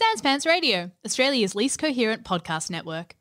Sans 0.00 0.20
Pants 0.20 0.46
Radio, 0.46 0.92
Australia's 1.04 1.56
least 1.56 1.80
coherent 1.80 2.22
podcast 2.22 2.70
network. 2.70 3.16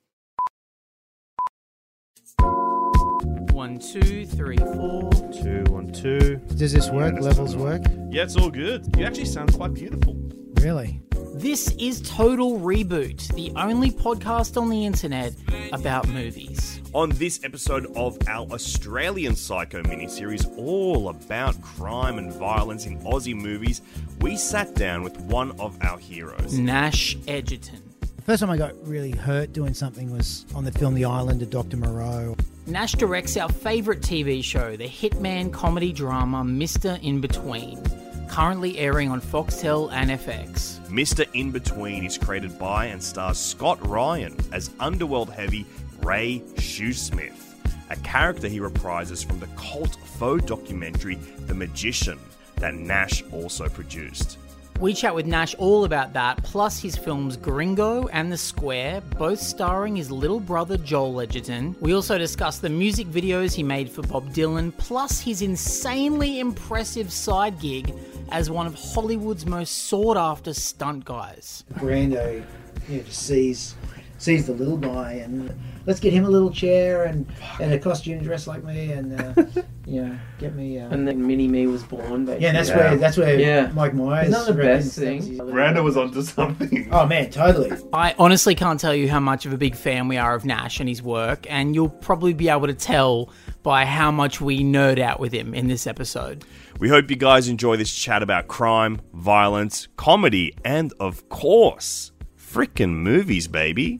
One, 3.51 3.79
two, 3.79 4.27
three, 4.27 4.57
four. 4.57 5.09
Two, 5.33 5.63
one, 5.69 5.91
two. 5.91 6.35
Does 6.55 6.73
this 6.73 6.91
work? 6.91 7.19
Levels 7.19 7.55
work? 7.55 7.81
Yeah, 8.11 8.25
it's 8.25 8.35
all 8.35 8.51
good. 8.51 8.95
You 8.95 9.05
actually 9.05 9.25
sound 9.25 9.55
quite 9.55 9.73
beautiful. 9.73 10.15
Really? 10.61 11.01
This 11.37 11.71
is 11.77 12.01
Total 12.01 12.59
Reboot, 12.59 13.31
the 13.35 13.51
only 13.55 13.91
podcast 13.91 14.59
on 14.59 14.69
the 14.71 14.87
internet 14.87 15.35
about 15.71 16.07
movies. 16.07 16.81
On 16.93 17.11
this 17.11 17.39
episode 17.43 17.85
of 17.95 18.17
our 18.27 18.47
Australian 18.47 19.35
Psycho 19.35 19.83
miniseries, 19.83 20.51
all 20.57 21.09
about 21.09 21.61
crime 21.61 22.17
and 22.17 22.33
violence 22.33 22.87
in 22.87 22.97
Aussie 23.01 23.35
movies, 23.35 23.83
we 24.19 24.35
sat 24.35 24.73
down 24.73 25.03
with 25.03 25.15
one 25.19 25.51
of 25.59 25.77
our 25.83 25.99
heroes. 25.99 26.57
Nash 26.57 27.15
Edgerton. 27.27 27.83
The 27.99 28.23
first 28.23 28.39
time 28.39 28.49
I 28.49 28.57
got 28.57 28.73
really 28.87 29.11
hurt 29.11 29.53
doing 29.53 29.75
something 29.75 30.11
was 30.11 30.43
on 30.55 30.63
the 30.63 30.71
film 30.71 30.95
The 30.95 31.05
Island 31.05 31.43
of 31.43 31.51
Dr. 31.51 31.77
Moreau. 31.77 32.35
Nash 32.65 32.93
directs 32.93 33.37
our 33.37 33.49
favourite 33.49 34.01
TV 34.01 34.43
show, 34.43 34.75
the 34.75 34.87
hitman 34.87 35.53
comedy 35.53 35.93
drama 35.93 36.43
Mr. 36.43 36.99
In 37.03 37.21
Between, 37.21 37.77
currently 38.27 38.77
airing 38.77 39.09
on 39.09 39.21
Foxtel 39.21 39.91
and 39.91 40.11
FX. 40.11 40.79
Mr. 40.87 41.27
In 41.33 41.51
Between 41.51 42.05
is 42.05 42.17
created 42.17 42.57
by 42.59 42.85
and 42.85 43.01
stars 43.01 43.37
Scott 43.37 43.85
Ryan 43.87 44.37
as 44.51 44.71
underworld 44.79 45.29
heavy 45.29 45.65
Ray 46.01 46.41
Shoesmith, 46.55 47.55
a 47.89 47.95
character 47.97 48.47
he 48.47 48.59
reprises 48.59 49.25
from 49.25 49.39
the 49.39 49.47
cult 49.57 49.95
faux 50.17 50.45
documentary 50.45 51.15
The 51.47 51.53
Magician 51.53 52.19
that 52.57 52.73
Nash 52.73 53.23
also 53.31 53.69
produced. 53.69 54.37
We 54.79 54.93
chat 54.93 55.15
with 55.15 55.25
Nash 55.25 55.55
all 55.55 55.85
about 55.85 56.13
that, 56.13 56.43
plus 56.43 56.79
his 56.79 56.95
films 56.95 57.35
Gringo 57.35 58.07
and 58.09 58.31
The 58.31 58.37
Square, 58.37 59.01
both 59.17 59.39
starring 59.39 59.95
his 59.95 60.11
little 60.11 60.39
brother 60.39 60.77
Joel 60.77 61.21
Edgerton. 61.21 61.75
We 61.81 61.95
also 61.95 62.19
discuss 62.19 62.59
the 62.59 62.69
music 62.69 63.07
videos 63.07 63.55
he 63.55 63.63
made 63.63 63.89
for 63.89 64.03
Bob 64.03 64.31
Dylan, 64.33 64.71
plus 64.77 65.19
his 65.19 65.41
insanely 65.41 66.39
impressive 66.39 67.11
side 67.11 67.59
gig 67.59 67.91
as 68.31 68.49
one 68.49 68.67
of 68.67 68.75
Hollywood's 68.75 69.45
most 69.45 69.85
sought 69.87 70.17
after 70.17 70.53
stunt 70.53 71.05
guys. 71.05 71.63
Brando, 71.75 72.43
you 72.89 72.97
know, 72.97 73.03
just 73.03 73.23
sees 73.23 73.75
sees 74.19 74.47
the 74.47 74.53
little 74.53 74.77
guy 74.77 75.11
and 75.11 75.53
let's 75.85 75.99
get 75.99 76.11
him 76.11 76.25
a 76.25 76.29
little 76.29 76.49
chair 76.49 77.03
and, 77.03 77.27
and 77.61 77.71
a 77.71 77.77
costume 77.77 78.17
dress 78.23 78.47
like 78.47 78.63
me 78.63 78.91
and 78.91 79.13
uh, 79.21 79.43
you 79.85 80.01
know 80.01 80.17
get 80.39 80.55
me. 80.55 80.79
Uh, 80.79 80.89
And 80.89 81.07
then 81.07 81.25
Mini 81.27 81.47
Me 81.47 81.67
was 81.67 81.83
born. 81.83 82.25
Basically. 82.25 82.43
yeah, 82.45 82.51
that's 82.51 82.69
Yeah. 82.69 82.77
where 82.77 82.95
that's 82.97 83.17
where 83.17 83.39
Yeah. 83.39 83.71
Mike 83.75 83.93
Myers. 83.93 84.29
Isn't 84.29 84.45
that 84.47 84.55
the 84.55 84.63
best 84.63 84.97
thing? 84.97 85.21
he's- 85.21 85.37
Brando 85.39 85.83
was 85.83 85.97
onto 85.97 86.23
something. 86.23 86.89
Oh 86.91 87.05
man, 87.05 87.29
totally. 87.29 87.71
I 87.93 88.15
honestly 88.17 88.55
can't 88.55 88.79
tell 88.79 88.95
you 88.95 89.07
how 89.07 89.19
much 89.19 89.45
of 89.45 89.53
a 89.53 89.57
big 89.57 89.75
fan 89.75 90.07
we 90.07 90.17
are 90.17 90.33
of 90.33 90.45
Nash 90.45 90.79
and 90.79 90.89
his 90.89 91.03
work, 91.03 91.45
and 91.47 91.75
you'll 91.75 91.89
probably 91.89 92.33
be 92.33 92.49
able 92.49 92.65
to 92.67 92.73
tell 92.73 93.29
by 93.61 93.85
how 93.85 94.09
much 94.09 94.41
we 94.41 94.63
nerd 94.63 94.97
out 94.99 95.19
with 95.19 95.31
him 95.33 95.53
in 95.53 95.67
this 95.67 95.85
episode. 95.85 96.43
We 96.79 96.89
hope 96.89 97.09
you 97.09 97.15
guys 97.15 97.47
enjoy 97.47 97.77
this 97.77 97.93
chat 97.93 98.21
about 98.21 98.47
crime, 98.47 99.01
violence, 99.13 99.87
comedy, 99.97 100.53
and 100.63 100.93
of 100.99 101.27
course, 101.29 102.11
frickin' 102.39 102.89
movies, 102.91 103.47
baby. 103.47 103.99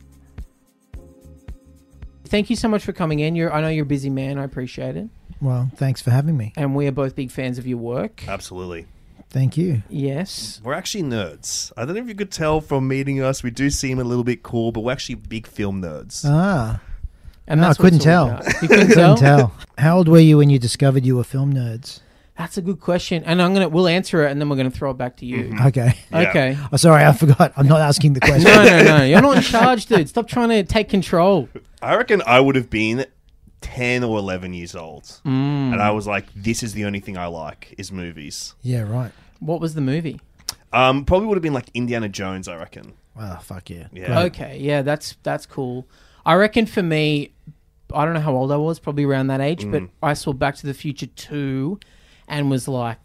Thank 2.26 2.50
you 2.50 2.56
so 2.56 2.68
much 2.68 2.84
for 2.84 2.92
coming 2.94 3.20
in. 3.20 3.36
You're, 3.36 3.52
I 3.52 3.62
know 3.62 3.70
you're 3.70 3.84
a 3.84 3.88
busy 3.88 4.10
man. 4.10 4.38
I 4.38 4.44
appreciate 4.44 4.96
it. 4.96 5.08
Well, 5.42 5.72
thanks 5.76 6.02
for 6.02 6.12
having 6.12 6.38
me. 6.38 6.54
And 6.56 6.76
we 6.76 6.86
are 6.88 6.92
both 6.92 7.16
big 7.16 7.32
fans 7.32 7.58
of 7.58 7.66
your 7.66 7.78
work. 7.78 8.28
Absolutely. 8.28 8.86
Thank 9.30 9.58
you. 9.58 9.82
Yes. 9.90 10.62
We're 10.64 10.74
actually 10.74 11.04
nerds. 11.04 11.72
I 11.78 11.86
don't 11.86 11.96
know 11.96 12.02
if 12.02 12.08
you 12.08 12.16
could 12.16 12.32
tell 12.32 12.62
from 12.62 12.88
meeting 12.88 13.22
us. 13.22 13.44
We 13.44 13.50
do 13.52 13.70
seem 13.70 14.00
a 14.00 14.04
little 14.04 14.24
bit 14.24 14.44
cool, 14.44 14.72
but 14.72 14.82
we're 14.82 14.92
actually 14.92 15.16
big 15.16 15.48
film 15.48 15.82
nerds. 15.82 16.24
Ah, 16.26 16.80
And 17.48 17.60
no, 17.60 17.66
I 17.66 17.70
that's 17.70 17.80
what 17.80 17.86
couldn't 17.86 18.00
tell. 18.00 18.28
about. 18.30 18.62
You 18.62 18.68
couldn't 18.68 18.88
tell? 18.94 19.16
couldn't 19.16 19.38
tell. 19.38 19.54
How 19.78 19.98
old 19.98 20.08
were 20.10 20.20
you 20.20 20.38
when 20.38 20.50
you 20.50 20.60
discovered 20.60 21.06
you 21.06 21.16
were 21.16 21.24
film 21.24 21.54
nerds? 21.54 22.02
That's 22.38 22.58
a 22.58 22.62
good 22.62 22.80
question. 22.80 23.24
And 23.24 23.42
I'm 23.42 23.54
gonna 23.54 23.68
we'll 23.70 23.88
answer 23.88 24.26
it 24.26 24.32
and 24.32 24.40
then 24.40 24.48
we're 24.50 24.58
gonna 24.58 24.70
throw 24.72 24.92
it 24.92 24.98
back 24.98 25.18
to 25.18 25.26
you. 25.26 25.56
Okay. 25.66 25.94
Yeah. 26.12 26.22
Okay. 26.30 26.58
Oh, 26.72 26.78
sorry, 26.78 27.04
I 27.04 27.12
forgot. 27.14 27.54
I'm 27.58 27.68
not 27.68 27.82
asking 27.82 28.14
the 28.14 28.20
question. 28.30 28.44
No, 28.44 28.64
no, 28.64 28.98
no. 29.00 29.04
You're 29.04 29.22
not 29.22 29.38
in 29.38 29.44
charge, 29.44 29.86
dude. 29.88 30.08
Stop 30.10 30.28
trying 30.28 30.50
to 30.50 30.64
take 30.64 30.90
control. 30.90 31.50
I 31.82 31.96
reckon 31.96 32.22
I 32.26 32.40
would 32.40 32.56
have 32.56 32.70
been 32.70 33.06
10 33.62 34.04
or 34.04 34.20
11 34.20 34.54
years 34.54 34.76
old. 34.76 35.04
Mm. 35.26 35.74
And 35.74 35.82
I 35.82 35.92
was 35.92 36.06
like, 36.08 36.26
this 36.36 36.62
is 36.64 36.74
the 36.74 36.86
only 36.86 37.00
thing 37.00 37.18
I 37.18 37.26
like 37.28 37.74
is 37.78 37.92
movies. 37.92 38.54
Yeah, 38.62 38.82
right. 38.82 39.12
What 39.40 39.60
was 39.60 39.74
the 39.74 39.82
movie? 39.82 40.20
Um, 40.74 41.06
probably 41.06 41.28
would 41.28 41.38
have 41.38 41.44
been 41.44 41.54
like 41.54 41.70
Indiana 41.74 42.10
Jones, 42.10 42.48
I 42.48 42.56
reckon. 42.58 42.94
Oh, 43.20 43.40
fuck 43.42 43.70
yeah. 43.70 43.88
Yeah. 43.92 44.24
Okay, 44.26 44.60
yeah, 44.60 44.84
that's 44.84 45.16
that's 45.24 45.46
cool. 45.48 45.88
I 46.26 46.36
reckon 46.36 46.66
for 46.68 46.84
me, 46.84 47.32
I 47.94 48.06
don't 48.06 48.14
know 48.14 48.20
how 48.20 48.36
old 48.36 48.52
I 48.52 48.58
was, 48.58 48.80
probably 48.80 49.06
around 49.06 49.28
that 49.28 49.42
age, 49.42 49.64
Mm. 49.64 49.72
but 49.72 49.84
I 50.08 50.14
saw 50.14 50.34
Back 50.34 50.56
to 50.58 50.68
the 50.68 50.74
Future 50.74 51.08
two, 51.08 51.80
and 52.28 52.50
was 52.50 52.68
like, 52.68 52.98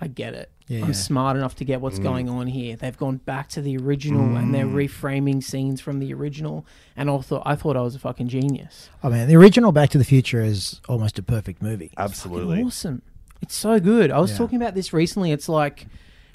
I 0.00 0.08
get 0.08 0.34
it. 0.34 0.50
Yeah. 0.68 0.84
I'm 0.84 0.94
smart 0.94 1.36
enough 1.36 1.56
to 1.56 1.64
get 1.64 1.80
what's 1.80 1.98
Mm. 1.98 2.02
going 2.02 2.28
on 2.28 2.46
here. 2.46 2.76
They've 2.76 2.96
gone 2.96 3.18
back 3.18 3.48
to 3.50 3.60
the 3.60 3.76
original 3.76 4.36
and 4.36 4.54
they're 4.54 4.64
mm. 4.64 4.88
reframing 4.88 5.42
scenes 5.42 5.80
from 5.80 5.98
the 5.98 6.14
original, 6.14 6.64
and 6.96 7.10
I 7.10 7.18
thought 7.18 7.42
I 7.44 7.56
thought 7.56 7.76
I 7.76 7.82
was 7.82 7.94
a 7.94 7.98
fucking 7.98 8.28
genius. 8.28 8.88
Oh 9.04 9.10
man, 9.10 9.28
the 9.28 9.36
original 9.36 9.70
Back 9.70 9.90
to 9.90 9.98
the 9.98 10.04
Future 10.04 10.40
is 10.42 10.80
almost 10.88 11.18
a 11.18 11.22
perfect 11.22 11.62
movie. 11.62 11.92
Absolutely. 11.98 12.62
Awesome. 12.62 13.02
It's 13.42 13.54
so 13.54 13.80
good. 13.80 14.10
I 14.10 14.18
was 14.18 14.30
Yeah. 14.30 14.38
talking 14.38 14.56
about 14.56 14.74
this 14.74 14.92
recently. 14.92 15.30
It's 15.30 15.48
like 15.48 15.86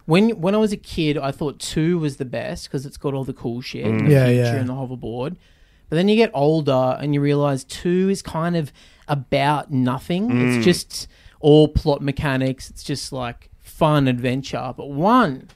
when 0.06 0.30
when 0.42 0.54
I 0.54 0.60
was 0.60 0.72
a 0.72 0.78
kid, 0.78 1.18
I 1.18 1.32
thought 1.32 1.58
two 1.60 1.98
was 1.98 2.18
the 2.18 2.26
best 2.26 2.66
because 2.66 2.86
it's 2.86 2.98
got 2.98 3.14
all 3.14 3.24
the 3.24 3.34
cool 3.34 3.62
shit 3.62 3.86
and 3.86 4.02
mm. 4.02 4.06
the 4.06 4.12
Yeah, 4.12 4.26
future 4.28 4.42
yeah. 4.44 4.56
and 4.56 4.70
the 4.70 4.74
hoverboard. 4.74 5.36
But 5.90 5.96
then 5.96 6.10
you 6.10 6.16
get 6.16 6.32
older 6.34 6.98
and 7.00 7.14
you 7.14 7.22
realize 7.22 7.64
two 7.64 8.10
is 8.10 8.22
kind 8.22 8.56
of 8.58 8.72
about 9.08 9.72
nothing. 9.72 10.26
It's 10.32 10.58
mm. 10.58 10.64
just 10.64 11.08
all 11.40 11.68
plot 11.68 12.02
mechanics. 12.02 12.70
It's 12.70 12.84
just 12.84 13.12
like 13.12 13.50
fun 13.62 14.08
adventure. 14.08 14.74
But 14.76 14.90
one 14.90 15.50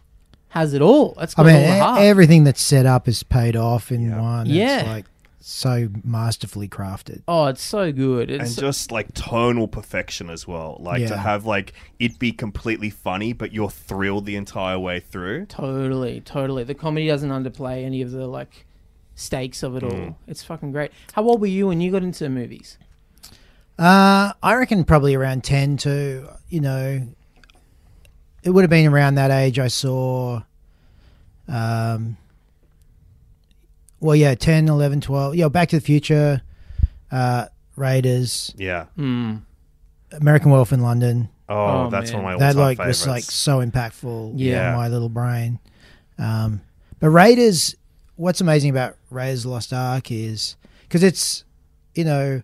has 0.49 0.73
it 0.73 0.81
all. 0.81 1.15
That's 1.17 1.33
I 1.37 1.43
got 1.43 1.47
mean, 1.47 1.55
all 1.55 1.61
the 1.77 1.83
heart. 1.83 2.01
everything 2.01 2.43
that's 2.43 2.61
set 2.61 2.85
up 2.85 3.07
is 3.07 3.23
paid 3.23 3.55
off 3.55 3.91
in 3.91 4.01
Yeah. 4.09 4.21
one. 4.21 4.45
Yeah. 4.47 4.79
It's 4.79 4.87
like 4.87 5.05
so 5.43 5.89
masterfully 6.03 6.67
crafted. 6.67 7.23
oh, 7.27 7.45
it's 7.47 7.63
so 7.63 7.91
good. 7.91 8.29
and 8.29 8.41
It's 8.43 8.55
just 8.55 8.91
like 8.91 9.11
tonal 9.15 9.67
perfection 9.67 10.29
as 10.29 10.47
well. 10.47 10.77
Like 10.79 11.07
to 11.07 11.17
have 11.17 11.45
like 11.45 11.73
it 11.99 12.19
be 12.19 12.31
completely 12.31 12.91
funny, 12.91 13.33
but 13.33 13.51
you're 13.51 13.71
thrilled 13.71 14.25
the 14.25 14.35
entire 14.35 14.77
way 14.77 14.99
through. 14.99 15.47
Totally, 15.47 16.21
totally. 16.21 16.63
The 16.63 16.75
comedy 16.75 17.07
doesn't 17.07 17.29
underplay 17.31 17.83
any 17.85 18.03
of 18.03 18.11
the 18.11 18.27
like 18.27 18.65
stakes 19.15 19.63
of 19.63 19.75
it 19.75 19.83
Mm. 19.83 20.07
all. 20.09 20.17
It's 20.27 20.43
fucking 20.43 20.71
great. 20.73 20.91
How 21.13 21.23
old 21.23 21.41
were 21.41 21.47
you 21.47 21.67
when 21.67 21.81
you 21.81 21.91
got 21.91 22.03
into 22.03 22.29
movies? 22.29 22.77
Uh, 23.81 24.33
I 24.43 24.53
reckon 24.55 24.83
probably 24.83 25.15
around 25.15 25.43
10 25.43 25.77
to, 25.77 26.29
you 26.49 26.59
know, 26.61 27.07
it 28.43 28.49
would 28.51 28.61
have 28.61 28.69
been 28.69 28.85
around 28.91 29.15
that 29.15 29.31
age 29.31 29.57
I 29.57 29.69
saw, 29.69 30.41
um, 31.47 32.15
well, 33.99 34.15
yeah, 34.15 34.35
10, 34.35 34.67
11, 34.69 35.01
12. 35.01 35.35
Yeah, 35.35 35.47
Back 35.47 35.69
to 35.69 35.77
the 35.77 35.81
Future, 35.81 36.41
uh, 37.11 37.47
Raiders, 37.75 38.53
Yeah. 38.55 38.85
Hmm. 38.95 39.37
American 40.11 40.51
Wolf 40.51 40.71
in 40.71 40.81
London. 40.81 41.29
Oh, 41.49 41.85
Oh, 41.85 41.89
that's 41.89 42.11
man. 42.11 42.21
one 42.23 42.33
of 42.33 42.39
my 42.39 42.45
that 42.45 42.55
all-time 42.55 42.61
like 42.67 42.77
favorites. 42.77 42.99
was 42.99 43.07
like 43.07 43.23
so 43.23 43.65
impactful 43.65 44.33
Yeah. 44.35 44.71
in 44.71 44.77
my 44.77 44.89
little 44.89 45.09
brain. 45.09 45.57
Um, 46.19 46.61
but 46.99 47.09
Raiders, 47.09 47.75
what's 48.15 48.41
amazing 48.41 48.69
about 48.69 48.95
Raiders 49.09 49.45
Lost 49.45 49.73
Ark 49.73 50.11
is 50.11 50.55
because 50.83 51.01
it's 51.03 51.43
you 51.95 52.03
know 52.03 52.41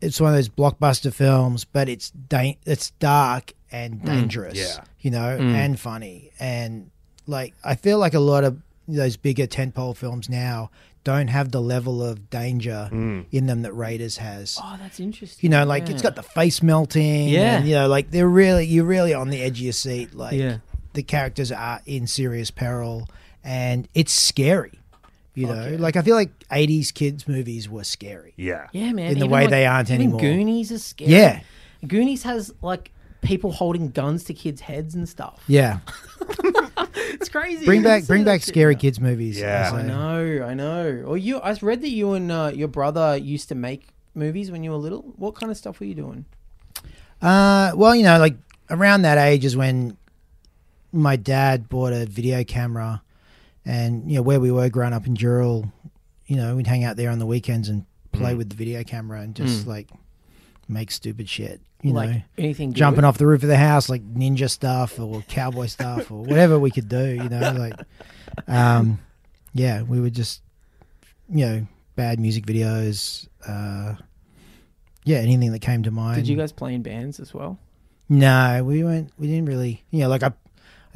it's 0.00 0.20
one 0.20 0.30
of 0.30 0.36
those 0.36 0.48
blockbuster 0.48 1.12
films, 1.12 1.64
but 1.64 1.88
it's 1.88 2.10
da- 2.10 2.58
it's 2.66 2.90
dark 2.98 3.52
and 3.70 4.04
dangerous, 4.04 4.56
Yeah. 4.58 4.84
you 5.00 5.10
know, 5.10 5.36
Mm. 5.38 5.54
and 5.54 5.80
funny 5.80 6.30
and 6.40 6.90
like 7.26 7.54
I 7.64 7.74
feel 7.74 7.98
like 7.98 8.14
a 8.14 8.20
lot 8.20 8.44
of 8.44 8.58
those 8.86 9.16
bigger 9.16 9.46
tentpole 9.46 9.94
films 9.96 10.28
now 10.30 10.70
don't 11.04 11.28
have 11.28 11.52
the 11.52 11.60
level 11.60 12.02
of 12.02 12.28
danger 12.30 12.88
Mm. 12.92 13.26
in 13.30 13.46
them 13.46 13.62
that 13.62 13.72
Raiders 13.72 14.16
has 14.18 14.58
Oh, 14.62 14.76
that's 14.80 14.98
interesting. 15.00 15.38
you 15.42 15.48
know, 15.50 15.64
like 15.64 15.86
Yeah. 15.86 15.92
it's 15.94 16.02
got 16.02 16.16
the 16.16 16.22
face 16.22 16.62
melting. 16.62 17.28
Yeah. 17.28 17.58
and, 17.58 17.68
you 17.68 17.74
know, 17.74 17.88
like 17.88 18.10
they're 18.10 18.28
really 18.28 18.66
you're 18.66 18.84
really 18.86 19.12
on 19.14 19.28
the 19.30 19.40
edge 19.42 19.58
of 19.58 19.64
your 19.64 19.72
seat. 19.72 20.14
Like 20.14 20.32
Yeah. 20.34 20.58
the 20.94 21.02
characters 21.02 21.52
are 21.52 21.80
in 21.86 22.06
serious 22.06 22.50
peril, 22.50 23.08
and 23.44 23.88
it's 23.94 24.12
scary. 24.12 24.78
You 25.38 25.46
know, 25.46 25.68
yeah. 25.68 25.76
like 25.78 25.96
I 25.96 26.02
feel 26.02 26.16
like 26.16 26.30
'80s 26.48 26.92
kids 26.92 27.28
movies 27.28 27.68
were 27.68 27.84
scary. 27.84 28.34
Yeah. 28.36 28.68
Yeah, 28.72 28.92
man. 28.92 29.12
in 29.12 29.14
the 29.14 29.26
even, 29.26 29.30
way 29.30 29.40
like, 29.42 29.50
they 29.50 29.66
aren't 29.66 29.90
even 29.90 30.00
anymore. 30.00 30.20
Goonies 30.20 30.70
is 30.70 30.84
scary. 30.84 31.10
Yeah, 31.12 31.40
Goonies 31.86 32.22
has 32.24 32.52
like 32.62 32.92
people 33.20 33.52
holding 33.52 33.90
guns 33.90 34.24
to 34.24 34.34
kids' 34.34 34.60
heads 34.60 34.94
and 34.94 35.08
stuff. 35.08 35.42
yeah. 35.46 35.80
It's 37.20 37.28
crazy. 37.28 37.64
Bring 37.64 37.82
back 37.82 38.06
bring 38.06 38.24
back 38.24 38.40
shit 38.40 38.48
scary 38.48 38.74
now. 38.74 38.80
kids 38.80 39.00
movies. 39.00 39.38
Yeah. 39.38 39.70
so- 39.70 39.76
I 39.76 39.82
know, 39.82 40.46
I 40.46 40.54
know. 40.54 41.04
Or 41.06 41.16
you? 41.16 41.38
I 41.38 41.52
read 41.60 41.80
that 41.82 41.90
you 41.90 42.12
and 42.12 42.30
uh, 42.30 42.52
your 42.54 42.68
brother 42.68 43.16
used 43.16 43.48
to 43.48 43.54
make 43.54 43.88
movies 44.14 44.50
when 44.50 44.62
you 44.62 44.70
were 44.70 44.76
little. 44.76 45.02
What 45.16 45.34
kind 45.34 45.50
of 45.50 45.56
stuff 45.56 45.80
were 45.80 45.86
you 45.86 45.94
doing? 45.94 46.26
Uh, 47.20 47.72
well, 47.74 47.94
you 47.94 48.02
know, 48.04 48.18
like 48.18 48.36
around 48.70 49.02
that 49.02 49.18
age 49.18 49.44
is 49.44 49.56
when 49.56 49.96
my 50.92 51.16
dad 51.16 51.68
bought 51.68 51.92
a 51.92 52.06
video 52.06 52.44
camera, 52.44 53.02
and 53.68 54.10
you 54.10 54.16
know 54.16 54.22
where 54.22 54.40
we 54.40 54.50
were 54.50 54.68
growing 54.70 54.92
up 54.94 55.06
in 55.06 55.14
Dural, 55.14 55.70
you 56.26 56.36
know 56.36 56.56
we'd 56.56 56.66
hang 56.66 56.84
out 56.84 56.96
there 56.96 57.10
on 57.10 57.18
the 57.18 57.26
weekends 57.26 57.68
and 57.68 57.84
play 58.12 58.32
Mm. 58.32 58.38
with 58.38 58.48
the 58.50 58.56
video 58.56 58.82
camera 58.82 59.20
and 59.20 59.34
just 59.34 59.64
Mm. 59.64 59.68
like 59.68 59.90
make 60.68 60.90
stupid 60.90 61.28
shit. 61.28 61.60
You 61.82 61.92
like 61.92 62.10
know, 62.10 62.22
anything 62.38 62.72
jumping 62.72 63.04
off 63.04 63.18
the 63.18 63.26
roof 63.26 63.42
of 63.42 63.48
the 63.48 63.56
house 63.56 63.88
like 63.88 64.02
ninja 64.14 64.48
stuff 64.50 64.98
or 64.98 65.22
cowboy 65.28 65.66
stuff 65.76 66.10
or 66.10 66.22
whatever 66.22 66.58
we 66.58 66.70
could 66.70 66.88
do. 66.88 67.06
You 67.22 67.28
know, 67.28 67.52
like 67.52 67.74
um, 68.48 68.98
yeah, 69.54 69.82
we 69.82 70.00
were 70.00 70.10
just 70.10 70.40
you 71.28 71.44
know 71.46 71.66
bad 71.94 72.18
music 72.18 72.46
videos. 72.46 73.28
Uh, 73.46 73.94
yeah, 75.04 75.18
anything 75.18 75.52
that 75.52 75.60
came 75.60 75.82
to 75.84 75.90
mind. 75.90 76.16
Did 76.16 76.28
you 76.28 76.36
guys 76.36 76.52
play 76.52 76.74
in 76.74 76.82
bands 76.82 77.20
as 77.20 77.32
well? 77.32 77.58
No, 78.08 78.62
we 78.64 78.82
went. 78.82 79.12
We 79.18 79.26
didn't 79.28 79.46
really. 79.46 79.84
You 79.90 80.00
know, 80.00 80.08
like 80.08 80.22
I 80.22 80.32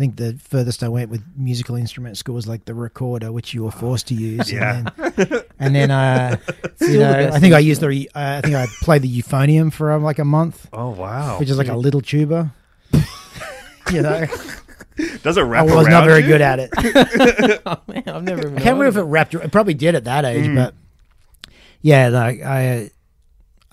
think 0.03 0.17
the 0.17 0.37
furthest 0.43 0.83
I 0.83 0.89
went 0.89 1.11
with 1.11 1.23
musical 1.37 1.77
instrument 1.77 2.19
school 2.19 2.35
was 2.35 2.49
like 2.49 2.65
the 2.65 2.75
recorder, 2.75 3.31
which 3.31 3.55
you 3.55 3.63
were 3.63 3.71
forced 3.71 4.09
to 4.09 4.15
use. 4.15 4.51
Yeah. 4.51 4.83
And 4.99 5.15
then, 5.17 5.43
and 5.61 5.75
then 5.77 5.91
uh, 5.93 6.37
you 6.49 6.65
Still 6.77 6.89
the 6.89 6.99
know, 6.99 7.31
I 7.33 7.39
think 7.39 7.55
I 7.55 7.61
used 7.61 7.81
the. 7.81 8.11
Uh, 8.15 8.19
I 8.39 8.41
think 8.41 8.55
I 8.57 8.67
played 8.83 9.03
the 9.03 9.23
euphonium 9.23 9.73
for 9.73 9.93
um, 9.93 10.03
like 10.03 10.19
a 10.19 10.25
month, 10.25 10.69
Oh 10.73 10.91
wow! 10.91 11.39
which 11.39 11.49
is 11.51 11.57
like 11.59 11.69
a 11.69 11.77
little 11.77 12.01
tuba. 12.01 12.53
you 13.93 14.03
know, 14.03 14.27
Does 15.23 15.37
it 15.37 15.43
wrap 15.43 15.65
I 15.65 15.67
wrap 15.69 15.77
was 15.77 15.87
not 15.89 16.05
very 16.05 16.23
you? 16.23 16.27
good 16.27 16.41
at 16.41 16.59
it. 16.59 16.71
I 16.77 17.59
oh 17.67 17.81
man, 17.87 18.03
I've 18.07 18.23
never. 18.25 18.41
Even 18.49 18.55
can't 18.57 18.77
remember 18.79 18.87
if 18.87 18.97
it 18.97 19.03
wrapped. 19.09 19.35
It 19.35 19.53
probably 19.53 19.75
did 19.75 19.95
at 19.95 20.05
that 20.05 20.25
age, 20.25 20.47
Mm. 20.47 20.57
but 20.57 20.75
yeah, 21.81 22.09
like 22.09 22.43
I. 22.43 22.91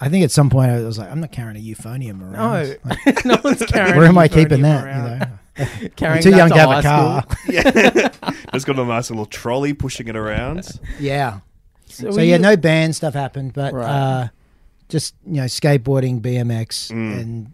I 0.02 0.08
think 0.08 0.24
at 0.24 0.31
some 0.31 0.50
point 0.50 0.72
I 0.72 0.80
was 0.80 0.98
like, 0.98 1.12
I'm 1.12 1.20
not 1.20 1.34
carrying 1.34 1.58
a 1.58 1.60
euphonium 1.60 2.22
around. 2.22 2.34
No, 2.34 2.76
Like, 3.06 3.26
no 3.26 3.38
one's 3.44 3.66
carrying. 3.66 3.98
where 3.98 4.06
am 4.06 4.16
a 4.16 4.22
I 4.22 4.28
keeping 4.30 4.60
euphonium 4.60 5.20
that? 5.20 5.30
Around. 5.59 5.77
You 5.81 5.83
know, 5.88 5.94
Carrying 5.95 6.23
too 6.23 6.29
young 6.31 6.50
to 6.50 6.56
have 6.56 6.69
a 6.69 6.81
car. 6.81 7.21
school. 7.23 7.38
Yeah. 7.53 8.09
Just 8.53 8.65
got 8.65 8.79
a 8.79 8.85
nice 8.85 9.09
little 9.09 9.25
trolley 9.25 9.73
pushing 9.73 10.07
it 10.07 10.15
around. 10.15 10.67
Yeah. 11.00 11.39
So, 11.85 12.11
So 12.11 12.21
yeah, 12.21 12.35
you- 12.35 12.41
no 12.41 12.56
band 12.57 12.95
stuff 12.95 13.13
happened, 13.13 13.53
but 13.53 13.73
Right. 13.73 13.85
uh, 13.89 14.27
just 14.89 15.15
you 15.25 15.33
know, 15.35 15.45
skateboarding, 15.45 16.21
BMX, 16.21 16.91
Mm. 16.91 17.19
and 17.19 17.51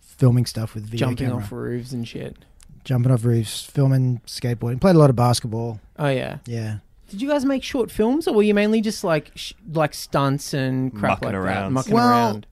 filming 0.00 0.46
stuff 0.46 0.74
with 0.74 0.84
video 0.84 1.08
jumping 1.08 1.26
camera, 1.28 1.42
off 1.42 1.52
roofs 1.52 1.92
and 1.92 2.06
shit. 2.06 2.36
jumping 2.84 3.12
off 3.12 3.24
roofs, 3.24 3.62
filming, 3.64 4.20
skateboarding. 4.26 4.80
Played 4.80 4.96
a 4.96 4.98
lot 4.98 5.10
of 5.10 5.16
basketball. 5.16 5.80
Oh 5.98 6.08
yeah. 6.08 6.38
Yeah, 6.46 6.78
Did 7.10 7.20
you 7.22 7.28
guys 7.28 7.44
make 7.44 7.62
short 7.62 7.90
films, 7.90 8.26
or 8.26 8.34
were 8.34 8.42
you 8.42 8.54
mainly 8.54 8.80
just 8.80 9.04
like 9.04 9.32
sh- 9.34 9.52
like 9.72 9.94
stunts 9.94 10.54
and 10.54 10.92
crap 10.92 11.20
Mucking 11.22 11.26
like 11.26 11.32
that, 11.32 11.38
around. 11.38 11.72
mucking 11.74 11.94
Well, 11.94 12.08
around? 12.08 12.46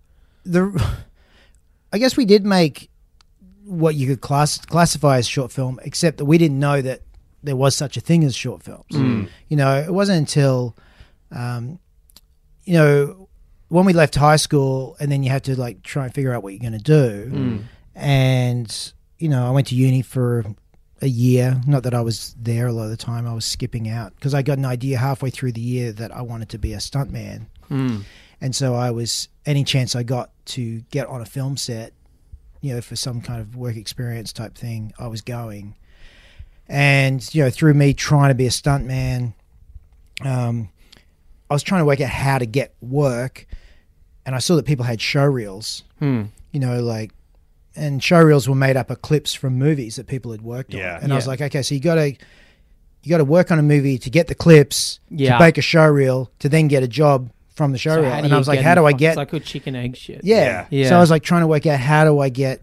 the 0.44 0.94
I 1.92 1.98
guess 1.98 2.16
we 2.16 2.24
did 2.24 2.44
make 2.44 2.89
what 3.70 3.94
you 3.94 4.06
could 4.06 4.20
class 4.20 4.58
classify 4.58 5.19
as 5.19 5.26
short 5.28 5.52
film, 5.52 5.78
except 5.84 6.19
that 6.19 6.25
we 6.25 6.38
didn't 6.38 6.58
know 6.58 6.82
that 6.82 7.02
there 7.43 7.56
was 7.56 7.75
such 7.76 7.96
a 7.96 8.00
thing 8.00 8.25
as 8.25 8.34
short 8.37 8.62
films. 8.62 8.90
Mm. 8.93 9.28
You 9.49 9.56
know, 9.56 9.78
it 9.78 9.93
wasn't 9.93 10.19
until, 10.19 10.76
um, 11.31 11.78
you 12.64 12.75
know, 12.75 13.28
when 13.69 13.84
we 13.87 13.93
left 13.93 14.14
high 14.17 14.37
school, 14.37 14.96
and 15.00 15.11
then 15.11 15.22
you 15.22 15.31
had 15.31 15.44
to 15.44 15.58
like 15.58 15.82
try 15.82 16.05
and 16.05 16.12
figure 16.14 16.34
out 16.34 16.43
what 16.43 16.52
you're 16.52 16.61
going 16.70 16.72
to 16.72 16.78
do. 16.78 17.31
Mm. 17.31 17.64
and 17.94 18.93
you 19.19 19.28
know 19.28 19.46
i 19.46 19.50
went 19.50 19.67
to 19.67 19.75
uni 19.75 20.00
for 20.02 20.44
a 21.02 21.06
year 21.06 21.61
not 21.67 21.82
that 21.82 21.93
i 21.93 22.00
was 22.00 22.34
there 22.38 22.67
a 22.69 22.72
lot 22.72 22.84
of 22.84 22.90
the 22.90 22.96
time 22.96 23.26
i 23.26 23.34
was 23.34 23.44
skipping 23.44 23.88
out 23.88 24.14
because 24.14 24.32
i 24.32 24.40
got 24.43 24.56
an 24.58 24.64
idea 24.64 24.96
halfway 24.96 25.28
through 25.28 25.52
the 25.52 25.61
year 25.61 25.93
that 25.93 26.11
i 26.17 26.22
wanted 26.22 26.49
to 26.49 26.58
be 26.58 26.72
a 26.72 26.78
stuntman 26.78 27.46
Mm. 27.70 28.05
and 28.40 28.56
so 28.56 28.75
i 28.75 28.90
was 28.90 29.28
any 29.44 29.62
chance 29.64 29.94
i 29.94 30.02
got 30.02 30.31
to 30.46 30.81
get 30.90 31.06
on 31.08 31.20
a 31.20 31.26
film 31.26 31.56
set 31.56 31.93
you 32.60 32.74
know 32.74 32.80
for 32.80 32.96
some 32.96 33.20
kind 33.20 33.40
of 33.40 33.56
work 33.56 33.76
experience 33.76 34.32
type 34.32 34.54
thing 34.54 34.92
i 34.98 35.06
was 35.06 35.20
going 35.22 35.74
and 36.68 37.34
you 37.34 37.42
know 37.42 37.50
through 37.50 37.74
me 37.74 37.92
trying 37.94 38.28
to 38.30 38.34
be 38.34 38.46
a 38.46 38.50
stuntman 38.50 39.32
um, 40.24 40.68
i 41.50 41.54
was 41.54 41.62
trying 41.62 41.80
to 41.80 41.84
work 41.84 42.00
out 42.00 42.08
how 42.10 42.38
to 42.38 42.46
get 42.46 42.74
work 42.80 43.46
and 44.26 44.34
i 44.34 44.38
saw 44.38 44.56
that 44.56 44.66
people 44.66 44.84
had 44.84 45.00
show 45.00 45.24
reels 45.24 45.82
Hmm. 45.98 46.22
you 46.52 46.60
know, 46.60 46.80
like, 46.82 47.12
and 47.76 48.02
show 48.02 48.22
reels 48.22 48.48
were 48.48 48.54
made 48.54 48.74
up 48.74 48.88
of 48.90 49.02
clips 49.02 49.34
from 49.34 49.58
movies 49.58 49.96
that 49.96 50.06
people 50.06 50.32
had 50.32 50.40
worked 50.40 50.72
Yeah. 50.72 50.96
on. 50.96 51.02
And 51.02 51.12
I 51.12 51.16
was 51.16 51.26
like, 51.26 51.42
okay, 51.42 51.60
so 51.62 51.74
you 51.74 51.80
got 51.82 51.96
to, 51.96 52.08
you 52.12 53.10
got 53.10 53.18
to 53.18 53.24
work 53.26 53.50
on 53.52 53.58
a 53.58 53.62
movie 53.62 53.98
to 53.98 54.08
get 54.08 54.26
the 54.28 54.34
clips 54.34 54.98
Yeah. 55.10 55.36
to 55.36 55.44
make 55.44 55.58
a 55.58 55.62
show 55.62 55.86
reel 55.86 56.30
to 56.38 56.48
then 56.48 56.68
get 56.68 56.82
a 56.82 56.88
job 56.88 57.30
from 57.55 57.73
the 57.73 57.79
show 57.79 57.94
So 57.97 58.02
reel. 58.02 58.12
And 58.12 58.32
I 58.32 58.38
was 58.38 58.49
like, 58.49 58.61
how 58.61 58.75
do 58.75 58.87
I 58.87 58.93
get? 58.93 59.11
It's 59.11 59.17
like 59.17 59.32
a 59.32 59.41
chicken 59.41 59.75
egg 59.76 59.97
shit. 59.97 60.20
yeah. 60.25 60.67
Yeah. 60.70 60.88
So 60.88 60.97
I 60.97 61.00
was 61.00 61.11
like 61.11 61.23
trying 61.23 61.43
to 61.43 61.47
work 61.47 61.67
out 61.67 61.79
how 61.81 62.05
do 62.05 62.19
I 62.20 62.29
get 62.29 62.62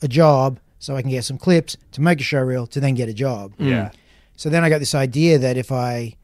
a 0.00 0.08
job 0.08 0.58
so 0.78 0.96
I 0.96 1.02
can 1.02 1.10
get 1.10 1.24
some 1.24 1.38
clips 1.38 1.76
to 1.92 2.00
make 2.00 2.20
a 2.20 2.24
show 2.24 2.40
reel 2.40 2.66
to 2.68 2.80
then 2.80 2.94
get 2.94 3.08
a 3.08 3.14
job. 3.14 3.52
Yeah. 3.58 3.90
So 4.36 4.48
then 4.50 4.64
I 4.64 4.68
got 4.70 4.78
this 4.78 4.94
idea 4.94 5.38
that 5.38 5.56
if 5.56 5.70
I 5.70 6.16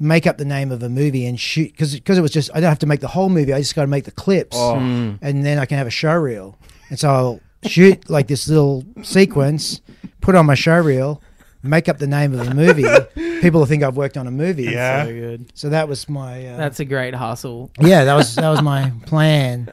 make 0.00 0.26
up 0.26 0.38
the 0.38 0.44
name 0.44 0.72
of 0.72 0.82
a 0.82 0.88
movie 0.88 1.24
and 1.26 1.38
shoot, 1.38 1.70
because 1.70 1.94
because 1.94 2.18
it 2.18 2.22
was 2.22 2.32
just 2.32 2.50
I 2.54 2.60
don't 2.60 2.68
have 2.68 2.80
to 2.80 2.86
make 2.86 3.00
the 3.00 3.08
whole 3.08 3.28
movie. 3.28 3.52
I 3.52 3.60
just 3.60 3.76
got 3.76 3.82
to 3.82 3.86
make 3.86 4.04
the 4.04 4.10
clips 4.10 4.56
Oh. 4.58 4.74
Mm. 4.76 5.18
and 5.22 5.46
then 5.46 5.58
I 5.58 5.66
can 5.66 5.78
have 5.78 5.86
a 5.86 5.90
show 5.90 6.14
reel. 6.16 6.58
And 6.90 6.98
so 6.98 7.08
I'll 7.08 7.40
shoot 7.68 8.10
like 8.10 8.26
this 8.26 8.48
little 8.48 8.84
sequence, 9.02 9.80
put 10.20 10.34
on 10.34 10.46
my 10.46 10.54
show 10.56 10.80
reel, 10.80 11.22
make 11.64 11.88
up 11.88 11.98
the 11.98 12.06
name 12.06 12.38
of 12.38 12.44
the 12.46 12.54
movie. 12.54 12.84
People 13.40 13.60
will 13.60 13.66
think 13.66 13.82
I've 13.82 13.96
worked 13.96 14.16
on 14.16 14.26
a 14.26 14.30
movie. 14.30 14.64
Yeah. 14.64 15.04
So 15.04 15.12
good. 15.12 15.52
So 15.54 15.68
that 15.70 15.88
was 15.88 16.08
my 16.08 16.46
uh, 16.46 16.56
That's 16.56 16.80
a 16.80 16.84
great 16.84 17.14
hustle. 17.14 17.70
yeah, 17.80 18.04
that 18.04 18.14
was 18.14 18.34
that 18.36 18.48
was 18.48 18.62
my 18.62 18.92
plan. 19.06 19.70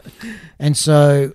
And 0.60 0.76
so 0.76 1.34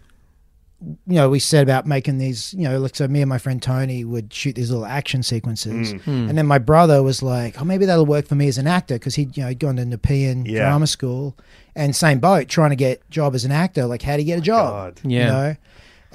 you 1.06 1.14
know, 1.14 1.30
we 1.30 1.38
set 1.38 1.62
about 1.62 1.86
making 1.86 2.18
these, 2.18 2.52
you 2.52 2.64
know, 2.68 2.78
like 2.78 2.94
so 2.94 3.08
me 3.08 3.22
and 3.22 3.28
my 3.30 3.38
friend 3.38 3.62
Tony 3.62 4.04
would 4.04 4.32
shoot 4.32 4.54
these 4.54 4.70
little 4.70 4.84
action 4.84 5.22
sequences. 5.22 5.94
Mm. 5.94 6.00
Hmm. 6.02 6.28
And 6.28 6.36
then 6.38 6.46
my 6.46 6.58
brother 6.58 7.02
was 7.02 7.22
like, 7.22 7.60
"Oh, 7.60 7.64
maybe 7.64 7.86
that'll 7.86 8.04
work 8.04 8.26
for 8.26 8.34
me 8.34 8.46
as 8.46 8.58
an 8.58 8.66
actor," 8.66 8.94
because 8.96 9.14
he'd 9.14 9.36
you 9.36 9.42
know 9.42 9.48
he'd 9.48 9.58
gone 9.58 9.76
to 9.76 9.84
Nepean 9.86 10.44
Yeah. 10.44 10.58
drama 10.60 10.86
school, 10.86 11.34
and 11.74 11.96
same 11.96 12.18
boat, 12.18 12.48
trying 12.48 12.70
to 12.70 12.76
get 12.76 13.08
job 13.10 13.34
as 13.34 13.44
an 13.46 13.52
actor. 13.52 13.86
Like, 13.86 14.02
how 14.02 14.16
do 14.16 14.22
you 14.22 14.26
get 14.26 14.38
a 14.38 14.42
job? 14.42 14.70
God. 14.70 15.00
Yeah. 15.10 15.18
You 15.20 15.26
know? 15.32 15.56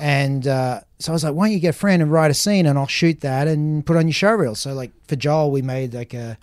And 0.01 0.47
uh, 0.47 0.81
so 0.97 1.11
I 1.11 1.13
was 1.13 1.23
like, 1.23 1.35
"Why 1.35 1.45
don't 1.45 1.53
you 1.53 1.59
get 1.59 1.69
a 1.69 1.73
friend 1.73 2.01
and 2.01 2.11
write 2.11 2.31
a 2.31 2.33
scene, 2.33 2.65
and 2.65 2.77
I'll 2.77 2.87
shoot 2.87 3.21
that 3.21 3.47
and 3.47 3.85
put 3.85 3.97
on 3.97 4.07
your 4.07 4.13
show 4.13 4.31
reel." 4.31 4.55
So 4.55 4.73
like 4.73 4.91
for 5.07 5.15
Joel, 5.15 5.51
we 5.51 5.61
made 5.61 5.93
like 5.93 6.13
a 6.15 6.37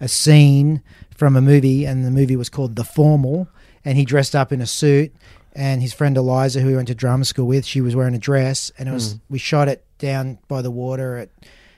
a 0.00 0.08
scene 0.08 0.82
from 1.16 1.36
a 1.36 1.40
movie, 1.40 1.84
and 1.84 2.04
the 2.04 2.10
movie 2.10 2.34
was 2.34 2.48
called 2.50 2.74
The 2.74 2.82
Formal, 2.82 3.46
and 3.84 3.96
he 3.96 4.04
dressed 4.04 4.34
up 4.34 4.52
in 4.52 4.60
a 4.60 4.66
suit. 4.66 5.14
And 5.56 5.80
his 5.80 5.94
friend 5.94 6.16
Eliza, 6.16 6.60
who 6.60 6.68
he 6.70 6.74
went 6.74 6.88
to 6.88 6.96
drama 6.96 7.24
school 7.24 7.46
with, 7.46 7.64
she 7.64 7.80
was 7.80 7.94
wearing 7.94 8.16
a 8.16 8.18
dress, 8.18 8.72
and 8.76 8.88
it 8.88 8.92
was 8.92 9.16
we 9.30 9.38
shot 9.38 9.68
it 9.68 9.84
down 9.98 10.38
by 10.48 10.60
the 10.60 10.70
water 10.72 11.16
at 11.16 11.28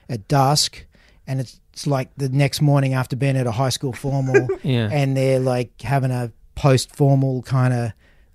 at 0.09 0.27
dusk, 0.27 0.85
and 1.27 1.39
it's, 1.39 1.59
it's 1.73 1.85
like 1.85 2.09
the 2.17 2.29
next 2.29 2.59
morning 2.61 2.95
after 2.95 3.15
being 3.15 3.37
at 3.37 3.45
a 3.45 3.51
high 3.51 3.69
school 3.69 3.93
formal, 3.93 4.47
Yeah. 4.63 4.89
and 4.91 5.15
they're 5.15 5.39
like 5.39 5.79
having 5.83 6.09
a 6.09 6.31
post 6.55 6.95
formal 6.95 7.43
kind 7.43 7.71
of 7.75 7.91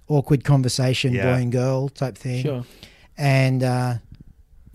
awkward 0.06 0.44
conversation, 0.44 1.12
Yeah. 1.14 1.34
boy 1.34 1.40
and 1.42 1.50
girl 1.50 1.88
type 1.88 2.16
thing, 2.16 2.42
Sure. 2.44 2.64
And 3.18 3.62
uh, 3.62 3.94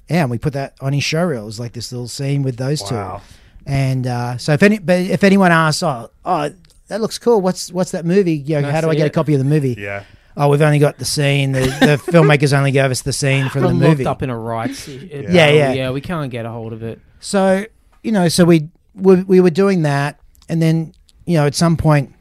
yeah, 0.10 0.22
and 0.22 0.32
we 0.32 0.38
put 0.38 0.54
that 0.54 0.76
on 0.82 0.94
his 0.94 1.04
show 1.04 1.24
reel. 1.26 1.44
It 1.44 1.46
was 1.46 1.60
like 1.60 1.74
this 1.74 1.92
little 1.92 2.08
scene 2.08 2.44
with 2.44 2.58
those 2.58 2.82
Wow. 2.90 3.18
two, 3.18 3.24
and 3.66 4.08
uh, 4.08 4.38
so 4.38 4.54
if 4.54 4.64
any, 4.64 4.80
but 4.80 5.00
if 5.00 5.24
anyone 5.24 5.52
asks, 5.52 5.84
oh, 5.84 6.10
oh, 6.26 6.52
that 6.88 7.02
looks 7.02 7.18
cool. 7.18 7.42
What's 7.42 7.72
what's 7.72 7.92
that 7.92 8.06
movie? 8.06 8.34
You 8.36 8.62
know, 8.62 8.72
how 8.72 8.82
do 8.82 8.90
I 8.90 8.94
see 8.94 8.98
get 9.00 9.08
a 9.08 9.12
copy 9.12 9.34
of 9.34 9.40
the 9.40 9.46
movie? 9.46 9.76
Yeah. 9.78 10.04
Oh, 10.40 10.50
we've 10.50 10.62
only 10.62 10.78
got 10.78 11.00
the 11.00 11.06
scene. 11.06 11.52
The, 11.54 11.62
the 11.62 12.02
filmmakers 12.12 12.56
only 12.56 12.70
gave 12.72 12.92
us 12.92 13.02
the 13.02 13.12
scene 13.12 13.50
from 13.50 13.64
the 13.64 13.70
I'm 13.70 13.80
movie. 13.80 14.04
locked 14.04 14.18
up 14.18 14.22
in 14.24 14.30
a 14.30 14.38
rights. 14.38 14.88
Yeah, 14.88 15.22
Yeah, 15.32 15.50
yeah. 15.50 15.74
yeah. 15.74 15.90
We 15.92 16.00
can't 16.00 16.30
get 16.30 16.46
a 16.46 16.52
hold 16.52 16.74
of 16.74 16.84
it. 16.84 17.02
So 17.20 17.66
you 18.04 18.12
know, 18.12 18.28
so 18.30 18.46
we 18.46 18.70
we, 18.94 19.24
we 19.24 19.42
were 19.42 19.50
doing 19.50 19.82
that, 19.82 20.20
and 20.48 20.62
then 20.62 20.94
you 21.26 21.34
know, 21.40 21.46
at 21.48 21.56
some 21.56 21.76
point, 21.76 22.14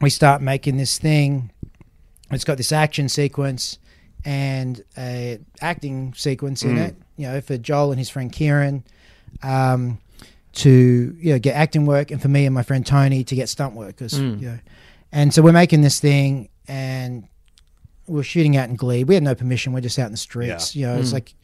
we 0.00 0.08
start 0.10 0.40
making 0.42 0.78
this 0.78 0.98
thing. 0.98 1.50
It's 2.30 2.44
got 2.44 2.56
this 2.56 2.72
action 2.72 3.08
sequence 3.10 3.78
and 4.24 4.82
a 4.96 5.38
acting 5.60 6.14
sequence 6.16 6.62
in 6.62 6.76
Mm. 6.76 6.88
it. 6.88 6.96
You 7.16 7.26
know, 7.28 7.40
for 7.40 7.56
Joel 7.58 7.90
and 7.92 7.98
his 7.98 8.08
friend 8.10 8.30
Kieran, 8.32 8.84
um, 9.42 9.98
to 10.54 11.16
you 11.18 11.32
know 11.32 11.38
get 11.38 11.54
acting 11.54 11.86
work, 11.86 12.10
and 12.10 12.20
for 12.20 12.28
me 12.28 12.44
and 12.46 12.54
my 12.54 12.62
friend 12.62 12.84
Tony 12.86 13.24
to 13.24 13.34
get 13.34 13.48
stunt 13.48 13.74
work. 13.74 13.96
'cause, 13.96 14.14
Mm. 14.14 14.40
you 14.40 14.48
know, 14.48 14.58
and 15.10 15.32
so 15.34 15.42
we're 15.42 15.52
making 15.52 15.80
this 15.82 15.98
thing, 16.00 16.48
and 16.68 17.24
we're 18.06 18.22
shooting 18.22 18.56
out 18.56 18.68
in 18.68 18.76
Glebe. 18.76 19.08
We 19.08 19.14
had 19.14 19.22
no 19.24 19.34
permission. 19.34 19.72
We're 19.72 19.80
just 19.80 19.98
out 19.98 20.06
in 20.06 20.12
the 20.12 20.18
streets. 20.18 20.74
Yeah. 20.76 20.88
You 20.88 20.94
know, 20.94 21.00
it's 21.00 21.10
Mm. 21.10 21.14
like 21.14 21.34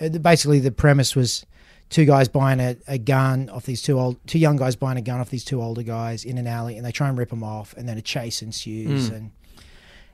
uh, 0.00 0.08
basically 0.18 0.58
the 0.58 0.72
premise 0.72 1.14
was 1.14 1.44
two 1.90 2.04
guys 2.06 2.26
buying 2.26 2.58
a, 2.60 2.76
a 2.88 2.98
gun 2.98 3.48
off 3.50 3.66
these 3.66 3.82
two 3.82 3.98
old 4.00 4.16
two 4.26 4.38
young 4.38 4.56
guys 4.56 4.74
buying 4.74 4.96
a 4.98 5.02
gun 5.02 5.20
off 5.20 5.30
these 5.30 5.44
two 5.44 5.62
older 5.62 5.82
guys 5.82 6.24
in 6.24 6.38
an 6.38 6.46
alley 6.46 6.76
and 6.76 6.84
they 6.86 6.90
try 6.92 7.08
and 7.08 7.16
rip 7.18 7.28
them 7.30 7.44
off 7.44 7.74
and 7.76 7.86
then 7.88 7.98
a 7.98 8.02
chase 8.02 8.42
ensues 8.42 9.10
Mm. 9.10 9.14
and 9.16 9.30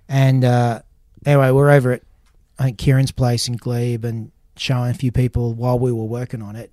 and 0.08 0.44
uh, 0.44 0.82
anyway 1.28 1.50
we're 1.50 1.70
over 1.70 1.92
at 1.92 2.02
I 2.58 2.64
think 2.64 2.78
Kieran's 2.78 3.12
place 3.12 3.46
in 3.46 3.56
Glebe 3.56 4.04
and 4.04 4.32
showing 4.56 4.90
a 4.90 4.94
few 4.94 5.12
people 5.12 5.54
while 5.54 5.78
we 5.78 5.92
were 5.92 6.02
working 6.04 6.42
on 6.42 6.56
it. 6.56 6.72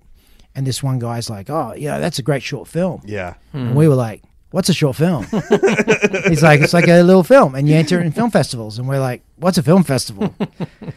And 0.56 0.66
this 0.66 0.82
one 0.82 0.98
guy's 0.98 1.30
like 1.30 1.48
oh 1.50 1.74
yeah 1.76 1.98
that's 1.98 2.18
a 2.18 2.22
great 2.22 2.42
short 2.42 2.66
film. 2.66 3.02
Yeah. 3.04 3.34
and 3.52 3.76
we 3.76 3.86
were 3.88 3.94
like 3.94 4.22
what's 4.50 4.68
a 4.68 4.74
short 4.74 4.96
film? 4.96 5.24
He's 6.28 6.42
like 6.42 6.60
it's 6.60 6.72
like 6.72 6.88
a 6.88 7.02
little 7.02 7.22
film. 7.22 7.54
And 7.54 7.68
you 7.68 7.74
enter 7.76 8.00
it 8.00 8.06
in 8.06 8.12
film 8.12 8.30
festivals 8.30 8.78
and 8.78 8.88
we're 8.88 9.00
like 9.00 9.22
what's 9.36 9.58
a 9.58 9.62
film 9.62 9.84
festival? 9.84 10.34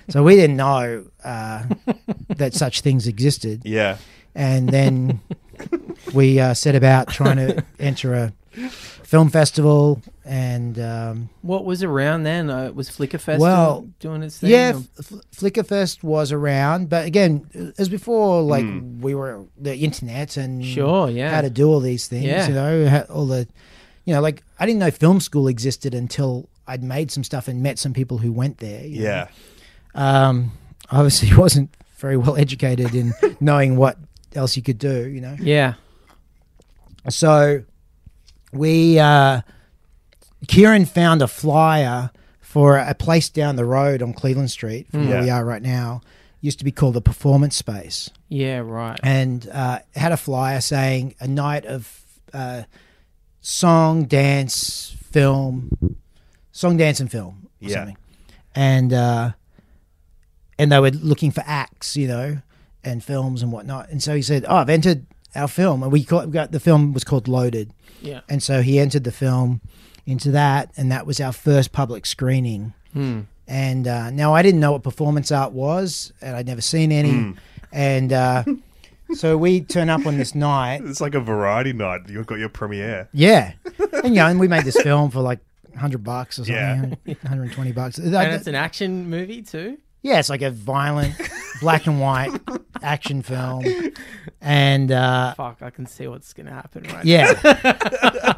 So 0.09 0.23
we 0.23 0.35
didn't 0.35 0.57
know 0.57 1.05
uh, 1.23 1.65
that 2.29 2.55
such 2.55 2.81
things 2.81 3.05
existed. 3.05 3.61
Yeah. 3.63 3.97
and 4.33 4.69
then 4.69 5.19
we 6.15 6.39
uh, 6.39 6.55
set 6.55 6.73
about 6.73 7.09
trying 7.09 7.37
to 7.37 7.63
enter 7.79 8.13
a 8.15 8.33
film 9.09 9.29
festival, 9.31 9.99
and 10.23 10.77
um, 10.79 11.29
What 11.41 11.65
was 11.65 11.81
around 11.81 12.23
then? 12.23 12.49
Uh, 12.51 12.71
was 12.71 12.89
Flickerfest 12.91 13.39
Well, 13.39 13.81
doing, 13.81 13.93
doing 13.99 14.23
its 14.23 14.37
thing? 14.37 14.51
yeah, 14.51 14.73
F- 14.99 15.11
F- 15.11 15.19
Flickerfest 15.35 16.03
was 16.03 16.31
around, 16.31 16.89
but 16.89 17.07
again, 17.07 17.73
as 17.79 17.89
before, 17.89 18.43
like 18.43 18.63
Hmm. 18.63 19.01
we 19.01 19.15
were 19.15 19.45
the 19.57 19.75
internet 19.75 20.37
and 20.37 20.63
sure, 20.63 21.09
yeah. 21.09 21.31
how 21.33 21.41
to 21.41 21.49
do 21.49 21.67
all 21.67 21.79
these 21.79 22.07
things. 22.07 22.25
Yeah. 22.25 22.47
You 22.47 22.53
know, 22.53 22.87
ha- 22.89 23.05
all 23.11 23.25
the, 23.25 23.47
you 24.05 24.13
know, 24.13 24.21
like 24.21 24.43
I 24.59 24.67
didn't 24.67 24.79
know 24.79 24.91
film 24.91 25.19
school 25.21 25.47
existed 25.47 25.95
until 25.95 26.47
I'd 26.67 26.83
made 26.83 27.09
some 27.09 27.23
stuff 27.23 27.47
and 27.47 27.63
met 27.63 27.79
some 27.79 27.93
people 27.93 28.19
who 28.19 28.31
went 28.31 28.59
there. 28.59 28.85
you 28.85 28.99
know. 28.99 29.05
Yeah. 29.09 29.27
Um, 29.95 30.51
obviously, 30.91 31.35
wasn't 31.45 31.75
very 31.97 32.15
well 32.15 32.35
educated 32.37 32.93
in 32.93 33.13
knowing 33.39 33.75
what 33.75 33.97
else 34.35 34.55
you 34.55 34.61
could 34.61 34.77
do. 34.77 35.07
You 35.07 35.21
know. 35.21 35.35
yeah. 35.39 35.73
So 37.09 37.63
we 38.51 38.99
uh 38.99 39.41
Kieran 40.47 40.85
found 40.85 41.21
a 41.21 41.27
flyer 41.27 42.11
for 42.39 42.77
a 42.77 42.93
place 42.95 43.29
down 43.29 43.55
the 43.57 43.65
road 43.65 44.01
on 44.01 44.13
Cleveland 44.13 44.51
Street 44.51 44.87
from 44.89 45.07
where 45.07 45.17
Yeah. 45.17 45.23
we 45.23 45.29
are 45.29 45.45
right 45.45 45.61
now. 45.61 46.01
Used 46.41 46.57
to 46.59 46.65
be 46.65 46.71
called 46.71 46.93
the 46.95 47.01
Performance 47.01 47.55
Space, 47.57 48.09
Yeah, 48.29 48.59
right. 48.59 48.97
and 49.03 49.47
uh, 49.51 49.79
had 49.93 50.13
a 50.13 50.17
flyer 50.17 50.61
saying 50.61 51.15
a 51.19 51.27
night 51.27 51.65
of 51.65 52.01
uh, 52.33 52.63
song, 53.41 54.05
dance, 54.05 54.95
film, 55.11 55.97
song, 56.53 56.77
dance, 56.77 57.01
and 57.01 57.11
film, 57.11 57.49
or 57.61 57.67
Yeah. 57.69 57.75
something. 57.75 57.97
And 58.55 58.93
uh, 58.93 59.31
and 60.57 60.71
they 60.71 60.79
were 60.79 60.91
looking 60.91 61.31
for 61.31 61.43
acts, 61.45 61.97
you 61.97 62.07
know, 62.07 62.37
and 62.85 63.03
films 63.03 63.41
and 63.43 63.51
whatnot. 63.51 63.89
And 63.89 64.01
so 64.01 64.15
he 64.15 64.21
said, 64.21 64.45
"Oh, 64.47 64.55
I've 64.55 64.69
entered 64.69 65.05
our 65.35 65.47
film," 65.47 65.83
and 65.83 65.91
we 65.91 66.03
call, 66.03 66.25
we 66.25 66.31
got 66.31 66.51
the 66.51 66.59
film 66.59 66.93
was 66.93 67.03
called 67.03 67.27
Loaded. 67.27 67.71
Yeah. 68.01 68.21
And 68.29 68.41
so 68.41 68.61
he 68.61 68.79
entered 68.79 69.03
the 69.03 69.11
film 69.11 69.61
into 70.05 70.31
that, 70.31 70.71
and 70.77 70.91
that 70.91 71.05
was 71.05 71.19
our 71.19 71.33
first 71.33 71.71
public 71.71 72.05
screening. 72.05 72.73
Hmm. 72.93 73.21
And 73.47 73.87
uh, 73.87 74.09
now 74.11 74.33
I 74.33 74.41
didn't 74.41 74.59
know 74.59 74.73
what 74.73 74.83
performance 74.83 75.31
art 75.31 75.51
was, 75.51 76.13
and 76.21 76.35
I'd 76.35 76.45
never 76.47 76.61
seen 76.61 76.91
any. 76.91 77.33
And 77.71 78.13
uh, 78.13 78.43
so 79.13 79.37
we 79.37 79.61
turn 79.61 79.89
up 79.89 80.05
on 80.05 80.17
this 80.17 80.35
night. 80.35 80.81
It's 80.85 81.01
like 81.01 81.15
a 81.15 81.19
variety 81.19 81.73
night. 81.73 82.01
You've 82.07 82.27
got 82.27 82.37
your 82.39 82.49
premiere. 82.49 83.09
Yeah. 83.11 83.53
And, 84.03 84.15
you 84.15 84.21
know, 84.21 84.27
and 84.27 84.39
we 84.39 84.47
made 84.47 84.65
this 84.65 84.79
film 84.81 85.09
for 85.09 85.21
like 85.21 85.39
100 85.71 86.03
bucks 86.03 86.39
or 86.39 86.45
something, 86.45 86.97
Yeah. 87.05 87.15
120 87.23 87.71
bucks. 87.71 87.97
And 87.97 88.15
it's 88.15 88.47
an 88.47 88.55
action 88.55 89.09
movie 89.09 89.41
too. 89.41 89.77
Yeah, 90.01 90.19
it's 90.19 90.29
like 90.29 90.41
a 90.41 90.49
violent 90.51 91.15
black 91.61 91.85
and 91.87 91.99
white 91.99 92.31
action 92.81 93.21
film. 93.21 93.65
And 94.41 94.91
uh, 94.91 95.33
Fuck, 95.35 95.61
I 95.61 95.69
can 95.69 95.85
see 95.85 96.07
what's 96.07 96.31
gonna 96.33 96.51
happen 96.53 96.83
right 96.83 97.03
Yeah. 97.03 97.33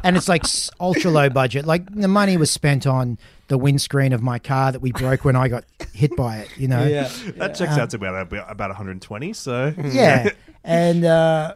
and 0.04 0.16
it's 0.16 0.28
like 0.28 0.44
s- 0.44 0.70
ultra 0.80 1.10
low 1.10 1.30
budget. 1.30 1.64
Like 1.64 1.92
the 1.94 2.08
money 2.08 2.36
was 2.36 2.50
spent 2.50 2.86
on 2.86 3.18
the 3.48 3.56
windscreen 3.58 4.12
of 4.12 4.22
my 4.22 4.38
car 4.40 4.72
that 4.72 4.80
we 4.80 4.90
broke 4.92 5.24
when 5.24 5.36
I 5.36 5.46
got 5.48 5.64
hit 5.92 6.16
by 6.16 6.38
it, 6.38 6.48
you 6.58 6.66
know? 6.66 6.84
Yeah. 6.84 7.08
That 7.36 7.54
checks 7.54 7.78
out 7.78 7.90
to 7.90 7.96
about 7.98 8.32
about 8.50 8.70
120. 8.70 9.32
So 9.32 9.72
Yeah. 9.84 10.30
and 10.64 11.04
uh, 11.04 11.54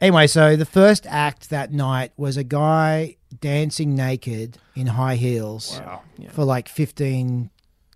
anyway, 0.00 0.26
so 0.28 0.56
the 0.56 0.64
first 0.66 1.06
act 1.08 1.50
that 1.50 1.70
night 1.72 2.12
was 2.16 2.38
a 2.38 2.44
guy 2.44 3.16
dancing 3.40 3.94
naked 3.94 4.56
in 4.74 4.86
high 4.86 5.16
heels 5.16 5.78
Wow. 5.84 6.00
Yeah. 6.16 6.30
for 6.30 6.44
like 6.44 6.68
15 6.68 7.50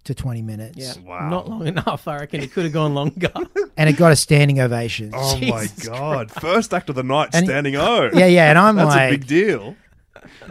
to 0.08 0.14
20 0.14 0.42
minutes. 0.42 0.76
Yeah. 0.76 0.94
Wow. 1.04 1.28
Not 1.28 1.48
long 1.48 1.66
enough. 1.66 2.08
I 2.08 2.16
reckon 2.16 2.40
it 2.42 2.52
could 2.52 2.64
have 2.64 2.72
gone 2.72 2.94
longer. 2.94 3.30
And 3.76 3.88
it 3.88 3.92
got 3.96 4.10
a 4.10 4.16
standing 4.16 4.58
ovation. 4.58 5.12
Oh 5.14 5.38
my 5.38 5.62
Jesus 5.66 5.86
god! 5.86 6.32
First 6.32 6.74
act 6.74 6.88
of 6.88 6.96
the 6.96 7.04
night, 7.04 7.28
And- 7.32 7.46
standing 7.46 7.76
O. 7.76 8.10
Yeah, 8.14 8.26
yeah. 8.26 8.50
And 8.50 8.58
I'm 8.58 8.74
That's 8.74 8.88
like, 8.88 9.08
a 9.08 9.16
big 9.18 9.26
deal. 9.28 9.76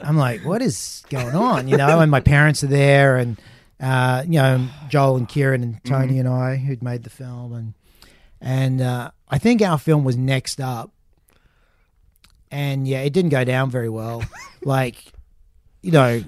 I'm 0.01 0.15
like, 0.15 0.45
what 0.45 0.61
is 0.61 1.03
going 1.09 1.35
on? 1.35 1.67
You 1.67 1.75
know, 1.75 1.99
and 1.99 2.09
my 2.09 2.21
parents 2.21 2.63
are 2.63 2.67
there, 2.67 3.17
and 3.17 3.37
uh, 3.81 4.23
you 4.25 4.39
know, 4.39 4.65
Joel 4.87 5.17
and 5.17 5.27
Kieran 5.27 5.61
and 5.61 5.83
Tony 5.83 6.19
and 6.19 6.27
I, 6.29 6.55
who'd 6.55 6.81
made 6.81 7.03
the 7.03 7.09
film, 7.09 7.51
and 7.51 7.73
and 8.39 8.79
uh, 8.81 9.11
I 9.27 9.37
think 9.39 9.61
our 9.61 9.77
film 9.77 10.05
was 10.05 10.15
next 10.15 10.61
up, 10.61 10.91
and 12.49 12.87
yeah, 12.87 13.01
it 13.01 13.11
didn't 13.11 13.31
go 13.31 13.43
down 13.43 13.69
very 13.69 13.89
well. 13.89 14.23
like, 14.63 15.03
you 15.81 15.91
know. 15.91 16.23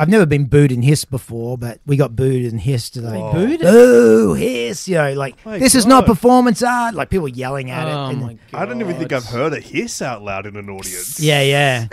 I've 0.00 0.08
never 0.08 0.24
been 0.26 0.44
booed 0.44 0.70
and 0.70 0.84
hissed 0.84 1.10
before, 1.10 1.58
but 1.58 1.80
we 1.84 1.96
got 1.96 2.14
booed 2.14 2.50
and 2.50 2.60
hissed 2.60 2.94
today. 2.94 3.18
Whoa. 3.18 3.32
Booed? 3.32 3.60
Boo, 3.60 4.34
hiss, 4.34 4.86
you 4.86 4.94
know, 4.94 5.12
like 5.14 5.44
My 5.44 5.58
this 5.58 5.74
is 5.74 5.86
not 5.86 6.06
God. 6.06 6.14
performance 6.14 6.62
art. 6.62 6.94
Like 6.94 7.10
people 7.10 7.28
yelling 7.28 7.70
at 7.72 7.88
oh 7.88 8.06
it. 8.06 8.12
and- 8.12 8.20
my 8.22 8.32
god. 8.52 8.62
I 8.62 8.64
don't 8.64 8.80
even 8.80 8.96
think 8.96 9.12
I've 9.12 9.26
heard 9.26 9.52
a 9.52 9.60
hiss 9.60 10.00
out 10.00 10.22
loud 10.22 10.46
in 10.46 10.56
an 10.56 10.70
audience. 10.70 11.18
Yeah, 11.28 11.42
yeah. 11.42 11.88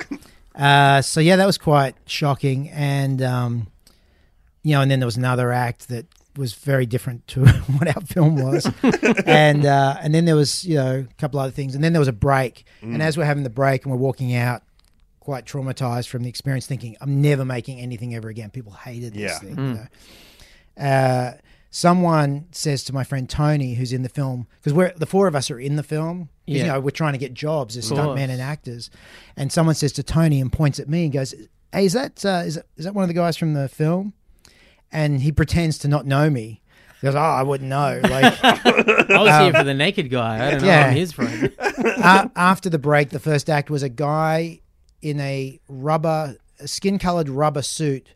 uh, 0.55 1.01
so 1.01 1.19
yeah, 1.19 1.35
that 1.35 1.45
was 1.47 1.57
quite 1.57 1.95
shocking, 2.05 2.69
and 2.69 3.21
um, 3.23 3.67
you 4.61 4.73
know, 4.75 4.81
and 4.81 4.91
then 4.91 4.99
there 4.99 5.07
was 5.07 5.17
another 5.17 5.51
act 5.51 5.87
that 5.89 6.05
was 6.37 6.53
very 6.53 6.85
different 6.85 7.25
to 7.29 7.45
what 7.77 7.87
our 7.95 8.01
film 8.03 8.35
was, 8.35 8.69
and 9.25 9.65
uh, 9.65 9.97
and 9.99 10.13
then 10.13 10.25
there 10.25 10.35
was 10.35 10.63
you 10.63 10.75
know 10.75 11.07
a 11.09 11.13
couple 11.15 11.39
other 11.39 11.51
things, 11.51 11.73
and 11.73 11.83
then 11.83 11.91
there 11.93 11.99
was 11.99 12.07
a 12.07 12.13
break, 12.13 12.65
and 12.83 13.01
as 13.01 13.17
we're 13.17 13.25
having 13.25 13.43
the 13.43 13.49
break 13.49 13.83
and 13.83 13.91
we're 13.91 13.97
walking 13.97 14.35
out, 14.35 14.61
quite 15.25 15.45
traumatized 15.45 16.07
from 16.07 16.23
the 16.23 16.29
experience, 16.29 16.65
thinking 16.67 16.95
I'm 17.01 17.21
never 17.21 17.43
making 17.43 17.79
anything 17.81 18.15
ever 18.15 18.29
again. 18.29 18.51
People 18.51 18.71
hated 18.73 19.13
this 19.13 19.31
Yeah. 19.31 19.39
thing. 19.39 19.57
You 19.57 19.73
know? 19.73 19.87
uh, 20.85 21.31
someone 21.71 22.45
says 22.51 22.83
to 22.85 22.93
my 22.93 23.03
friend 23.03 23.29
Tony, 23.29 23.73
who's 23.73 23.91
in 23.91 24.03
the 24.03 24.09
film, 24.09 24.47
because 24.61 24.73
we're 24.73 24.93
the 24.95 25.05
four 25.05 25.27
of 25.27 25.35
us 25.35 25.51
are 25.51 25.59
in 25.59 25.75
the 25.75 25.83
film. 25.83 26.29
Yeah. 26.45 26.57
You 26.57 26.67
know, 26.71 26.79
we're 26.79 26.91
trying 26.91 27.13
to 27.13 27.19
get 27.19 27.33
jobs 27.33 27.75
as 27.75 27.89
stuntmen 27.91 28.29
and 28.29 28.41
actors. 28.41 28.89
And 29.35 29.51
someone 29.51 29.75
says 29.75 29.91
to 29.93 30.03
Tony 30.03 30.39
and 30.39 30.51
points 30.51 30.79
at 30.79 30.87
me 30.87 31.03
and 31.05 31.11
goes, 31.13 31.33
"Hey, 31.73 31.85
is 31.85 31.93
that 31.93 32.23
uh, 32.25 32.43
is 32.45 32.55
that, 32.55 32.65
is 32.77 32.85
that 32.85 32.93
one 32.93 33.03
of 33.03 33.07
the 33.07 33.13
guys 33.15 33.35
from 33.35 33.53
the 33.53 33.67
film?" 33.67 34.13
And 34.91 35.21
he 35.21 35.31
pretends 35.31 35.77
to 35.79 35.87
not 35.87 36.05
know 36.05 36.29
me. 36.29 36.61
He 37.01 37.07
goes, 37.07 37.15
"Oh, 37.15 37.19
I 37.19 37.41
wouldn't 37.43 37.69
know." 37.69 37.99
Like 38.09 38.41
I 38.43 39.21
was 39.21 39.43
here 39.43 39.53
for 39.53 39.63
the 39.63 39.73
naked 39.73 40.09
guy. 40.09 40.47
I 40.47 40.51
don't 40.51 40.61
know. 40.61 40.67
Yeah. 40.67 40.87
I'm 40.87 40.95
his 40.95 41.11
friend. 41.13 41.51
uh, 41.59 42.27
after 42.35 42.69
the 42.69 42.79
break, 42.79 43.09
the 43.09 43.19
first 43.19 43.49
act 43.49 43.69
was 43.69 43.81
a 43.83 43.89
guy 43.89 44.61
in 45.05 45.19
a 45.19 45.59
rubber, 45.69 46.35
skin 46.65 46.97
colored 46.97 47.29
rubber 47.29 47.61
suit, 47.61 48.07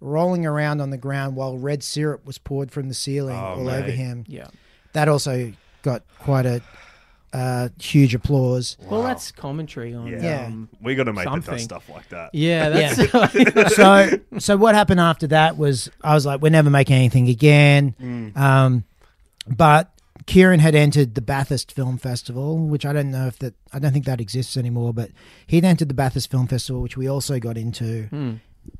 rolling 0.00 0.46
around 0.46 0.80
on 0.80 0.90
the 0.90 0.96
ground 0.96 1.34
while 1.34 1.58
red 1.58 1.82
syrup 1.82 2.24
was 2.24 2.38
poured 2.38 2.70
from 2.70 2.88
the 2.88 2.94
ceiling 2.94 3.34
Oh, 3.36 3.38
all 3.58 3.64
mate. 3.64 3.78
over 3.78 3.90
him. 3.90 4.24
Yeah. 4.28 4.46
That 4.92 5.08
also 5.08 5.52
got 5.82 6.04
quite 6.20 6.46
a 6.46 6.62
uh, 7.32 7.68
huge 7.80 8.14
applause. 8.14 8.76
Well, 8.88 9.02
that's 9.02 9.32
commentary 9.32 9.92
on. 9.92 10.06
Yeah. 10.06 10.22
Yeah. 10.22 10.46
Um, 10.46 10.68
We 10.80 10.94
got 10.94 11.04
to 11.04 11.12
make 11.12 11.24
Something. 11.24 11.54
the 11.54 11.60
stuff 11.60 11.88
like 11.88 12.08
that. 12.10 12.30
yeah. 12.32 12.68
That's. 12.94 13.74
so 13.76 14.10
so 14.38 14.56
what 14.56 14.74
happened 14.76 15.00
after 15.00 15.26
that 15.28 15.56
was 15.58 15.90
I 16.04 16.14
was 16.14 16.24
like, 16.24 16.40
we're 16.40 16.50
never 16.50 16.70
making 16.70 16.94
anything 16.96 17.28
again. 17.28 18.32
Um, 18.36 18.84
but 19.48 19.90
Kieran 20.26 20.60
had 20.60 20.74
entered 20.74 21.14
the 21.14 21.20
Bathurst 21.20 21.70
Film 21.72 21.98
Festival, 21.98 22.58
which 22.58 22.86
I 22.86 22.92
don't 22.92 23.10
know 23.10 23.26
if 23.26 23.38
that 23.40 23.54
I 23.72 23.78
don't 23.78 23.92
think 23.92 24.06
that 24.06 24.20
exists 24.20 24.56
anymore, 24.56 24.92
but 24.94 25.10
he'd 25.46 25.64
entered 25.64 25.88
the 25.88 25.94
Bathurst 25.94 26.30
Film 26.30 26.46
Festival, 26.46 26.80
which 26.82 26.96
we 26.96 27.06
also 27.08 27.38
got 27.38 27.56
into, 27.58 28.04
Hmm. 28.08 28.34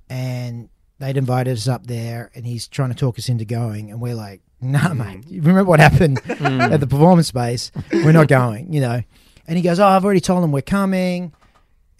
and 0.08 0.68
they'd 0.98 1.16
invited 1.16 1.52
us 1.56 1.68
up 1.68 1.86
there, 1.86 2.30
and 2.34 2.46
he's 2.46 2.66
trying 2.68 2.88
to 2.90 2.94
talk 2.94 3.18
us 3.18 3.28
into 3.28 3.44
going, 3.44 3.90
and 3.90 4.00
we're 4.00 4.14
like, 4.14 4.40
nah, 4.60 4.94
mate, 4.94 5.24
you 5.28 5.40
remember 5.42 5.64
what 5.68 5.80
happened 5.80 6.20
at 6.28 6.80
the 6.80 6.86
performance 6.86 7.28
space? 7.28 7.70
We're 7.92 8.12
not 8.12 8.28
going, 8.28 8.72
you 8.72 8.80
know. 8.80 9.02
And 9.46 9.56
he 9.56 9.62
goes, 9.62 9.78
oh, 9.78 9.86
I've 9.86 10.04
already 10.04 10.20
told 10.20 10.42
them 10.42 10.50
we're 10.52 10.62
coming. 10.62 11.32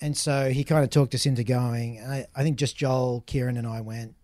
And 0.01 0.17
so 0.17 0.51
he 0.51 0.65
kind 0.65 0.83
of 0.83 0.91
talked 0.91 1.15
us 1.15 1.27
into 1.27 1.45
going. 1.45 1.99
And 1.99 2.13
I, 2.13 2.27
I 2.35 2.43
think 2.43 2.57
just 2.59 2.77
Joel, 2.77 3.23
Kieran, 3.27 3.57
and 3.57 3.67
I 3.67 3.81
went. 3.83 4.15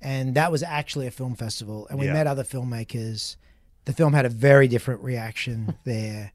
And 0.00 0.34
that 0.34 0.52
was 0.52 0.62
actually 0.62 1.06
a 1.06 1.10
film 1.10 1.34
festival. 1.34 1.86
And 1.88 1.98
we 1.98 2.06
Yeah. 2.06 2.12
met 2.12 2.26
other 2.26 2.44
filmmakers. 2.44 3.36
The 3.84 3.92
film 3.92 4.12
had 4.12 4.24
a 4.24 4.28
very 4.28 4.68
different 4.68 5.02
reaction 5.02 5.76
there. 5.84 6.32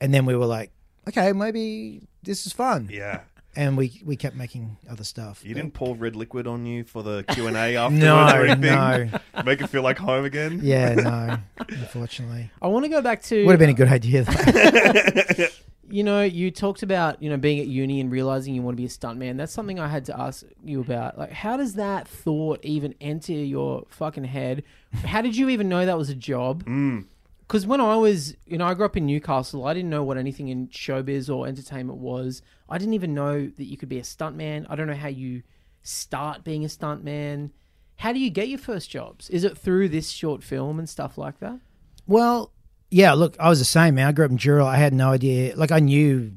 And 0.00 0.14
then 0.14 0.24
we 0.26 0.34
were 0.34 0.46
like, 0.46 0.70
okay, 1.08 1.32
maybe 1.32 2.02
this 2.22 2.46
is 2.46 2.52
fun. 2.52 2.88
Yeah. 2.90 3.20
And 3.56 3.76
we, 3.76 4.00
we 4.04 4.14
kept 4.16 4.36
making 4.36 4.76
other 4.88 5.02
stuff. 5.02 5.44
You 5.44 5.54
didn't 5.54 5.74
pour 5.74 5.96
red 5.96 6.14
liquid 6.14 6.46
on 6.46 6.64
you 6.66 6.84
for 6.84 7.02
the 7.02 7.24
Q 7.24 7.48
and 7.48 7.56
A 7.56 7.74
afterwards 7.76 8.04
No, 8.04 8.16
or 8.28 8.46
anything? 8.46 8.60
no. 8.62 9.42
Make 9.44 9.60
it 9.60 9.66
feel 9.66 9.82
like 9.82 9.98
home 9.98 10.24
again. 10.24 10.60
Yeah, 10.62 10.94
no, 10.94 11.38
unfortunately. 11.68 12.50
I 12.62 12.68
want 12.68 12.84
to 12.84 12.88
go 12.88 13.02
back 13.02 13.22
to. 13.24 13.44
Would 13.44 13.50
have 13.52 13.58
been 13.58 13.70
a 13.70 13.74
good 13.74 13.88
idea, 13.88 14.22
though. 14.22 15.46
You 15.90 16.04
know, 16.04 16.22
you 16.22 16.50
talked 16.50 16.82
about 16.82 17.22
you 17.22 17.30
know 17.30 17.36
being 17.36 17.58
at 17.60 17.66
uni 17.66 18.00
and 18.00 18.10
realizing 18.10 18.54
you 18.54 18.62
want 18.62 18.76
to 18.76 18.80
be 18.80 18.86
a 18.86 18.88
stuntman. 18.88 19.36
That's 19.36 19.52
something 19.52 19.78
I 19.78 19.88
had 19.88 20.04
to 20.06 20.18
ask 20.18 20.44
you 20.64 20.80
about. 20.80 21.18
Like, 21.18 21.32
how 21.32 21.56
does 21.56 21.74
that 21.74 22.06
thought 22.06 22.60
even 22.64 22.94
enter 23.00 23.32
your 23.32 23.84
fucking 23.88 24.24
head? 24.24 24.62
How 25.04 25.22
did 25.22 25.36
you 25.36 25.48
even 25.48 25.68
know 25.68 25.86
that 25.86 25.98
was 25.98 26.10
a 26.10 26.14
job? 26.14 26.64
Mm. 26.64 27.06
Because 27.50 27.66
when 27.66 27.80
I 27.80 27.96
was, 27.96 28.36
you 28.46 28.58
know, 28.58 28.66
I 28.66 28.74
grew 28.74 28.86
up 28.86 28.96
in 28.96 29.06
Newcastle. 29.06 29.66
I 29.66 29.74
didn't 29.74 29.90
know 29.90 30.04
what 30.04 30.16
anything 30.16 30.48
in 30.48 30.68
showbiz 30.68 31.34
or 31.34 31.48
entertainment 31.48 31.98
was. 31.98 32.42
I 32.68 32.78
didn't 32.78 32.94
even 32.94 33.12
know 33.12 33.48
that 33.48 33.64
you 33.64 33.76
could 33.76 33.88
be 33.88 33.98
a 33.98 34.02
stuntman. 34.02 34.66
I 34.70 34.76
don't 34.76 34.86
know 34.86 34.94
how 34.94 35.08
you 35.08 35.42
start 35.82 36.44
being 36.44 36.64
a 36.64 36.68
stuntman. 36.68 37.50
How 37.96 38.12
do 38.12 38.20
you 38.20 38.30
get 38.30 38.46
your 38.46 38.60
first 38.60 38.88
jobs? 38.88 39.28
Is 39.30 39.42
it 39.42 39.58
through 39.58 39.88
this 39.88 40.10
short 40.10 40.44
film 40.44 40.78
and 40.78 40.88
stuff 40.88 41.18
like 41.18 41.40
that? 41.40 41.58
Well, 42.06 42.52
yeah, 42.90 43.12
look, 43.12 43.36
I 43.38 43.48
was 43.48 43.58
the 43.58 43.64
same, 43.64 43.94
man. 43.94 44.06
I 44.06 44.12
grew 44.12 44.24
up 44.24 44.30
in 44.30 44.38
Dural. 44.38 44.66
I 44.66 44.76
had 44.76 44.92
no 44.92 45.10
idea. 45.10 45.54
Like, 45.56 45.72
I 45.72 45.78
knew 45.78 46.32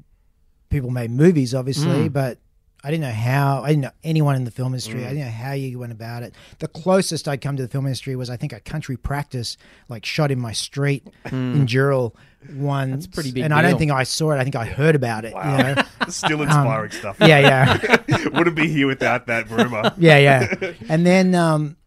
people 0.69 0.91
made 0.91 1.11
movies, 1.11 1.55
obviously, 1.55 2.09
mm. 2.09 2.13
but 2.13 2.37
I 2.83 2.91
didn't 2.91 3.03
know 3.03 3.11
how. 3.11 3.63
I 3.63 3.69
didn't 3.69 3.83
know 3.83 3.91
anyone 4.03 4.35
in 4.35 4.43
the 4.43 4.51
film 4.51 4.73
industry. 4.73 5.01
I 5.01 5.05
mm. 5.05 5.09
didn't 5.09 5.25
know 5.25 5.31
how 5.31 5.53
you 5.53 5.79
went 5.79 5.93
about 5.93 6.21
it. 6.23 6.35
The 6.59 6.67
closest 6.67 7.27
I'd 7.27 7.41
come 7.41 7.55
to 7.57 7.63
the 7.63 7.69
film 7.69 7.85
industry 7.85 8.15
was, 8.15 8.29
I 8.29 8.37
think, 8.37 8.53
a 8.53 8.59
country 8.59 8.97
practice, 8.97 9.57
like 9.89 10.05
shot 10.05 10.31
in 10.31 10.39
my 10.39 10.51
street 10.51 11.07
mm. 11.25 11.31
in 11.31 11.65
Dural. 11.65 12.13
One, 12.55 12.91
That's 12.91 13.07
pretty 13.07 13.31
big 13.31 13.45
and 13.45 13.53
I 13.53 13.61
don't 13.61 13.77
think 13.77 13.91
I 13.91 14.03
saw 14.03 14.31
it. 14.31 14.37
I 14.37 14.43
think 14.43 14.57
I 14.57 14.65
heard 14.65 14.95
about 14.95 15.23
it. 15.23 15.33
You 15.33 15.35
know? 15.35 15.75
Still 16.09 16.41
um, 16.41 16.47
inspiring 16.47 16.91
stuff. 16.91 17.15
yeah, 17.21 17.39
yeah. 17.39 18.27
Wouldn't 18.33 18.57
be 18.57 18.67
here 18.67 18.85
without 18.85 19.27
that 19.27 19.49
rumor. 19.49 19.93
yeah, 19.97 20.17
yeah. 20.17 20.73
And 20.89 21.05
then, 21.05 21.35
um, 21.35 21.77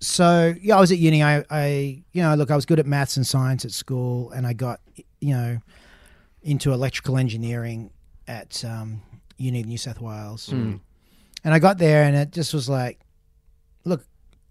so 0.00 0.54
yeah, 0.60 0.76
I 0.76 0.80
was 0.80 0.92
at 0.92 0.98
uni. 0.98 1.22
I, 1.22 1.44
I, 1.50 2.02
you 2.12 2.22
know, 2.22 2.34
look, 2.34 2.50
I 2.50 2.56
was 2.56 2.66
good 2.66 2.78
at 2.78 2.86
maths 2.86 3.16
and 3.16 3.26
science 3.26 3.64
at 3.64 3.70
school, 3.72 4.30
and 4.32 4.46
I 4.46 4.52
got, 4.52 4.80
you 5.20 5.34
know, 5.34 5.58
into 6.42 6.72
electrical 6.72 7.16
engineering 7.18 7.90
at 8.28 8.64
um, 8.64 9.02
Uni 9.38 9.60
of 9.60 9.66
New 9.66 9.78
South 9.78 10.00
Wales. 10.00 10.48
And 10.48 10.80
I 11.44 11.58
got 11.58 11.78
there, 11.78 12.04
and 12.04 12.16
it 12.16 12.30
just 12.32 12.52
was 12.52 12.68
like, 12.68 12.98
look, 13.84 14.04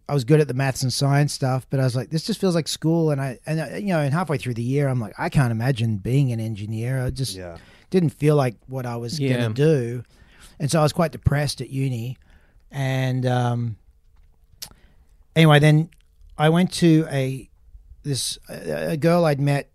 I 0.08 0.14
was 0.14 0.24
good 0.24 0.40
at 0.40 0.48
the 0.48 0.54
maths 0.54 0.82
and 0.84 0.94
science 0.94 1.34
stuff, 1.34 1.66
but 1.70 1.80
I 1.80 1.84
was 1.84 1.96
like, 1.96 2.10
this 2.10 2.24
just 2.24 2.40
feels 2.40 2.56
like 2.56 2.68
school. 2.68 3.12
And 3.12 3.20
I, 3.22 3.40
and 3.46 3.60
uh, 3.60 3.76
you 3.78 3.88
know, 3.88 4.00
and 4.00 4.14
halfway 4.14 4.38
through 4.38 4.54
the 4.54 4.64
year, 4.64 4.88
I'm 4.88 5.00
like, 5.00 5.14
I 5.18 5.30
can't 5.30 5.52
imagine 5.52 5.98
being 5.98 6.32
an 6.32 6.40
engineer. 6.40 7.04
I 7.04 7.10
just 7.10 7.36
Yeah. 7.36 7.58
didn't 7.90 8.10
feel 8.12 8.36
like 8.36 8.56
what 8.68 8.86
I 8.86 8.96
was 8.98 9.20
Yeah. 9.20 9.36
going 9.38 9.54
to 9.54 9.62
do, 9.62 10.04
and 10.60 10.70
so 10.72 10.80
I 10.80 10.84
was 10.84 10.94
quite 10.94 11.12
depressed 11.12 11.60
at 11.62 11.70
uni. 11.70 12.18
And 12.72 13.26
um, 13.26 13.78
anyway, 15.36 15.60
then 15.60 15.90
I 16.38 16.50
went 16.50 16.72
to 16.74 17.06
a 17.10 17.50
this 18.04 18.38
a, 18.50 18.92
a 18.92 18.98
girl 18.98 19.26
I'd 19.26 19.40
met, 19.40 19.70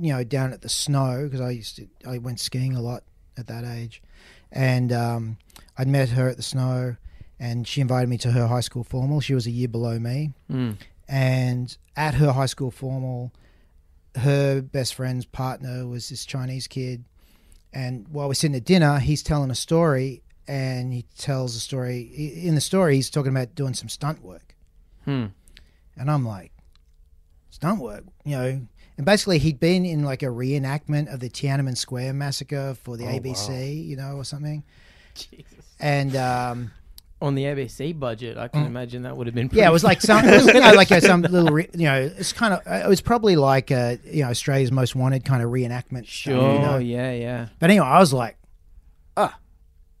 you 0.00 0.12
know, 0.12 0.24
down 0.24 0.52
at 0.52 0.62
the 0.62 0.68
snow 0.68 1.24
because 1.24 1.40
I 1.40 1.50
used 1.50 1.76
to 1.76 1.88
I 2.06 2.18
went 2.18 2.40
skiing 2.40 2.74
a 2.74 2.80
lot 2.80 3.02
at 3.36 3.46
that 3.48 3.64
age, 3.64 4.02
and 4.50 4.92
um, 4.92 5.36
I'd 5.78 5.88
met 5.88 6.10
her 6.10 6.28
at 6.28 6.36
the 6.36 6.42
snow, 6.42 6.96
and 7.38 7.66
she 7.66 7.80
invited 7.80 8.08
me 8.08 8.18
to 8.18 8.32
her 8.32 8.46
high 8.46 8.60
school 8.60 8.84
formal. 8.84 9.20
She 9.20 9.34
was 9.34 9.46
a 9.46 9.50
year 9.50 9.68
below 9.68 9.98
me, 9.98 10.32
Mm. 10.50 10.76
and 11.08 11.76
at 11.96 12.14
her 12.14 12.32
high 12.32 12.46
school 12.46 12.70
formal, 12.70 13.32
her 14.16 14.60
best 14.62 14.94
friend's 14.94 15.24
partner 15.26 15.86
was 15.86 16.08
this 16.08 16.24
Chinese 16.24 16.66
kid. 16.66 17.04
And 17.72 18.08
while 18.08 18.28
we're 18.28 18.34
sitting 18.34 18.56
at 18.56 18.64
dinner, 18.64 18.98
he's 18.98 19.22
telling 19.22 19.50
a 19.50 19.54
story, 19.54 20.22
and 20.48 20.92
he 20.94 21.04
tells 21.18 21.54
a 21.56 21.60
story. 21.60 22.00
In 22.46 22.54
the 22.54 22.60
story, 22.60 22.94
he's 22.96 23.10
talking 23.10 23.30
about 23.30 23.54
doing 23.54 23.74
some 23.74 23.90
stunt 23.90 24.22
work, 24.22 24.45
Hmm. 25.06 25.26
and 25.96 26.10
I'm 26.10 26.26
like, 26.26 26.52
stunt 27.50 27.80
work, 27.80 28.04
you 28.24 28.36
know. 28.36 28.60
And 28.98 29.04
basically, 29.06 29.38
he'd 29.38 29.60
been 29.60 29.84
in 29.86 30.02
like 30.04 30.22
a 30.22 30.26
reenactment 30.26 31.12
of 31.12 31.20
the 31.20 31.28
Tiananmen 31.30 31.76
Square 31.76 32.12
massacre 32.14 32.74
for 32.82 32.96
the 32.96 33.04
ABC, 33.04 33.86
you 33.86 33.96
know, 33.96 34.16
or 34.16 34.24
something. 34.24 34.62
Jesus. 35.14 35.46
And 35.80 36.14
um, 36.16 36.70
On 37.20 37.34
the 37.34 37.44
ABC 37.44 37.98
budget, 37.98 38.36
I 38.38 38.48
can 38.48 38.64
imagine 38.66 39.02
that 39.02 39.16
would 39.16 39.26
have 39.26 39.34
been. 39.34 39.48
Pretty 39.48 39.60
Mm. 39.60 39.64
yeah, 39.64 39.68
it 39.70 39.72
was 39.72 39.84
like 39.84 40.00
some, 40.02 40.24
it 40.26 40.32
was, 40.34 40.46
you 40.54 40.60
know, 40.60 40.72
like 40.72 40.90
a, 40.90 41.00
some 41.02 41.22
little, 41.22 41.50
re, 41.50 41.68
you 41.74 41.84
know, 41.84 42.10
it's 42.16 42.32
kind 42.32 42.54
of, 42.54 42.60
it 42.66 42.88
was 42.88 43.00
probably 43.02 43.36
like 43.36 43.70
a, 43.70 43.98
you 44.04 44.22
know, 44.22 44.30
Australia's 44.30 44.72
Most 44.72 44.94
Wanted 44.96 45.24
kind 45.26 45.42
of 45.42 45.50
reenactment. 45.50 46.06
stuff, 46.06 46.08
Sure. 46.08 46.54
you 46.54 46.58
know? 46.60 46.78
Yeah. 46.78 47.12
Yeah. 47.12 47.48
But 47.58 47.70
anyway, 47.70 47.86
I 47.86 47.98
was 47.98 48.12
like, 48.14 48.38
ah, 49.16 49.38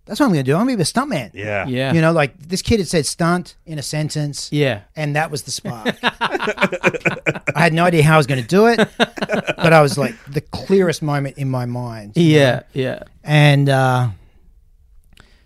that's 0.06 0.20
what 0.20 0.26
I'm 0.26 0.32
going 0.32 0.44
to 0.44 0.50
do. 0.50 0.54
I'm 0.56 0.66
going 0.66 0.78
to 0.78 0.82
be 0.82 0.82
a 0.82 0.84
stuntman. 0.84 1.30
Yeah. 1.34 1.66
Yeah. 1.66 1.92
You 1.92 2.00
know, 2.00 2.12
like 2.12 2.38
this 2.38 2.62
kid 2.62 2.78
had 2.80 2.88
said 2.88 3.04
stunt 3.06 3.56
in 3.66 3.78
a 3.78 3.82
sentence, 3.82 4.48
Yeah. 4.52 4.82
and 4.94 5.14
that 5.16 5.30
was 5.30 5.42
the 5.42 5.50
spark. 5.50 5.96
I 6.02 7.40
had 7.62 7.72
no 7.72 7.84
idea 7.84 8.02
how 8.04 8.14
I 8.14 8.16
was 8.16 8.26
going 8.26 8.40
to 8.40 8.46
do 8.48 8.66
it, 8.66 8.78
but 8.98 9.72
I 9.72 9.82
was 9.82 9.98
like 9.98 10.14
the 10.26 10.40
clearest 10.40 11.02
moment 11.02 11.38
in 11.38 11.50
my 11.50 11.66
mind. 11.66 12.12
Yeah. 12.14 12.62
Yeah. 12.72 13.02
And 13.24 13.68
uh, 13.68 14.08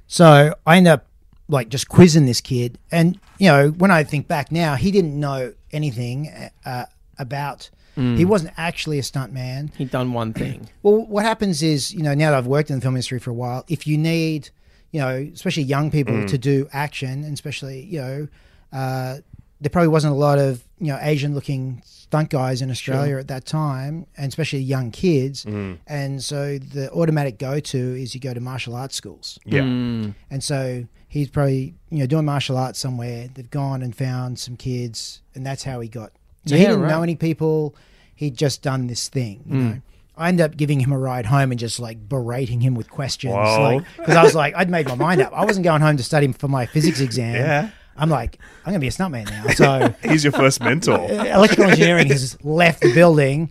so 0.07 0.55
I 0.67 0.77
ended 0.77 0.93
up 0.93 1.07
like 1.49 1.69
just 1.69 1.89
quizzing 1.89 2.27
this 2.27 2.41
kid. 2.41 2.79
And, 2.93 3.19
you 3.39 3.49
know, 3.49 3.71
when 3.71 3.91
I 3.91 4.05
think 4.05 4.29
back 4.29 4.53
now, 4.53 4.77
he 4.77 4.91
didn't 4.91 5.19
know 5.19 5.53
anything 5.73 6.31
uh, 6.65 6.87
about, 7.19 7.71
he 7.97 8.25
wasn't 8.25 8.55
actually 8.57 8.99
a 8.99 9.03
stunt 9.03 9.33
man. 9.33 9.73
He'd 9.77 9.91
done 9.91 10.13
one 10.13 10.33
thing. 10.33 10.69
Well, 10.83 11.05
what 11.07 11.25
happens 11.25 11.63
is, 11.63 11.93
you 11.93 12.03
know, 12.03 12.15
now 12.15 12.31
that 12.31 12.39
I've 12.39 12.47
worked 12.47 12.71
in 12.71 12.77
the 12.77 12.83
film 12.83 12.95
industry 12.95 13.19
for 13.19 13.31
a 13.31 13.35
while, 13.35 13.65
if 13.69 13.87
you 13.87 13.99
need, 13.99 14.49
you 14.93 15.01
know, 15.01 15.31
especially 15.35 15.65
young 15.65 15.91
people 15.91 16.27
to 16.27 16.39
do 16.39 16.69
action, 16.73 17.25
and 17.25 17.35
especially, 17.35 17.83
you 17.85 18.01
know, 18.01 18.29
uh, 18.73 19.17
there 19.61 19.71
probably 19.71 19.89
wasn't 19.89 20.15
a 20.15 20.17
lot 20.17 20.39
of, 20.39 20.65
you 20.79 20.87
know, 20.87 20.99
Asian 21.03 21.35
looking 21.35 21.83
stunt 21.85 22.31
guys 22.31 22.63
in 22.63 22.71
Australia 22.71 23.19
at 23.19 23.29
that 23.29 23.45
time, 23.45 24.07
and 24.17 24.29
especially 24.29 24.61
young 24.61 24.91
kids. 24.91 25.45
And 25.87 26.23
so 26.23 26.59
the 26.59 26.91
automatic 26.93 27.39
go 27.39 27.61
to 27.61 27.79
is 27.79 28.15
you 28.15 28.21
go 28.21 28.33
to 28.33 28.41
martial 28.41 28.75
arts 28.75 28.97
schools. 28.97 29.39
Yeah. 29.45 29.61
Mm. 29.61 30.15
And 30.31 30.43
so 30.43 30.87
he's 31.09 31.29
probably, 31.29 31.75
you 31.91 31.99
know, 31.99 32.07
doing 32.07 32.25
martial 32.25 32.57
arts 32.57 32.79
somewhere. 32.79 33.29
They've 33.35 33.51
gone 33.51 33.83
and 33.83 33.95
found 33.95 34.39
some 34.39 34.57
kids, 34.57 35.21
and 35.35 35.45
that's 35.45 35.65
how 35.65 35.81
he 35.81 35.89
got. 35.89 36.13
So 36.47 36.57
he 36.57 36.65
didn't 36.65 36.83
right. 36.83 36.89
know 36.89 37.03
any 37.03 37.17
people. 37.17 37.75
He'd 38.15 38.37
just 38.37 38.63
done 38.63 38.87
this 38.87 39.09
thing, 39.09 39.43
you 39.47 39.57
know. 39.57 39.83
I 40.17 40.29
ended 40.29 40.45
up 40.45 40.57
giving 40.57 40.81
him 40.81 40.93
a 40.93 40.99
ride 40.99 41.25
home 41.25 41.51
and 41.51 41.59
just 41.59 41.81
like 41.81 42.07
berating 42.07 42.61
him 42.61 42.75
with 42.75 42.91
questions, 42.91 43.33
Whoa. 43.33 43.63
like 43.63 43.87
because 43.97 44.17
I 44.17 44.23
was 44.23 44.35
like, 44.35 44.55
I'd 44.55 44.69
made 44.69 44.87
my 44.87 44.95
mind 44.95 45.23
up. 45.23 45.33
I 45.33 45.47
wasn't 45.47 45.65
going 45.65 45.81
home 45.81 45.97
to 45.97 46.03
study 46.03 46.31
for 46.33 46.47
my 46.47 46.67
physics 46.67 47.01
exam. 47.01 47.37
Yeah. 47.37 47.71
I'm 47.97 48.11
like, 48.11 48.39
I'm 48.65 48.73
gonna 48.73 48.81
be 48.81 48.89
a 48.89 48.91
stuntman 48.91 49.27
now. 49.31 49.47
So 49.55 49.95
He's 50.09 50.23
your 50.23 50.33
first 50.33 50.61
mentor. 50.61 50.99
electrical 51.11 51.65
engineering 51.65 52.09
has 52.09 52.37
left 52.45 52.81
the 52.83 52.93
building, 52.93 53.51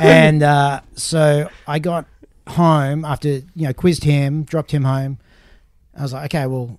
and 0.00 0.42
uh, 0.42 0.80
so 0.94 1.48
I 1.66 1.78
got 1.78 2.06
home 2.48 3.04
after 3.04 3.28
you 3.28 3.44
know 3.54 3.72
quizzed 3.72 4.04
him, 4.04 4.44
dropped 4.44 4.72
him 4.72 4.84
home. 4.84 5.18
I 5.96 6.02
was 6.02 6.12
like, 6.12 6.34
okay, 6.34 6.46
well, 6.46 6.78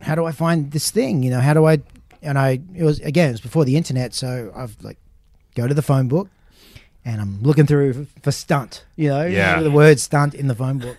how 0.00 0.14
do 0.14 0.24
I 0.24 0.32
find 0.32 0.70
this 0.72 0.90
thing? 0.90 1.22
You 1.22 1.30
know, 1.30 1.40
how 1.40 1.54
do 1.54 1.66
I? 1.66 1.80
And 2.26 2.38
I 2.38 2.60
it 2.74 2.82
was 2.84 2.98
again, 3.00 3.28
it 3.28 3.32
was 3.32 3.40
before 3.40 3.64
the 3.64 3.76
internet, 3.76 4.12
so 4.12 4.52
I've 4.54 4.76
like 4.82 4.98
go 5.54 5.66
to 5.66 5.74
the 5.74 5.82
phone 5.82 6.08
book, 6.08 6.28
and 7.04 7.20
I'm 7.20 7.40
looking 7.42 7.66
through 7.66 8.06
for 8.22 8.32
stunt. 8.32 8.84
You 8.96 9.08
know, 9.10 9.24
Yeah. 9.26 9.62
the 9.62 9.70
word 9.70 10.00
stunt 10.00 10.34
in 10.34 10.48
the 10.48 10.54
phone 10.54 10.78
book, 10.78 10.98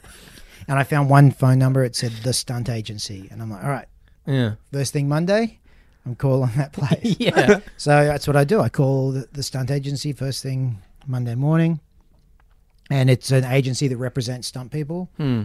and 0.68 0.80
I 0.80 0.84
found 0.84 1.10
one 1.10 1.32
phone 1.32 1.60
number. 1.60 1.84
It 1.84 1.96
said 1.96 2.12
the 2.24 2.34
stunt 2.34 2.70
agency, 2.70 3.28
and 3.30 3.42
I'm 3.42 3.52
like, 3.52 3.64
all 3.64 3.70
right, 3.70 3.88
Yeah. 4.26 4.54
first 4.72 4.94
thing 4.94 5.08
Monday, 5.10 5.60
I'm 6.06 6.16
calling 6.16 6.52
that 6.56 6.72
place. 6.80 7.18
Yeah. 7.20 7.60
So 7.78 7.92
that's 8.06 8.26
what 8.26 8.36
I 8.38 8.46
do. 8.46 8.62
I 8.62 8.70
call 8.70 9.12
the, 9.12 9.28
the 9.34 9.44
stunt 9.44 9.70
agency 9.70 10.14
first 10.14 10.42
thing 10.42 10.80
Monday 11.06 11.36
morning, 11.36 11.80
and 12.90 13.10
it's 13.10 13.32
an 13.32 13.44
agency 13.44 13.88
that 13.90 13.98
represents 13.98 14.48
stunt 14.48 14.72
people. 14.72 15.10
Hmm. 15.18 15.44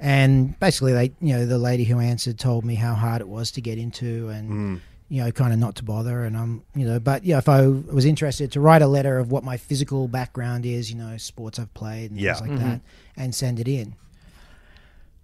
And 0.00 0.58
basically, 0.60 0.92
they, 0.92 1.12
you 1.20 1.34
know, 1.34 1.46
the 1.46 1.56
lady 1.58 1.84
who 1.84 1.98
answered 1.98 2.38
told 2.38 2.64
me 2.64 2.74
how 2.74 2.94
hard 2.94 3.20
it 3.22 3.28
was 3.28 3.50
to 3.52 3.60
get 3.62 3.78
into, 3.78 4.28
and 4.28 4.50
Mm. 4.50 4.80
You 5.08 5.22
know, 5.22 5.30
kind 5.30 5.52
of 5.52 5.58
not 5.58 5.74
to 5.76 5.84
bother. 5.84 6.24
And 6.24 6.36
I'm, 6.36 6.62
you 6.74 6.86
know, 6.86 6.98
but 6.98 7.24
yeah, 7.24 7.38
if 7.38 7.48
I 7.48 7.66
was 7.66 8.04
interested 8.04 8.50
to 8.52 8.60
write 8.60 8.82
a 8.82 8.86
letter 8.86 9.18
of 9.18 9.30
what 9.30 9.44
my 9.44 9.56
physical 9.56 10.08
background 10.08 10.64
is, 10.66 10.90
you 10.90 10.96
know, 10.96 11.16
sports 11.18 11.58
I've 11.58 11.72
played 11.74 12.10
and 12.10 12.18
Yeah. 12.20 12.34
things 12.34 12.48
like 12.48 12.58
mm-hmm. 12.58 12.68
that, 12.70 12.80
and 13.16 13.34
send 13.34 13.60
it 13.60 13.68
in. 13.68 13.94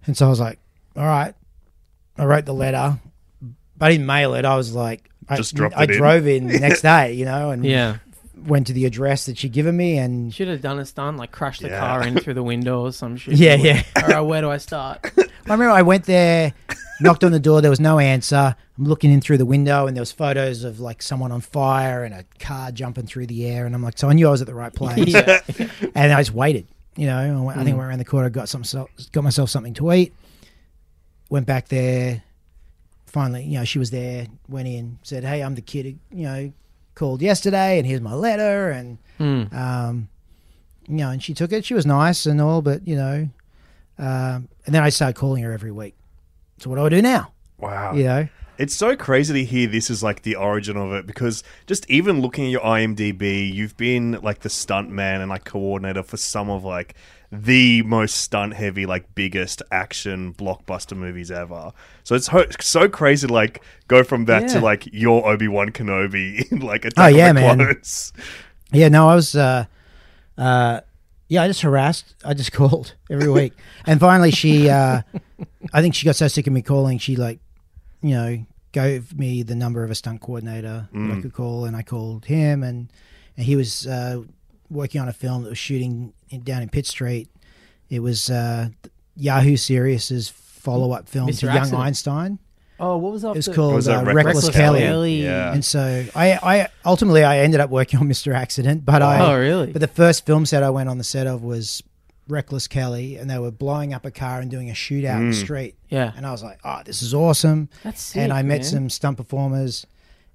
And 0.05 0.15
so 0.17 0.27
I 0.27 0.29
was 0.29 0.39
like, 0.39 0.59
all 0.95 1.05
right, 1.05 1.33
I 2.17 2.25
wrote 2.25 2.45
the 2.45 2.53
letter, 2.53 2.99
but 3.77 3.85
I 3.85 3.91
didn't 3.91 4.05
mail 4.05 4.33
it. 4.35 4.45
I 4.45 4.55
was 4.55 4.73
like, 4.73 5.09
Just 5.35 5.55
I, 5.55 5.57
dropped 5.57 5.75
I 5.77 5.83
it 5.83 5.91
in. 5.91 5.97
drove 5.97 6.27
in 6.27 6.47
the 6.47 6.59
next 6.67 6.81
day, 6.81 7.13
you 7.13 7.25
know, 7.25 7.49
and 7.51 7.65
Yeah. 7.65 7.97
Went 8.45 8.67
to 8.67 8.73
the 8.73 8.85
address 8.85 9.25
that 9.25 9.37
she'd 9.37 9.51
given 9.51 9.75
me, 9.77 9.97
and 9.97 10.33
Should 10.33 10.47
have 10.47 10.61
done 10.61 10.79
a 10.79 10.85
stunt, 10.85 11.17
like 11.17 11.31
crash 11.31 11.59
the 11.59 11.69
Yeah. 11.69 11.79
car 11.79 12.05
in 12.05 12.17
through 12.19 12.33
the 12.33 12.43
window 12.43 12.81
or 12.81 12.91
some 12.91 13.17
shit. 13.17 13.35
Yeah, 13.35 13.55
yeah. 13.55 13.83
All 13.95 14.01
right, 14.03 14.17
uh, 14.17 14.23
where 14.23 14.41
do 14.41 14.49
I 14.49 14.57
start? 14.57 15.11
I 15.17 15.53
remember 15.53 15.69
I 15.69 15.81
went 15.81 16.05
there, 16.05 16.53
knocked 16.99 17.23
on 17.23 17.31
the 17.31 17.39
door, 17.39 17.61
there 17.61 17.69
was 17.69 17.79
no 17.79 17.99
answer. 17.99 18.55
I'm 18.77 18.85
looking 18.85 19.11
in 19.11 19.21
through 19.21 19.37
the 19.37 19.45
window, 19.45 19.87
and 19.87 19.95
there 19.95 20.01
was 20.01 20.11
photos 20.11 20.63
of 20.63 20.79
like 20.79 21.01
someone 21.01 21.31
on 21.31 21.41
fire 21.41 22.03
and 22.03 22.13
a 22.13 22.25
car 22.39 22.71
jumping 22.71 23.05
through 23.05 23.27
the 23.27 23.45
air, 23.45 23.65
and 23.65 23.75
I'm 23.75 23.83
like, 23.83 23.97
so 23.97 24.09
I 24.09 24.13
knew 24.13 24.27
I 24.27 24.31
was 24.31 24.41
at 24.41 24.47
the 24.47 24.55
right 24.55 24.73
place, 24.73 25.07
yeah. 25.07 25.41
and 25.95 26.13
I 26.13 26.21
just 26.21 26.33
waited. 26.33 26.67
You 26.95 27.07
know, 27.07 27.17
I, 27.17 27.41
went, 27.41 27.57
I 27.57 27.63
think 27.63 27.73
I 27.73 27.75
mm. 27.75 27.77
went 27.77 27.89
around 27.89 27.99
the 27.99 28.05
corner, 28.05 28.29
got 28.29 28.49
some, 28.49 28.63
got 29.11 29.23
myself 29.23 29.49
something 29.49 29.73
to 29.75 29.91
eat, 29.93 30.13
went 31.29 31.45
back 31.45 31.69
there. 31.69 32.23
Finally, 33.05 33.43
you 33.43 33.57
know, 33.57 33.65
she 33.65 33.79
was 33.79 33.91
there. 33.91 34.27
Went 34.47 34.67
in, 34.67 34.97
said, 35.03 35.25
"Hey, 35.25 35.41
I'm 35.41 35.55
the 35.55 35.61
kid 35.61 35.85
who, 35.85 36.17
you 36.17 36.23
know, 36.23 36.53
called 36.95 37.21
yesterday, 37.21 37.77
and 37.77 37.87
here's 37.87 38.01
my 38.01 38.13
letter." 38.13 38.69
And 38.71 38.97
Hmm. 39.17 39.43
um, 39.55 40.09
you 40.87 40.97
know, 40.97 41.09
and 41.09 41.21
she 41.23 41.33
took 41.33 41.51
it. 41.51 41.63
She 41.63 41.73
was 41.73 41.85
nice 41.85 42.25
and 42.25 42.41
all, 42.41 42.61
but 42.61 42.87
you 42.87 42.95
know, 42.95 43.29
um, 43.97 44.49
and 44.65 44.73
then 44.75 44.83
I 44.83 44.89
started 44.89 45.15
calling 45.15 45.43
her 45.43 45.51
every 45.53 45.71
week. 45.71 45.95
So 46.57 46.69
what 46.69 46.77
do 46.77 46.85
I 46.85 46.89
do 46.89 47.01
now? 47.01 47.31
Wow. 47.57 47.93
You 47.93 48.03
know, 48.03 48.27
It's 48.57 48.75
so 48.75 48.95
crazy 48.95 49.33
to 49.33 49.43
hear 49.43 49.67
this 49.67 49.89
is 49.89 50.03
like 50.03 50.23
the 50.23 50.35
origin 50.35 50.77
of 50.77 50.91
it 50.93 51.05
because 51.07 51.43
just 51.67 51.89
even 51.89 52.21
looking 52.21 52.45
at 52.45 52.51
your 52.51 52.61
IMDb, 52.61 53.51
you've 53.51 53.77
been 53.77 54.19
like 54.21 54.39
the 54.39 54.49
stunt 54.49 54.89
man 54.89 55.21
and 55.21 55.29
like 55.29 55.43
coordinator 55.45 56.03
for 56.03 56.17
some 56.17 56.49
of 56.49 56.63
like 56.63 56.95
the 57.31 57.81
most 57.83 58.15
stunt 58.17 58.53
heavy, 58.55 58.85
like 58.85 59.15
biggest 59.15 59.61
action 59.71 60.33
blockbuster 60.33 60.97
movies 60.97 61.31
ever. 61.31 61.71
So 62.03 62.15
it's 62.15 62.27
ho- 62.27 62.45
so 62.59 62.89
crazy 62.89 63.27
to 63.27 63.33
like 63.33 63.63
go 63.87 64.03
from 64.03 64.25
that 64.25 64.49
to 64.49 64.59
like 64.59 64.87
your 64.91 65.25
Obi 65.27 65.47
Wan 65.47 65.69
Kenobi 65.69 66.45
in 66.51 66.59
like 66.59 66.85
a 66.85 66.89
Oh, 66.97 67.07
yeah, 67.07 67.31
man. 67.33 67.57
Clones. 67.57 68.11
yeah. 68.73 68.89
No, 68.89 69.07
I 69.09 69.15
was. 69.15 69.35
Uh, 69.35 69.65
uh, 70.37 70.81
yeah, 71.29 71.43
I 71.43 71.47
just 71.47 71.61
harassed. 71.61 72.15
I 72.25 72.33
just 72.33 72.51
called 72.59 72.95
every 73.09 73.29
week, 73.29 73.53
and 73.85 73.99
finally 74.01 74.31
she, 74.31 74.69
uh, 74.69 75.01
I 75.73 75.81
think 75.81 75.95
she 75.95 76.05
got 76.05 76.17
so 76.17 76.27
sick 76.27 76.45
of 76.47 76.51
me 76.51 76.61
calling, 76.61 76.97
she 76.97 77.15
like, 77.15 77.39
you 78.01 78.15
know, 78.15 78.45
gave 78.73 79.17
me 79.17 79.41
the 79.43 79.55
number 79.55 79.83
of 79.85 79.91
a 79.91 79.95
stunt 79.95 80.19
coordinator 80.19 80.89
that 80.91 81.17
I 81.17 81.21
could 81.21 81.31
call, 81.33 81.63
and 81.63 81.75
I 81.77 81.83
called 81.83 82.25
him, 82.25 82.63
and 82.63 82.91
and 83.37 83.45
he 83.45 83.55
was 83.55 83.87
uh, 83.87 84.23
working 84.69 84.99
on 84.99 85.07
a 85.07 85.13
film 85.13 85.43
that 85.43 85.49
was 85.49 85.57
shooting 85.57 85.91
in, 85.91 86.13
down 86.39 86.61
in 86.61 86.69
Pitt 86.69 86.85
Street. 86.87 87.29
It 87.89 87.99
was 87.99 88.29
uh, 88.29 88.69
Yahoo 89.15 89.57
Serious's 89.57 90.29
follow 90.29 90.91
up 90.91 91.07
film 91.09 91.29
Mr. 91.29 91.39
to 91.41 91.45
Young 91.47 91.73
Einstein. 91.73 92.39
Oh, 92.79 92.97
what 92.97 93.11
was 93.11 93.21
that? 93.21 93.31
It 93.31 93.35
was 93.35 93.45
the- 93.45 93.53
called 93.53 93.75
Was 93.75 93.87
uh, 93.87 94.01
Reckless 94.03 94.25
Reckless, 94.25 94.49
Kelly? 94.49 94.79
Kelly. 94.79 95.23
Yeah. 95.23 95.53
And 95.53 95.63
so 95.63 96.05
I, 96.15 96.31
I 96.41 96.67
ultimately 96.85 97.23
I 97.23 97.39
ended 97.39 97.59
up 97.59 97.69
working 97.69 97.99
on 97.99 98.07
Mr. 98.09 98.33
Accident, 98.33 98.85
but 98.85 99.01
I 99.03 99.19
Oh, 99.33 99.37
really? 99.37 99.71
but 99.71 99.81
the 99.81 99.87
first 99.87 100.25
film 100.25 100.45
set 100.47 100.63
I 100.63 100.69
went 100.71 100.89
on 100.89 100.97
the 100.97 101.03
set 101.03 101.27
of 101.27 101.43
was 101.43 101.83
Reckless 102.27 102.67
Kelly, 102.67 103.17
and 103.17 103.29
they 103.29 103.37
were 103.37 103.51
blowing 103.51 103.93
up 103.93 104.05
a 104.05 104.09
car 104.11 104.39
and 104.39 104.49
doing 104.49 104.69
a 104.69 104.73
shootout 104.73 105.17
in 105.19 105.29
the 105.31 105.35
street. 105.35 105.75
Yeah. 105.89 106.11
And 106.15 106.25
I 106.25 106.31
was 106.31 106.41
like, 106.43 106.59
oh, 106.63 106.81
this 106.85 107.01
is 107.03 107.13
awesome. 107.13 107.67
That's 107.83 108.01
sick, 108.01 108.21
and 108.21 108.31
I 108.33 108.41
met 108.41 108.59
man. 108.61 108.63
some 108.63 108.89
stunt 108.89 109.17
performers, 109.17 109.85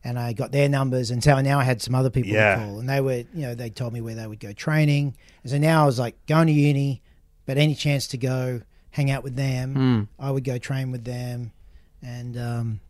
and 0.06 0.18
I 0.20 0.32
got 0.32 0.52
their 0.52 0.68
numbers, 0.68 1.10
and 1.10 1.22
so 1.24 1.40
now 1.40 1.58
I 1.58 1.64
had 1.64 1.82
some 1.82 1.94
other 1.94 2.10
people 2.10 2.30
Yeah. 2.32 2.54
to 2.54 2.60
call, 2.62 2.78
and 2.78 2.88
they 2.88 3.00
were, 3.00 3.24
you 3.34 3.42
know, 3.42 3.54
they 3.56 3.70
told 3.70 3.92
me 3.92 4.00
where 4.00 4.14
they 4.14 4.26
would 4.26 4.38
go 4.40 4.52
training, 4.52 5.16
and 5.42 5.50
so 5.50 5.58
now 5.58 5.82
I 5.82 5.86
was 5.86 5.98
like 5.98 6.14
going 6.26 6.46
to 6.46 6.52
uni, 6.52 7.02
but 7.44 7.58
any 7.58 7.74
chance 7.74 8.06
to 8.08 8.16
go 8.16 8.60
hang 8.90 9.10
out 9.10 9.24
with 9.24 9.34
them, 9.36 9.74
Hmm. 9.74 10.24
I 10.24 10.30
would 10.30 10.44
go 10.44 10.58
train 10.58 10.92
with 10.92 11.04
them, 11.04 11.50
and 12.02 12.38
um, 12.38 12.80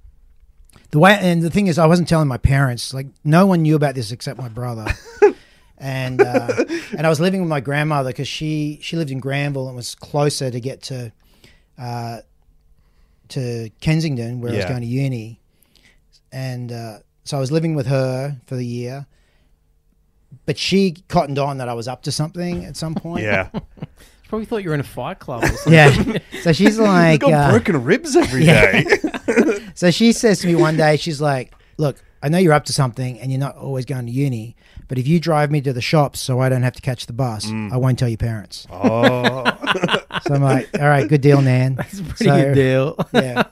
the 0.91 0.99
way 0.99 1.17
and 1.19 1.43
the 1.43 1.49
thing 1.51 1.69
is, 1.69 1.79
I 1.79 1.87
wasn't 1.87 2.07
telling 2.09 2.29
my 2.29 2.37
parents. 2.37 2.93
Like 2.93 3.07
no 3.25 3.47
one 3.47 3.63
knew 3.63 3.77
about 3.77 3.95
this 3.95 4.13
except 4.13 4.39
my 4.39 4.49
brother. 4.51 4.87
and 5.79 6.21
uh, 6.21 6.65
and 6.97 7.07
I 7.07 7.09
was 7.09 7.19
living 7.19 7.41
with 7.41 7.49
my 7.49 7.61
grandmother 7.61 8.11
because 8.11 8.29
she 8.29 8.79
she 8.83 8.97
lived 8.97 9.11
in 9.11 9.21
Granville 9.21 9.69
and 9.69 9.75
was 9.77 9.95
closer 9.95 10.51
to 10.51 10.61
get 10.61 10.83
to 10.83 11.13
uh, 11.79 12.19
to 13.29 13.71
Kensington 13.81 14.41
where 14.43 14.53
I 14.53 14.57
was 14.57 14.65
going 14.67 14.83
to 14.83 14.87
uni. 14.87 15.41
And 16.33 16.71
uh, 16.73 16.99
so 17.27 17.37
I 17.37 17.41
was 17.41 17.53
living 17.53 17.75
with 17.75 17.87
her 17.87 18.37
for 18.47 18.57
the 18.57 18.65
year. 18.67 19.07
But 20.45 20.59
she 20.59 20.97
cottoned 21.09 21.39
on 21.39 21.59
that 21.59 21.69
I 21.69 21.75
was 21.75 21.89
up 21.89 22.03
to 22.03 22.13
something 22.13 22.65
at 22.65 22.77
some 22.77 22.95
point. 22.95 23.25
Yeah. 23.25 23.51
She 24.23 24.29
probably 24.31 24.47
thought 24.47 24.65
you 24.65 24.71
were 24.71 24.75
in 24.75 24.81
a 24.81 24.83
fight 24.83 25.21
club. 25.21 25.45
Or 25.45 25.47
something. 25.47 25.73
Yeah. 25.73 26.19
So 26.43 26.53
she's 26.53 26.79
like, 26.81 27.21
got 27.21 27.33
uh, 27.33 27.51
broken 27.51 27.85
ribs 27.85 28.17
every 28.17 28.45
Yeah. 28.45 28.83
day. 28.83 29.61
So 29.77 29.93
she 29.93 30.11
says 30.13 30.41
to 30.41 30.49
me 30.49 30.57
one 30.57 30.77
day, 30.77 30.97
she's 30.97 31.21
like, 31.21 31.53
"Look, 31.79 32.03
I 32.25 32.29
know 32.29 32.39
you're 32.39 32.53
up 32.53 32.65
to 32.65 32.73
something, 32.73 33.21
and 33.21 33.31
you're 33.31 33.39
not 33.39 33.55
always 33.57 33.85
going 33.85 34.07
to 34.07 34.11
uni. 34.11 34.57
But 34.89 34.99
if 34.99 35.07
you 35.07 35.21
drive 35.21 35.53
me 35.53 35.61
to 35.61 35.73
the 35.73 35.81
shops, 35.81 36.19
so 36.21 36.41
I 36.41 36.49
don't 36.49 36.65
have 36.65 36.73
to 36.75 36.83
catch 36.83 37.07
the 37.07 37.13
bus, 37.13 37.49
I 37.49 37.77
won't 37.77 38.01
tell 38.01 38.09
your 38.09 38.19
parents." 38.19 38.67
oh. 38.69 39.45
So 40.27 40.35
I'm 40.35 40.43
like, 40.43 40.69
"All 40.77 40.89
right, 40.89 41.07
good 41.09 41.21
deal, 41.21 41.41
Nan." 41.41 41.77
It's 41.79 42.01
a 42.01 42.03
pretty 42.03 42.25
So, 42.25 42.43
good 42.43 42.55
deal. 42.55 42.97
Yeah, 43.13 43.45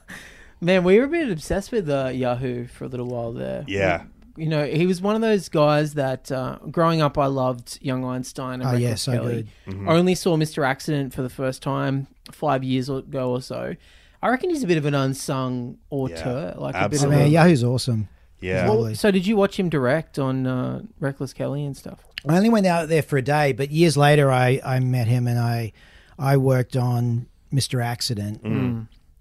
Man, 0.61 0.85
we 0.85 0.99
were 0.99 1.05
a 1.05 1.09
bit 1.09 1.31
obsessed 1.31 1.73
with 1.73 1.89
uh, 1.91 2.11
Yahoo 2.13 2.67
for 2.67 2.85
a 2.85 2.89
little 2.89 3.07
while 3.07 3.33
there. 3.33 3.65
Yeah. 3.69 4.05
You 4.37 4.49
know, 4.49 4.65
he 4.67 4.87
was 4.87 5.01
one 5.01 5.15
of 5.15 5.21
those 5.21 5.49
guys 5.49 5.95
that 5.95 6.33
uh, 6.33 6.59
growing 6.71 7.01
up, 7.01 7.17
I 7.19 7.27
loved 7.27 7.79
Young 7.81 8.05
Einstein 8.05 8.61
and 8.61 8.65
Oh, 8.65 8.73
yeah, 8.73 8.89
Reckless 8.89 9.03
so 9.03 9.13
Kelly. 9.13 9.35
good. 9.67 9.75
Mm-hmm. 9.75 9.89
Only 9.89 10.15
saw 10.15 10.37
Mr. 10.37 10.67
Accident 10.67 11.15
for 11.15 11.23
the 11.23 11.29
first 11.29 11.63
time 11.63 12.09
five 12.33 12.65
years 12.65 12.89
ago 12.89 13.31
or 13.31 13.41
so. 13.43 13.75
I 14.23 14.29
reckon 14.29 14.51
he's 14.51 14.65
a 14.65 14.67
bit 14.67 14.79
of 14.79 14.87
an 14.87 14.95
unsung 14.95 15.77
auteur, 15.91 16.55
like 16.57 16.75
a 16.75 16.79
bit 16.79 16.83
Oh, 16.83 16.85
absolutely. 16.87 17.17
man, 17.17 17.31
Yahoo's 17.31 17.63
awesome. 17.63 18.09
Yeah. 18.41 18.69
Well, 18.69 18.83
Well, 18.85 18.95
so 18.95 19.11
did 19.11 19.27
you 19.27 19.37
watch 19.37 19.59
him 19.59 19.69
direct 19.69 20.19
on 20.19 20.47
uh, 20.47 20.83
Reckless 20.99 21.33
Kelly 21.33 21.65
and 21.65 21.77
stuff? 21.77 22.01
I 22.29 22.37
only 22.37 22.49
went 22.49 22.67
out 22.67 22.89
there 22.89 23.03
for 23.03 23.19
a 23.19 23.23
day, 23.23 23.53
but 23.53 23.71
years 23.71 23.97
later, 23.99 24.33
I 24.33 24.61
I 24.65 24.81
met 24.81 25.07
him 25.09 25.29
and 25.29 25.39
I 25.39 25.73
I 26.19 26.39
worked 26.39 26.75
on 26.75 27.27
Mister 27.53 27.83
Accident, 27.83 28.41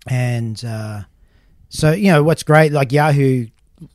and 0.08 0.66
uh, 0.66 1.02
so 1.74 1.92
you 1.92 2.12
know 2.12 2.24
what's 2.24 2.44
great, 2.44 2.72
like 2.72 2.92
Yahoo, 2.92 3.48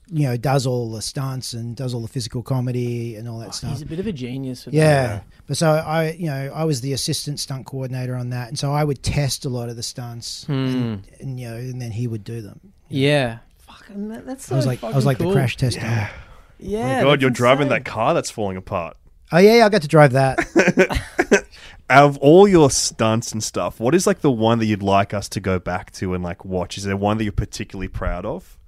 you 0.09 0.27
know, 0.27 0.37
does 0.37 0.67
all 0.67 0.91
the 0.91 1.01
stunts 1.01 1.53
and 1.53 1.77
does 1.77 1.95
all 1.95 2.01
the 2.01 2.09
physical 2.09 2.43
comedy 2.43 3.15
and 3.15 3.29
all 3.29 3.39
that 3.39 3.49
oh, 3.49 3.53
stuff. 3.53 3.71
He's 3.71 3.83
a 3.83 3.87
bit 3.87 4.01
of 4.01 4.07
a 4.07 4.13
genius. 4.13 4.67
With 4.67 4.75
Yeah. 4.75 5.07
that. 5.07 5.25
But 5.47 5.57
so 5.57 5.71
I, 5.71 6.11
you 6.13 6.27
know, 6.27 6.53
I 6.55 6.65
was 6.65 6.81
the 6.81 6.93
assistant 6.93 7.39
stunt 7.39 7.67
coordinator 7.67 8.17
on 8.17 8.31
that, 8.31 8.49
and 8.49 8.59
so 8.59 8.73
I 8.73 8.83
would 8.83 9.03
test 9.03 9.45
a 9.45 9.49
lot 9.49 9.69
of 9.69 9.77
the 9.77 9.83
stunts, 9.85 10.45
and, 10.49 11.05
hmm. 11.07 11.23
and 11.23 11.39
you 11.41 11.49
know, 11.49 11.57
and 11.57 11.81
then 11.81 11.93
he 11.93 12.07
would 12.09 12.25
do 12.25 12.43
them. 12.43 12.73
Yeah. 12.89 13.39
Fucking, 13.61 14.09
that, 14.09 14.27
that's 14.27 14.47
so 14.47 14.57
I 14.57 14.59
was 14.59 14.67
like, 14.67 14.83
I 14.83 14.91
was 14.91 15.07
like 15.07 15.19
cool. 15.19 15.29
the 15.29 15.35
crash 15.35 15.57
tester. 15.57 15.81
Yeah. 15.81 16.11
Yeah. 16.59 16.81
Oh 16.81 16.97
my 16.97 17.03
God, 17.03 17.23
you're 17.23 17.31
driving 17.31 17.69
that 17.69 17.85
car 17.85 18.13
that's 18.13 18.31
falling 18.31 18.57
apart. 18.57 18.97
Oh 19.31 19.39
yeah, 19.39 19.59
yeah, 19.59 19.67
I 19.67 19.69
got 19.69 19.83
to 19.83 19.89
drive 19.89 20.13
that. 20.13 21.47
Out 21.91 22.05
of 22.05 22.19
all 22.19 22.47
your 22.47 22.71
stunts 22.71 23.33
and 23.33 23.43
stuff, 23.43 23.81
what 23.81 23.95
is 23.95 24.07
like 24.07 24.21
the 24.21 24.31
one 24.31 24.59
that 24.59 24.67
you'd 24.67 24.83
like 24.83 25.15
us 25.15 25.29
to 25.31 25.41
go 25.41 25.59
back 25.59 25.91
to 25.93 26.13
and 26.15 26.23
like 26.23 26.45
watch? 26.45 26.77
Is 26.77 26.85
there 26.85 26.97
one 26.97 27.17
that 27.19 27.25
you're 27.25 27.33
particularly 27.33 27.89
proud 27.89 28.27
of? 28.27 28.59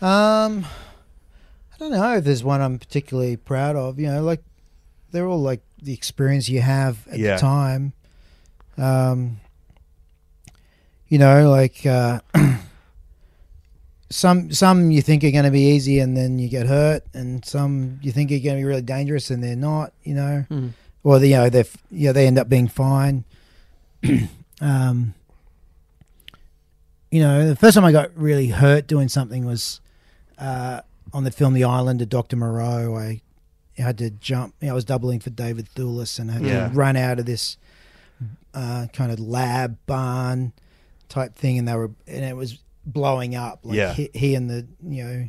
um, 0.00 0.64
I 1.74 1.78
don't 1.78 1.90
know 1.92 2.16
if 2.16 2.24
there's 2.24 2.42
one 2.44 2.60
I'm 2.60 2.78
particularly 2.78 3.36
proud 3.36 3.76
of. 3.76 3.98
You 3.98 4.06
know, 4.06 4.22
like 4.22 4.42
they're 5.10 5.26
all 5.26 5.42
like 5.42 5.60
the 5.82 5.92
experience 5.92 6.48
you 6.48 6.60
have 6.62 7.06
at 7.08 7.18
Yeah. 7.18 7.34
the 7.34 7.40
time. 7.40 7.92
Um, 8.78 9.40
you 11.08 11.18
know, 11.18 11.50
like 11.50 11.84
uh, 11.84 12.20
some 14.10 14.52
some 14.52 14.90
you 14.90 15.02
think 15.02 15.24
are 15.24 15.30
going 15.30 15.44
to 15.44 15.50
be 15.50 15.68
easy 15.74 15.98
and 15.98 16.16
then 16.16 16.38
you 16.38 16.48
get 16.48 16.66
hurt, 16.66 17.04
and 17.14 17.44
some 17.44 17.98
you 18.02 18.12
think 18.12 18.30
are 18.30 18.38
going 18.38 18.56
to 18.56 18.60
be 18.60 18.64
really 18.64 18.82
dangerous 18.82 19.30
and 19.30 19.42
they're 19.42 19.56
not. 19.56 19.92
You 20.04 20.14
know, 20.14 20.44
Hmm. 20.48 20.68
Or 21.04 21.18
they, 21.18 21.30
you 21.30 21.36
know 21.36 21.48
they 21.50 21.64
you 21.90 22.06
know 22.08 22.12
they 22.12 22.26
end 22.26 22.38
up 22.38 22.48
being 22.48 22.68
fine. 22.68 23.24
um, 24.60 25.14
you 27.10 27.20
know, 27.20 27.46
the 27.48 27.56
first 27.56 27.74
time 27.74 27.84
I 27.84 27.92
got 27.92 28.10
really 28.16 28.48
hurt 28.48 28.86
doing 28.86 29.08
something 29.08 29.44
was 29.44 29.80
uh, 30.38 30.80
on 31.12 31.24
the 31.24 31.30
film 31.30 31.52
The 31.54 31.64
Island 31.64 32.00
of 32.02 32.08
Doctor 32.08 32.36
Moreau. 32.36 32.96
I 32.96 33.20
had 33.76 33.98
to 33.98 34.10
jump. 34.10 34.54
You 34.60 34.68
know, 34.68 34.72
I 34.72 34.74
was 34.74 34.84
doubling 34.84 35.20
for 35.20 35.30
David 35.30 35.68
Thewlis, 35.74 36.18
and 36.18 36.30
I 36.30 36.34
had 36.34 36.42
Yeah. 36.42 36.68
to 36.68 36.74
run 36.74 36.96
out 36.96 37.18
of 37.18 37.26
this 37.26 37.56
uh, 38.54 38.86
kind 38.92 39.12
of 39.12 39.18
lab 39.20 39.76
barn 39.86 40.52
type 41.08 41.34
thing, 41.34 41.58
and 41.58 41.68
they 41.68 41.74
were 41.74 41.90
and 42.06 42.24
it 42.24 42.36
was 42.36 42.58
blowing 42.86 43.34
up. 43.34 43.60
Like 43.62 43.76
Yeah. 43.76 43.92
he, 43.92 44.10
he 44.14 44.34
and 44.34 44.48
the 44.48 44.66
you 44.86 45.04
know 45.04 45.28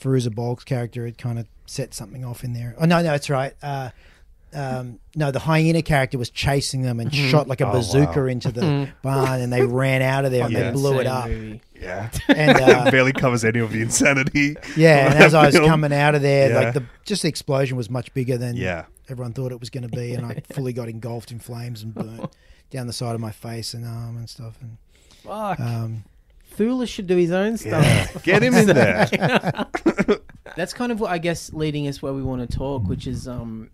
Fairuza 0.00 0.34
Balk's 0.34 0.64
character 0.64 1.04
had 1.04 1.18
kind 1.18 1.38
of 1.38 1.46
set 1.66 1.94
something 1.94 2.24
off 2.24 2.42
in 2.42 2.52
there. 2.52 2.74
Oh 2.78 2.84
no, 2.84 2.96
no, 2.98 3.02
that's 3.04 3.30
right. 3.30 3.54
Uh, 3.62 3.90
um, 4.56 4.98
no, 5.14 5.30
the 5.30 5.38
hyena 5.38 5.82
character 5.82 6.16
was 6.18 6.30
chasing 6.30 6.82
them 6.82 6.98
and 6.98 7.14
shot 7.14 7.46
like 7.46 7.60
a 7.60 7.68
Oh, 7.68 7.72
bazooka 7.72 8.20
wow. 8.20 8.26
into 8.26 8.50
the 8.50 8.88
barn, 9.02 9.40
and 9.42 9.52
they 9.52 9.62
ran 9.66 10.00
out 10.02 10.24
of 10.24 10.32
there 10.32 10.44
and 10.44 10.52
Yeah. 10.52 10.64
they 10.64 10.72
blew 10.72 10.98
it 11.00 11.06
up. 11.06 11.28
movie. 11.28 11.60
Yeah. 11.80 12.10
And 12.28 12.56
uh, 12.60 12.84
it 12.86 12.90
barely 12.90 13.12
covers 13.12 13.44
any 13.44 13.60
of 13.60 13.70
the 13.70 13.82
insanity. 13.82 14.56
yeah, 14.76 15.10
and 15.12 15.22
as 15.22 15.34
I 15.34 15.46
was 15.46 15.54
Film. 15.54 15.68
coming 15.68 15.92
out 15.92 16.14
of 16.14 16.22
there, 16.22 16.48
Yeah. 16.50 16.58
like 16.60 16.74
the 16.74 16.84
just 17.04 17.22
the 17.22 17.28
explosion 17.28 17.76
was 17.76 17.90
much 17.90 18.12
bigger 18.14 18.38
than 18.38 18.56
Yeah. 18.56 18.86
everyone 19.10 19.32
thought 19.34 19.52
it 19.52 19.60
was 19.60 19.68
going 19.70 19.88
to 19.88 19.94
be, 19.96 20.14
and 20.14 20.24
I 20.24 20.40
fully 20.52 20.72
got 20.72 20.88
engulfed 20.88 21.30
in 21.30 21.38
flames 21.38 21.82
and 21.82 21.94
burnt 21.94 22.30
down 22.70 22.86
the 22.86 22.92
side 22.94 23.14
of 23.14 23.20
my 23.20 23.30
face 23.32 23.74
and 23.74 23.84
arm 23.86 24.16
and 24.16 24.28
stuff. 24.28 24.56
And 24.62 24.78
Fuck. 25.22 25.60
um, 25.60 26.04
Thewlis 26.56 26.88
should 26.88 27.06
do 27.06 27.16
his 27.16 27.30
own 27.30 27.58
stuff. 27.58 27.84
Yeah. 27.84 28.06
Get 28.22 28.42
him 28.42 28.54
in 28.54 28.66
there. 28.68 29.06
That's 30.56 30.72
kind 30.72 30.90
of 30.90 30.98
what 31.00 31.10
I 31.10 31.18
guess 31.18 31.52
leading 31.52 31.86
us 31.88 32.00
where 32.00 32.12
we 32.14 32.22
want 32.22 32.48
to 32.48 32.56
talk, 32.56 32.84
which 32.84 33.06
is 33.06 33.28
um, 33.28 33.68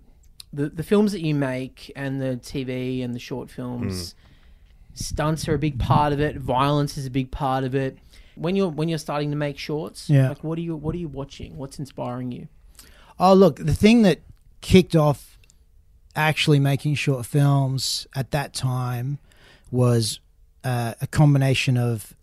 the 0.52 0.68
the 0.68 0.82
films 0.82 1.12
that 1.12 1.22
you 1.22 1.34
make 1.34 1.90
and 1.96 2.20
the 2.20 2.36
TV 2.42 3.02
and 3.04 3.14
the 3.14 3.18
short 3.18 3.50
films. 3.50 4.14
Stunts 4.94 5.48
are 5.48 5.54
a 5.54 5.58
big 5.58 5.78
part 5.78 6.12
of 6.12 6.20
it. 6.20 6.36
Violence 6.36 6.98
is 6.98 7.06
a 7.06 7.10
big 7.10 7.30
part 7.30 7.64
of 7.64 7.74
it. 7.74 7.96
When 8.34 8.56
you're 8.56 8.68
when 8.68 8.88
you're 8.88 8.98
starting 8.98 9.30
to 9.30 9.36
make 9.36 9.58
shorts, 9.58 10.10
Yeah. 10.10 10.28
like 10.28 10.44
what 10.44 10.58
are 10.58 10.60
you 10.62 10.76
what 10.76 10.94
are 10.94 10.98
you 10.98 11.08
watching? 11.08 11.56
What's 11.56 11.78
inspiring 11.78 12.32
you? 12.32 12.48
oh, 13.18 13.34
look, 13.34 13.56
the 13.56 13.74
thing 13.74 14.02
that 14.02 14.20
kicked 14.62 14.96
off 14.96 15.38
actually 16.16 16.58
making 16.58 16.94
short 16.96 17.24
films 17.24 18.06
at 18.16 18.30
that 18.32 18.52
time 18.52 19.18
was 19.70 20.18
uh, 20.64 20.94
a 21.00 21.06
combination 21.06 21.76
of 21.76 22.14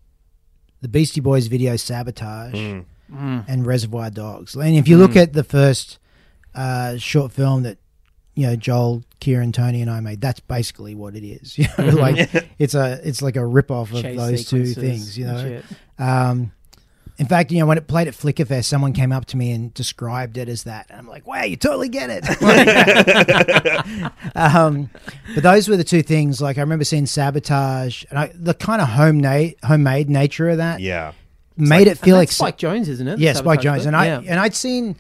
the 0.82 0.88
Beastie 0.88 1.22
Boys 1.22 1.48
video 1.48 1.76
"Sabotage" 1.76 2.54
Mm. 3.12 3.46
and 3.48 3.65
Reservoir 3.65 4.12
Dogs. 4.12 4.56
And 4.56 4.76
if 4.76 4.88
you 4.88 4.96
look 4.98 5.15
at 5.15 5.34
the 5.34 5.44
first 5.44 5.98
uh, 6.54 6.98
short 6.98 7.32
film 7.32 7.63
that 7.63 7.78
you 8.39 8.47
know 8.47 8.56
Joel, 8.56 9.04
Kieran, 9.19 9.52
Tony, 9.52 9.82
and 9.82 9.91
I 9.91 9.99
made, 9.99 10.21
that's 10.21 10.39
basically 10.39 10.95
what 10.95 11.13
it 11.15 11.25
is. 11.28 11.58
You 11.58 11.67
know, 11.78 11.95
like 11.95 12.30
it's 12.58 12.73
a 12.73 13.02
it's 13.04 13.21
like 13.21 13.36
a 13.36 13.45
rip 13.45 13.69
off 13.69 13.91
of 13.91 14.02
Chase 14.02 14.17
those 14.17 14.45
two 14.45 14.65
things. 14.65 15.17
You 15.17 15.25
know. 15.25 15.62
Um, 15.97 16.54
in 17.17 17.25
fact, 17.25 17.52
you 17.52 17.60
know, 17.60 17.65
when 17.65 17.78
it 17.78 17.86
played 17.86 18.08
at 18.08 18.13
Flickerfest, 18.13 18.63
someone 18.63 18.93
came 18.93 19.12
up 19.12 19.25
to 19.25 19.36
me 19.36 19.52
and 19.52 19.73
described 19.73 20.38
it 20.38 20.47
as 20.47 20.63
that. 20.63 20.86
And 20.89 20.97
I'm 20.97 21.06
like, 21.06 21.28
wow, 21.28 21.43
you 21.43 21.58
totally 21.58 21.89
get 21.89 22.10
it. 22.10 22.23
um, 24.38 24.89
but 25.36 25.43
those 25.43 25.67
were 25.67 25.75
the 25.75 25.84
two 25.84 26.02
things. 26.02 26.41
Like, 26.41 26.58
I 26.58 26.62
remember 26.62 26.86
seeing 26.86 27.06
Sabotage, 27.06 28.06
and 28.10 28.17
I, 28.17 28.32
the 28.34 28.54
kind 28.54 28.82
of 28.82 28.88
home 28.88 29.19
na- 29.19 29.49
homemade 29.65 30.10
nature 30.10 30.47
of 30.47 30.58
that 30.60 30.80
Yeah. 30.80 31.12
made 31.58 31.88
it 31.88 31.97
feel 31.97 32.15
like 32.15 32.32
Spike 32.32 32.58
Jonze, 32.58 32.88
isn't 32.88 33.06
it? 33.10 33.19
yeah, 33.19 33.34
The 33.34 33.39
Spike 33.39 33.60
Jonze, 33.60 33.86
and 33.86 33.97
I 33.97 34.06
yeah. 34.06 34.21
and 34.25 34.39
I'd 34.39 34.56
seen, 34.56 34.95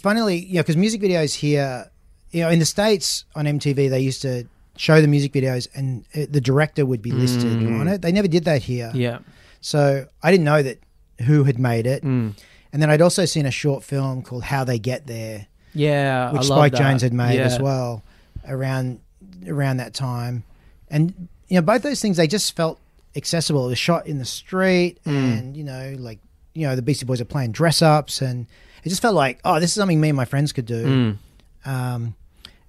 funnily, 0.00 0.38
you 0.38 0.54
know, 0.54 0.60
because 0.62 0.78
music 0.78 1.02
videos 1.02 1.34
here 1.34 1.90
you 2.30 2.42
know, 2.42 2.50
in 2.50 2.58
the 2.58 2.64
states 2.66 3.24
on 3.34 3.44
MTV, 3.46 3.88
they 3.90 4.00
used 4.00 4.22
to 4.22 4.44
show 4.76 5.00
the 5.00 5.08
music 5.08 5.32
videos, 5.32 5.66
and 5.74 6.04
uh, 6.14 6.26
the 6.30 6.40
director 6.40 6.84
would 6.86 7.02
be 7.02 7.10
listed 7.10 7.56
on 7.66 7.88
it. 7.88 8.02
They 8.02 8.12
never 8.12 8.28
did 8.28 8.44
that 8.44 8.62
here. 8.62 8.90
Yeah. 8.94 9.18
So 9.60 10.06
I 10.22 10.30
didn't 10.30 10.44
know 10.44 10.62
that 10.62 10.78
who 11.26 11.44
had 11.44 11.58
made 11.58 11.86
it. 11.86 12.04
Mm. 12.04 12.34
And 12.72 12.82
then 12.82 12.90
I'd 12.90 13.02
also 13.02 13.24
seen 13.24 13.44
a 13.46 13.50
short 13.50 13.82
film 13.82 14.22
called 14.22 14.44
How 14.44 14.62
They 14.62 14.78
Get 14.78 15.06
There, 15.06 15.46
Yeah. 15.74 16.30
which 16.32 16.42
I 16.42 16.44
Spike. 16.44 16.72
Jonze 16.74 17.00
had 17.00 17.12
made 17.12 17.36
Yeah. 17.36 17.46
as 17.46 17.58
well 17.58 18.04
around 18.46 19.00
around 19.46 19.78
that 19.78 19.94
time. 19.94 20.44
And 20.90 21.28
you 21.48 21.56
know, 21.56 21.62
both 21.62 21.82
those 21.82 22.00
things 22.00 22.16
they 22.18 22.26
just 22.26 22.54
felt 22.54 22.78
accessible. 23.16 23.66
It 23.66 23.70
was 23.70 23.78
shot 23.78 24.06
in 24.06 24.18
the 24.18 24.24
street, 24.24 24.98
Mm. 25.04 25.38
and 25.38 25.56
you 25.56 25.64
know, 25.64 25.96
like 25.98 26.18
you 26.54 26.66
know, 26.66 26.76
the 26.76 26.82
Beastie 26.82 27.04
Boys 27.06 27.20
are 27.20 27.24
playing 27.24 27.52
dress 27.52 27.82
ups, 27.82 28.20
and 28.22 28.46
it 28.84 28.88
just 28.90 29.00
felt 29.02 29.14
like, 29.14 29.40
oh, 29.44 29.58
this 29.60 29.70
is 29.70 29.74
something 29.74 30.00
me 30.00 30.08
and 30.10 30.16
my 30.16 30.24
friends 30.24 30.52
could 30.52 30.66
do. 30.66 31.16
Mm. 31.64 31.68
Um, 31.70 32.14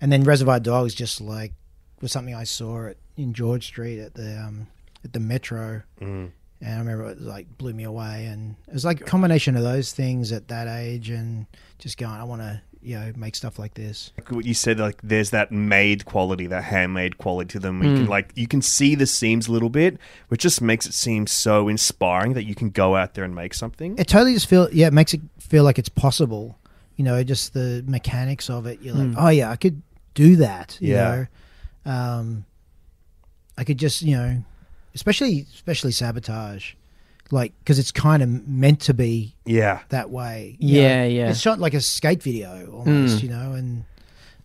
and 0.02 0.12
then 0.12 0.24
Reservoir 0.24 0.60
Dogs 0.60 0.94
just 0.94 1.22
like 1.22 1.54
was 2.02 2.12
something 2.12 2.34
I 2.36 2.44
saw 2.46 2.88
at, 2.88 2.98
in 3.18 3.34
George 3.34 3.66
Street 3.66 4.00
at 4.00 4.14
the 4.14 4.40
um, 4.40 4.68
at 5.04 5.14
the 5.14 5.20
Metro, 5.20 5.82
Mm. 6.02 6.32
and 6.62 6.74
I 6.74 6.78
remember 6.78 7.10
it 7.12 7.22
like 7.22 7.58
blew 7.58 7.74
me 7.74 7.84
away. 7.84 8.26
And 8.26 8.56
it 8.68 8.74
was 8.74 8.86
like 8.86 9.02
a 9.02 9.06
combination 9.06 9.56
of 9.56 9.64
those 9.64 9.92
things 9.94 10.32
at 10.32 10.48
that 10.50 10.68
age, 10.68 11.10
and 11.10 11.46
just 11.78 11.98
going, 11.98 12.14
I 12.14 12.24
want 12.24 12.42
to 12.42 12.62
you 12.82 12.98
know 12.98 13.12
make 13.18 13.36
stuff 13.36 13.60
like 13.60 13.74
this. 13.74 14.14
Like 14.18 14.32
what 14.32 14.46
you 14.46 14.54
said, 14.54 14.80
like 14.80 15.02
there's 15.04 15.32
that 15.32 15.52
made 15.52 16.06
quality, 16.06 16.48
that 16.48 16.64
handmade 16.64 17.18
quality 17.18 17.50
to 17.54 17.60
them. 17.60 17.84
You 17.84 17.90
Mm. 17.90 17.96
can 17.98 18.06
like 18.08 18.32
you 18.36 18.48
can 18.48 18.62
see 18.62 18.96
the 18.96 19.06
seams 19.06 19.50
a 19.50 19.52
little 19.52 19.70
bit, 19.70 19.98
which 20.30 20.42
just 20.42 20.62
makes 20.62 20.86
it 20.86 20.94
seem 20.94 21.28
so 21.28 21.68
inspiring 21.68 22.34
that 22.36 22.44
you 22.46 22.56
can 22.56 22.70
go 22.70 22.96
out 22.96 23.16
there 23.16 23.26
and 23.26 23.36
make 23.36 23.54
something. 23.54 23.98
It 23.98 24.08
totally 24.08 24.34
just 24.34 24.48
feel 24.48 24.70
yeah, 24.72 24.88
it 24.88 24.94
makes 24.94 25.14
it 25.14 25.20
feel 25.40 25.66
like 25.66 25.78
it's 25.78 25.90
possible. 25.90 26.58
You 26.96 27.04
know, 27.06 27.22
just 27.24 27.54
the 27.54 27.84
mechanics 27.88 28.50
of 28.50 28.66
it. 28.66 28.82
You're 28.82 28.94
like, 28.96 29.08
Mm. 29.10 29.16
oh 29.18 29.30
yeah, 29.30 29.50
I 29.52 29.56
could 29.58 29.82
do 30.14 30.36
that. 30.38 30.78
You 30.82 30.94
Yeah. 30.94 31.26
know, 31.86 31.92
um, 31.92 32.46
I 33.58 33.64
could 33.64 33.78
just 33.78 34.02
you 34.02 34.16
know, 34.16 34.44
especially 34.96 35.46
especially 35.54 35.92
sabotage, 35.92 36.74
like 37.32 37.54
because 37.60 37.80
it's 37.80 37.92
kind 37.92 38.24
of 38.24 38.48
meant 38.48 38.80
to 38.82 38.94
be 38.94 39.36
yeah, 39.46 39.82
that 39.90 40.10
way. 40.10 40.56
Yeah, 40.60 41.04
know. 41.04 41.08
yeah. 41.10 41.30
It's 41.30 41.40
shot 41.40 41.60
like 41.60 41.74
a 41.74 41.82
skate 41.82 42.24
video 42.24 42.70
almost, 42.72 43.18
Mm. 43.20 43.24
you 43.24 43.30
know, 43.30 43.54
and 43.54 43.84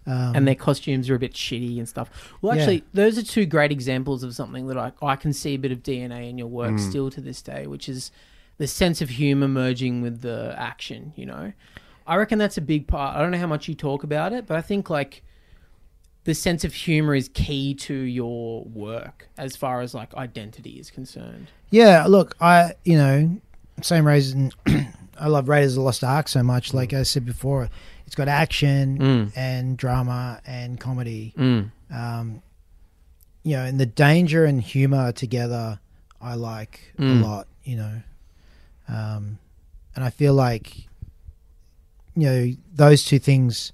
um, 0.07 0.37
and 0.37 0.47
their 0.47 0.55
costumes 0.55 1.09
are 1.09 1.15
a 1.15 1.19
bit 1.19 1.33
shitty 1.33 1.79
and 1.79 1.89
stuff. 1.89 2.11
Well, 2.43 2.55
Yeah. 2.55 2.63
actually, 2.63 2.85
those 2.93 3.17
are 3.17 3.23
two 3.23 3.47
great 3.47 3.73
examples 3.73 4.23
of 4.23 4.35
something 4.35 4.67
that 4.67 4.77
I, 4.77 4.93
I 5.01 5.17
can 5.17 5.33
see 5.33 5.55
a 5.55 5.59
bit 5.59 5.73
of 5.73 5.83
DNA 5.83 6.29
in 6.29 6.37
your 6.37 6.47
work 6.49 6.73
Mm. 6.73 6.81
still 6.91 7.11
to 7.11 7.23
this 7.23 7.41
day, 7.41 7.67
which 7.67 7.89
is 7.89 8.11
the 8.59 8.67
sense 8.67 9.01
of 9.01 9.09
humor 9.11 9.49
merging 9.49 10.03
with 10.03 10.21
the 10.21 10.55
action. 10.59 11.15
You 11.17 11.25
know, 11.27 11.53
I 12.07 12.17
reckon 12.17 12.39
that's 12.39 12.59
a 12.59 12.61
big 12.61 12.87
part. 12.87 13.17
I 13.17 13.21
don't 13.23 13.31
know 13.31 13.39
how 13.39 13.47
much 13.47 13.67
you 13.67 13.75
talk 13.75 14.05
about 14.05 14.35
it, 14.35 14.47
but 14.47 14.59
I 14.59 14.61
think 14.61 14.91
like 14.91 15.23
the 16.25 16.35
sense 16.35 16.65
of 16.65 16.73
humor 16.75 17.15
is 17.15 17.29
key 17.35 17.75
to 17.75 17.95
your 17.95 18.65
work 18.65 19.29
as 19.39 19.57
far 19.57 19.81
as 19.83 19.95
like 19.95 20.15
identity 20.15 20.79
is 20.81 20.91
concerned. 20.91 21.49
yeah. 21.71 22.07
Look, 22.07 22.35
I 22.41 22.73
you 22.85 22.97
know, 22.97 23.41
same 23.83 24.07
reason 24.07 24.51
I 25.21 25.29
love 25.29 25.49
Raiders 25.49 25.73
of 25.73 25.77
the 25.77 25.83
Lost 25.83 26.03
Ark 26.03 26.29
so 26.29 26.43
much. 26.43 26.73
Like 26.75 26.93
I 26.93 27.03
said 27.05 27.25
before, 27.25 27.69
it's 28.07 28.15
got 28.17 28.29
action 28.29 28.99
Mm. 28.99 29.33
and 29.37 29.77
drama 29.77 30.41
and 30.47 30.81
comedy. 30.81 31.33
Mm. 31.37 31.71
Um, 31.95 32.43
you 33.43 33.57
know, 33.57 33.63
and 33.65 33.79
the 33.79 33.87
danger 33.87 34.45
and 34.47 34.61
humor 34.63 35.13
together, 35.13 35.79
I 36.21 36.35
like 36.35 36.95
Mm. 36.99 37.23
a 37.23 37.27
lot. 37.27 37.47
You 37.65 37.77
know, 37.77 38.03
um, 38.89 39.39
and 39.95 40.05
I 40.05 40.11
feel 40.11 40.35
like 40.35 40.87
you 42.17 42.27
know 42.27 42.53
those 42.75 43.05
two 43.05 43.19
things 43.19 43.73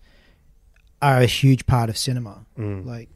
are 1.02 1.18
a 1.18 1.26
huge 1.26 1.66
part 1.66 1.88
of 1.90 1.96
cinema. 1.98 2.44
Mm. 2.58 2.84
Like 2.86 3.08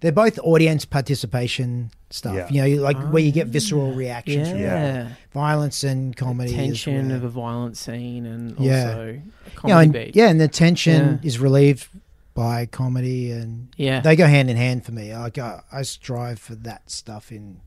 they're 0.00 0.12
both 0.12 0.38
audience 0.42 0.84
participation 0.84 1.90
stuff. 2.10 2.34
Yeah. 2.34 2.48
You 2.50 2.60
know, 2.60 2.66
you- 2.66 2.80
like 2.80 2.96
where 3.12 3.22
you 3.22 3.32
get 3.32 3.48
visceral 3.48 3.92
reactions, 3.92 4.48
Yeah. 4.48 5.02
from 5.04 5.12
it. 5.12 5.16
violence 5.32 5.84
and 5.84 6.16
comedy. 6.16 6.50
is 6.52 6.56
tension 6.56 7.10
of 7.10 7.24
a 7.24 7.28
violent 7.28 7.76
scene 7.76 8.24
and 8.26 8.58
Yeah. 8.58 8.84
also 8.84 9.00
a 9.02 9.06
you 9.12 9.12
know, 9.16 9.22
comedy 9.56 9.84
and, 9.84 9.92
beat. 9.92 10.16
yeah, 10.16 10.28
and 10.28 10.40
the 10.40 10.48
tension 10.48 11.18
Yeah. 11.22 11.26
is 11.28 11.38
relieved 11.38 11.88
by 12.34 12.66
comedy, 12.66 13.32
and 13.32 13.68
Yeah. 13.76 13.98
they 14.00 14.14
go 14.14 14.26
hand 14.26 14.48
in 14.48 14.56
hand 14.56 14.84
for 14.84 14.92
me. 14.92 15.12
Like 15.14 15.38
I, 15.38 15.60
I 15.72 15.82
strive 15.82 16.38
for 16.38 16.54
that 16.54 16.88
stuff 16.90 17.32
in 17.32 17.60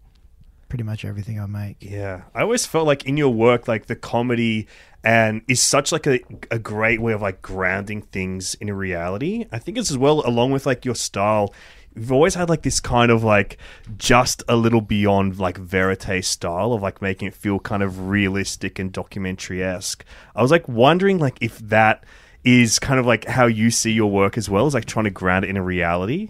pretty 0.71 0.85
much 0.85 1.03
everything 1.03 1.37
I 1.37 1.47
make. 1.47 1.75
Yeah, 1.81 2.21
I 2.33 2.43
always 2.43 2.65
felt 2.65 2.87
like 2.87 3.05
in 3.05 3.17
your 3.17 3.29
work, 3.29 3.67
like 3.67 3.87
the 3.87 3.95
comedy 3.95 4.67
and 5.03 5.41
is 5.49 5.61
such 5.61 5.91
like 5.91 6.07
a, 6.07 6.21
a 6.49 6.57
great 6.57 7.01
way 7.01 7.11
of 7.11 7.21
like 7.21 7.41
grounding 7.41 8.03
things 8.03 8.53
in 8.55 8.69
a 8.69 8.73
reality. 8.73 9.47
I 9.51 9.59
think 9.59 9.77
it's 9.77 9.91
as 9.91 9.97
well 9.97 10.25
along 10.25 10.51
with 10.51 10.65
like 10.65 10.85
your 10.85 10.95
style. 10.95 11.53
You've 11.93 12.13
always 12.13 12.35
had 12.35 12.47
like 12.47 12.61
this 12.61 12.79
kind 12.79 13.11
of 13.11 13.21
like 13.21 13.57
just 13.97 14.43
a 14.47 14.55
little 14.55 14.79
beyond 14.79 15.39
like 15.39 15.57
verite 15.57 16.23
style 16.23 16.71
of 16.71 16.81
like 16.81 17.01
making 17.01 17.27
it 17.27 17.33
feel 17.33 17.59
kind 17.59 17.83
of 17.83 18.07
realistic 18.07 18.79
and 18.79 18.93
documentary 18.93 19.61
esque. 19.61 20.05
I 20.37 20.41
was 20.41 20.51
like 20.51 20.69
wondering 20.69 21.19
like 21.19 21.37
if 21.41 21.59
that 21.59 22.05
is 22.45 22.79
kind 22.79 22.97
of 22.97 23.05
like 23.05 23.25
how 23.25 23.45
you 23.45 23.71
see 23.71 23.91
your 23.91 24.09
work 24.09 24.37
as 24.37 24.49
well 24.49 24.67
as 24.67 24.73
like 24.73 24.85
trying 24.85 25.03
to 25.03 25.11
ground 25.11 25.43
it 25.43 25.49
in 25.49 25.57
a 25.57 25.61
reality. 25.61 26.29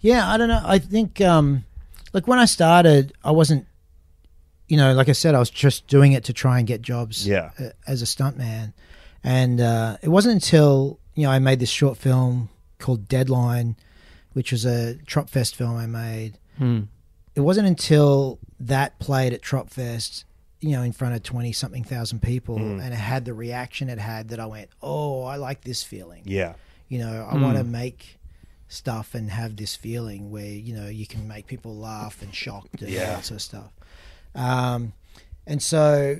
Yeah, 0.00 0.28
I 0.28 0.38
don't 0.38 0.48
know. 0.48 0.62
I 0.64 0.80
think, 0.80 1.20
um, 1.20 1.66
like 2.14 2.26
when 2.26 2.38
I 2.38 2.46
started, 2.46 3.12
I 3.22 3.32
wasn't, 3.32 3.66
you 4.68 4.78
know, 4.78 4.94
like 4.94 5.10
I 5.10 5.12
said, 5.12 5.34
I 5.34 5.38
was 5.38 5.50
just 5.50 5.86
doing 5.88 6.12
it 6.12 6.24
to 6.24 6.32
try 6.32 6.58
and 6.58 6.66
get 6.66 6.80
jobs. 6.80 7.26
Yeah. 7.28 7.50
uh, 7.60 7.70
as 7.86 8.00
a 8.00 8.06
stuntman, 8.06 8.72
and 9.22 9.60
uh, 9.60 9.98
it 10.02 10.08
wasn't 10.08 10.34
until 10.34 10.98
you 11.14 11.24
know 11.24 11.30
I 11.30 11.38
made 11.38 11.58
this 11.60 11.68
short 11.70 11.98
film 11.98 12.48
called 12.78 13.06
Deadline, 13.08 13.76
which 14.32 14.52
was 14.52 14.64
a 14.64 14.94
Tropfest 15.06 15.54
film 15.54 15.76
I 15.76 15.86
made. 15.86 16.38
Hmm. 16.56 16.80
It 17.34 17.40
wasn't 17.40 17.66
until 17.68 18.38
that 18.60 18.98
played 19.00 19.32
at 19.32 19.42
Tropfest, 19.42 20.24
you 20.60 20.70
know, 20.70 20.82
in 20.82 20.92
front 20.92 21.14
of 21.16 21.22
twenty 21.22 21.52
something 21.52 21.84
thousand 21.84 22.22
people, 22.22 22.56
Mm. 22.58 22.80
and 22.82 22.94
it 22.94 22.96
had 22.96 23.24
the 23.24 23.34
reaction 23.34 23.88
it 23.90 23.98
had 23.98 24.28
that 24.28 24.38
I 24.40 24.46
went, 24.46 24.70
"Oh, 24.80 25.24
I 25.24 25.36
like 25.36 25.62
this 25.64 25.82
feeling." 25.82 26.22
Yeah. 26.24 26.54
You 26.88 26.98
know, 27.00 27.26
I 27.28 27.34
Hmm. 27.34 27.42
want 27.42 27.56
to 27.58 27.64
make 27.64 28.18
stuff 28.68 29.14
and 29.14 29.30
have 29.30 29.56
this 29.56 29.76
feeling 29.76 30.30
where 30.30 30.46
you 30.46 30.74
know 30.74 30.88
you 30.88 31.06
can 31.06 31.26
make 31.28 31.46
people 31.46 31.76
laugh 31.76 32.22
and 32.22 32.34
shocked 32.34 32.80
and 32.82 32.90
Yeah. 32.90 33.06
that 33.06 33.24
sort 33.24 33.36
of 33.36 33.42
stuff. 33.42 33.72
Um, 34.34 34.92
and 35.46 35.62
so, 35.62 36.16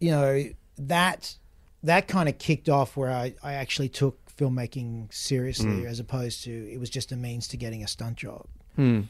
you 0.00 0.10
know, 0.10 0.44
that 0.78 1.34
that 1.82 2.08
kind 2.08 2.28
of 2.28 2.38
kicked 2.38 2.68
off 2.68 2.96
where 2.96 3.10
I, 3.10 3.34
I 3.42 3.54
actually 3.54 3.88
took 3.88 4.18
filmmaking 4.36 5.12
seriously 5.12 5.86
as 5.86 5.98
opposed 5.98 6.44
to 6.44 6.50
it 6.72 6.78
was 6.78 6.90
just 6.90 7.10
a 7.12 7.16
means 7.16 7.48
to 7.48 7.56
getting 7.56 7.82
a 7.82 7.88
stunt 7.88 8.16
job. 8.16 8.46
Hmm. 8.76 9.02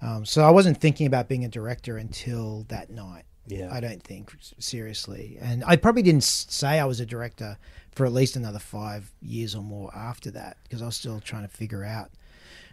Um, 0.00 0.24
so 0.24 0.42
I 0.42 0.50
wasn't 0.50 0.78
thinking 0.80 1.06
about 1.06 1.28
being 1.28 1.44
a 1.44 1.48
director 1.48 1.96
until 1.96 2.64
that 2.68 2.90
night. 2.90 3.24
Yeah. 3.46 3.68
I 3.72 3.80
don't 3.80 4.02
think 4.02 4.32
seriously, 4.58 5.36
and 5.40 5.64
I 5.66 5.74
probably 5.76 6.02
didn't 6.02 6.22
say 6.24 6.78
I 6.78 6.84
was 6.84 7.00
a 7.00 7.06
director 7.06 7.58
for 7.94 8.06
at 8.06 8.12
least 8.12 8.36
another 8.36 8.58
five 8.58 9.10
years 9.20 9.54
or 9.54 9.62
more 9.62 9.94
after 9.94 10.30
that 10.32 10.56
because 10.64 10.80
I 10.82 10.86
was 10.86 10.96
still 10.96 11.20
trying 11.20 11.42
to 11.42 11.48
figure 11.54 11.84
out 11.84 12.10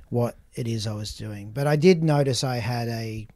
what 0.10 0.36
it 0.56 0.68
is 0.68 0.88
I 0.88 0.94
was 0.94 1.16
doing. 1.16 1.52
But 1.52 1.68
I 1.68 1.76
did 1.76 2.04
notice 2.04 2.44
I 2.44 2.58
had 2.58 2.88
a 2.88 3.28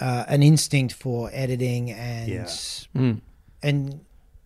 uh, 0.00 0.24
an 0.28 0.42
instinct 0.42 0.94
for 0.94 1.30
editing 1.32 1.90
and 1.90 2.28
Yeah. 2.28 2.48
Hmm. 2.94 3.12
and 3.62 4.00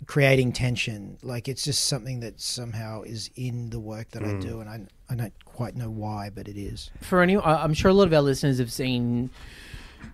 creating 0.06 0.52
tension. 0.52 1.18
Like 1.22 1.46
it's 1.48 1.64
just 1.64 1.84
something 1.84 2.20
that 2.20 2.40
somehow 2.40 3.02
is 3.02 3.30
in 3.36 3.70
the 3.70 3.78
work 3.80 4.10
that 4.12 4.24
I 4.24 4.34
do, 4.34 4.60
and 4.60 4.68
I 4.68 4.86
I 5.10 5.14
don't 5.14 5.44
quite 5.44 5.76
know 5.76 5.90
why, 5.90 6.30
but 6.34 6.48
it 6.48 6.56
is. 6.56 6.90
for 7.02 7.20
any, 7.22 7.36
I'm 7.36 7.74
sure 7.74 7.90
a 7.90 7.94
lot 7.94 8.06
of 8.06 8.12
our 8.14 8.22
listeners 8.22 8.58
have 8.58 8.72
seen 8.72 9.28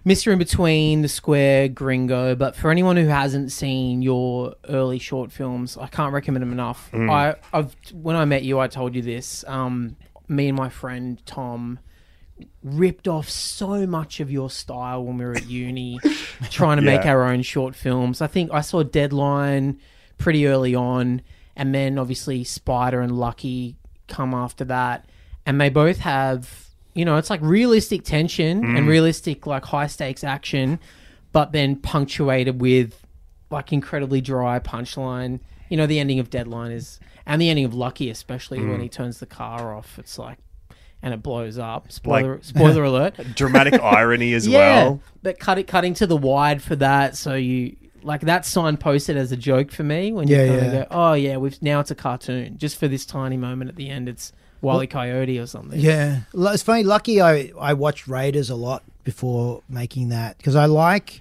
Mr. 0.06 0.32
In 0.32 0.38
Between, 0.38 1.02
The 1.02 1.08
Square, 1.08 1.68
Gringo, 1.70 2.34
but 2.34 2.56
for 2.56 2.70
anyone 2.70 2.96
who 2.96 3.06
hasn't 3.08 3.52
seen 3.52 4.02
your 4.02 4.54
early 4.68 4.98
short 4.98 5.32
films, 5.32 5.76
I 5.76 5.86
can't 5.88 6.12
recommend 6.12 6.42
them 6.42 6.52
enough. 6.52 6.90
I, 7.10 7.34
I've 7.52 7.74
when 7.92 8.16
I 8.16 8.24
met 8.24 8.42
you, 8.42 8.58
I 8.58 8.68
told 8.68 8.94
you 8.94 9.02
this. 9.02 9.44
Um, 9.46 9.96
me 10.28 10.48
and 10.48 10.56
my 10.56 10.68
friend 10.68 11.20
Tom 11.26 11.78
ripped 12.62 13.08
off 13.08 13.28
so 13.28 13.86
much 13.86 14.20
of 14.20 14.30
your 14.30 14.48
style 14.50 15.04
when 15.04 15.18
we 15.18 15.24
were 15.24 15.32
at 15.32 15.46
uni, 15.48 15.98
trying 16.50 16.76
to 16.76 16.82
make 16.82 17.04
our 17.06 17.24
own 17.24 17.42
short 17.42 17.74
films. 17.74 18.20
I 18.20 18.26
think 18.28 18.52
I 18.52 18.60
saw 18.60 18.82
Deadline 18.82 19.80
pretty 20.18 20.46
early 20.46 20.74
on, 20.74 21.22
and 21.56 21.74
then 21.74 21.98
obviously 21.98 22.44
Spider 22.44 23.00
and 23.00 23.18
Lucky 23.18 23.76
come 24.06 24.34
after 24.34 24.64
that, 24.66 25.06
and 25.44 25.60
they 25.60 25.68
both 25.68 25.98
have 25.98 26.67
you 26.98 27.04
know 27.04 27.16
it's 27.16 27.30
like 27.30 27.40
realistic 27.42 28.02
tension 28.02 28.64
and 28.64 28.86
mm. 28.86 28.88
realistic 28.88 29.46
like 29.46 29.64
high 29.64 29.86
stakes 29.86 30.24
action, 30.24 30.80
but 31.32 31.52
then 31.52 31.76
punctuated 31.76 32.60
with 32.60 33.06
like 33.50 33.72
incredibly 33.72 34.20
dry 34.20 34.58
punchline. 34.58 35.38
You 35.68 35.76
know 35.76 35.86
the 35.86 36.00
ending 36.00 36.18
of 36.18 36.28
Deadline 36.28 36.72
is, 36.72 36.98
and 37.24 37.40
the 37.40 37.50
ending 37.50 37.64
of 37.64 37.72
Lucky 37.72 38.10
especially 38.10 38.58
when 38.58 38.78
mm. 38.78 38.82
he 38.82 38.88
turns 38.88 39.20
the 39.20 39.26
car 39.26 39.74
off. 39.74 39.98
It's 39.98 40.18
like. 40.18 40.38
And 41.00 41.14
it 41.14 41.22
blows 41.22 41.58
up. 41.58 41.92
Spoiler, 41.92 42.34
Like- 42.34 42.44
spoiler 42.44 42.82
alert. 42.92 43.14
Dramatic 43.36 43.80
irony 43.82 44.32
as 44.32 44.48
Yeah, 44.48 44.58
well. 44.58 45.00
but 45.22 45.38
cut 45.38 45.56
it 45.56 45.68
cutting 45.68 45.94
to 45.94 46.08
the 46.08 46.16
wide 46.16 46.60
for 46.60 46.74
that, 46.74 47.16
so 47.16 47.36
you 47.36 47.76
like 48.02 48.22
that 48.22 48.44
sign 48.44 48.76
posted 48.76 49.16
as 49.16 49.30
a 49.30 49.36
joke 49.36 49.70
for 49.70 49.84
me 49.84 50.10
when 50.10 50.26
you 50.26 50.36
yeah. 50.36 50.70
go, 50.70 50.86
oh 50.90 51.12
yeah, 51.12 51.36
we've 51.36 51.62
now 51.62 51.78
it's 51.78 51.92
a 51.92 51.94
cartoon 51.94 52.58
just 52.58 52.76
for 52.78 52.88
this 52.88 53.06
tiny 53.06 53.36
moment 53.36 53.70
at 53.70 53.76
the 53.76 53.88
end. 53.88 54.08
It's 54.08 54.32
Wile 54.60 54.82
E. 54.82 54.86
Coyote 54.86 55.38
or 55.38 55.46
something. 55.46 55.78
Yeah, 55.78 56.20
it's 56.34 56.62
funny. 56.62 56.82
Lucky, 56.82 57.20
I 57.20 57.52
I 57.58 57.74
watched 57.74 58.08
Raiders 58.08 58.50
a 58.50 58.54
lot 58.54 58.82
before 59.04 59.62
making 59.68 60.10
that 60.10 60.36
because 60.38 60.56
I 60.56 60.66
like. 60.66 61.20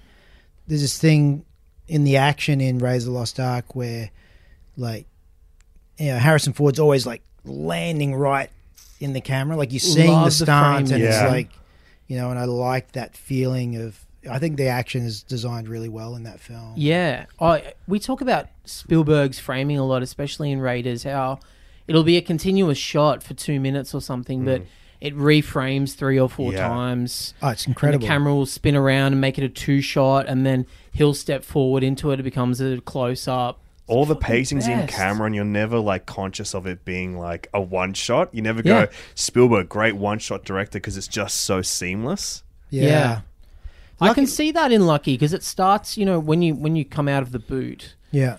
There's 0.66 0.82
this 0.82 0.98
thing 0.98 1.44
in 1.86 2.04
the 2.04 2.16
action 2.16 2.60
in 2.60 2.78
Raiders 2.78 3.06
of 3.06 3.12
the 3.12 3.18
Lost 3.18 3.40
Ark 3.40 3.74
where, 3.74 4.10
like, 4.76 5.06
you 5.98 6.08
know, 6.08 6.18
Harrison 6.18 6.52
Ford's 6.52 6.78
always 6.78 7.06
like 7.06 7.22
landing 7.44 8.14
right 8.14 8.50
in 9.00 9.12
the 9.12 9.20
camera, 9.20 9.56
like 9.56 9.72
you're 9.72 9.80
seeing 9.80 10.10
Love 10.10 10.36
the 10.38 10.44
the 10.44 10.52
and. 10.52 10.90
Yeah. 10.90 10.96
it's 10.96 11.30
like, 11.30 11.50
you 12.06 12.16
know, 12.16 12.30
and 12.30 12.38
I 12.38 12.44
like 12.44 12.92
that 12.92 13.16
feeling 13.16 13.76
of. 13.76 14.04
I 14.28 14.38
think 14.40 14.56
the 14.56 14.66
action 14.66 15.06
is 15.06 15.22
designed 15.22 15.68
really 15.68 15.88
well 15.88 16.16
in 16.16 16.24
that 16.24 16.40
film. 16.40 16.74
Yeah. 16.76 17.26
I 17.40 17.72
we 17.86 17.98
talk 17.98 18.20
about 18.20 18.48
Spielberg's 18.64 19.38
framing 19.38 19.78
a 19.78 19.86
lot, 19.86 20.02
especially 20.02 20.50
in 20.50 20.60
Raiders, 20.60 21.04
how 21.04 21.38
it'll 21.88 22.04
be 22.04 22.16
a 22.16 22.22
continuous 22.22 22.78
shot 22.78 23.22
for 23.22 23.34
two 23.34 23.58
minutes 23.58 23.94
or 23.94 24.00
something, 24.00 24.44
but 24.44 24.60
hmm. 24.60 24.66
it 25.00 25.16
reframes 25.16 25.94
three 25.94 26.18
or 26.20 26.28
four 26.28 26.52
Yeah. 26.52 26.68
times. 26.68 27.34
Oh, 27.42 27.48
it's 27.48 27.64
And 27.64 27.72
incredible. 27.72 28.00
the 28.02 28.06
camera 28.06 28.34
will 28.34 28.46
spin 28.46 28.76
around 28.76 29.12
and 29.12 29.20
make 29.20 29.38
it 29.38 29.44
a 29.44 29.48
two 29.48 29.80
shot, 29.80 30.26
and 30.28 30.46
then 30.46 30.66
he'll 30.92 31.14
step 31.14 31.44
forward 31.44 31.82
into 31.82 32.10
it. 32.12 32.20
It 32.20 32.24
becomes 32.24 32.60
a 32.60 32.80
close 32.82 33.26
up. 33.26 33.60
All 33.86 34.04
the 34.04 34.14
fucking 34.16 34.26
pacing's 34.26 34.68
in 34.68 34.86
camera, 34.86 35.24
and 35.26 35.34
you're 35.34 35.44
never 35.46 35.78
like 35.78 36.04
conscious 36.04 36.54
of 36.54 36.66
it 36.66 36.84
being 36.84 37.18
like 37.18 37.48
a 37.54 37.60
one 37.60 37.94
shot. 37.94 38.28
You 38.34 38.42
never 38.42 38.60
Yeah. 38.62 38.84
go 38.86 38.92
Spielberg, 39.14 39.70
great 39.70 39.96
one 39.96 40.18
shot 40.18 40.44
director, 40.44 40.78
because 40.78 40.98
it's 40.98 41.08
just 41.08 41.36
so 41.40 41.62
seamless. 41.62 42.42
yeah. 42.70 42.82
Yeah. 42.82 43.20
I 44.00 44.14
can 44.14 44.26
see 44.28 44.52
that 44.52 44.70
in 44.70 44.86
Lucky 44.86 45.14
because 45.14 45.32
it 45.32 45.42
starts, 45.42 45.96
you 45.98 46.04
know, 46.06 46.20
when 46.20 46.40
you 46.42 46.54
when 46.54 46.76
you 46.76 46.84
come 46.84 47.08
out 47.08 47.22
of 47.22 47.32
the 47.32 47.40
boot, 47.40 47.94
yeah. 48.12 48.36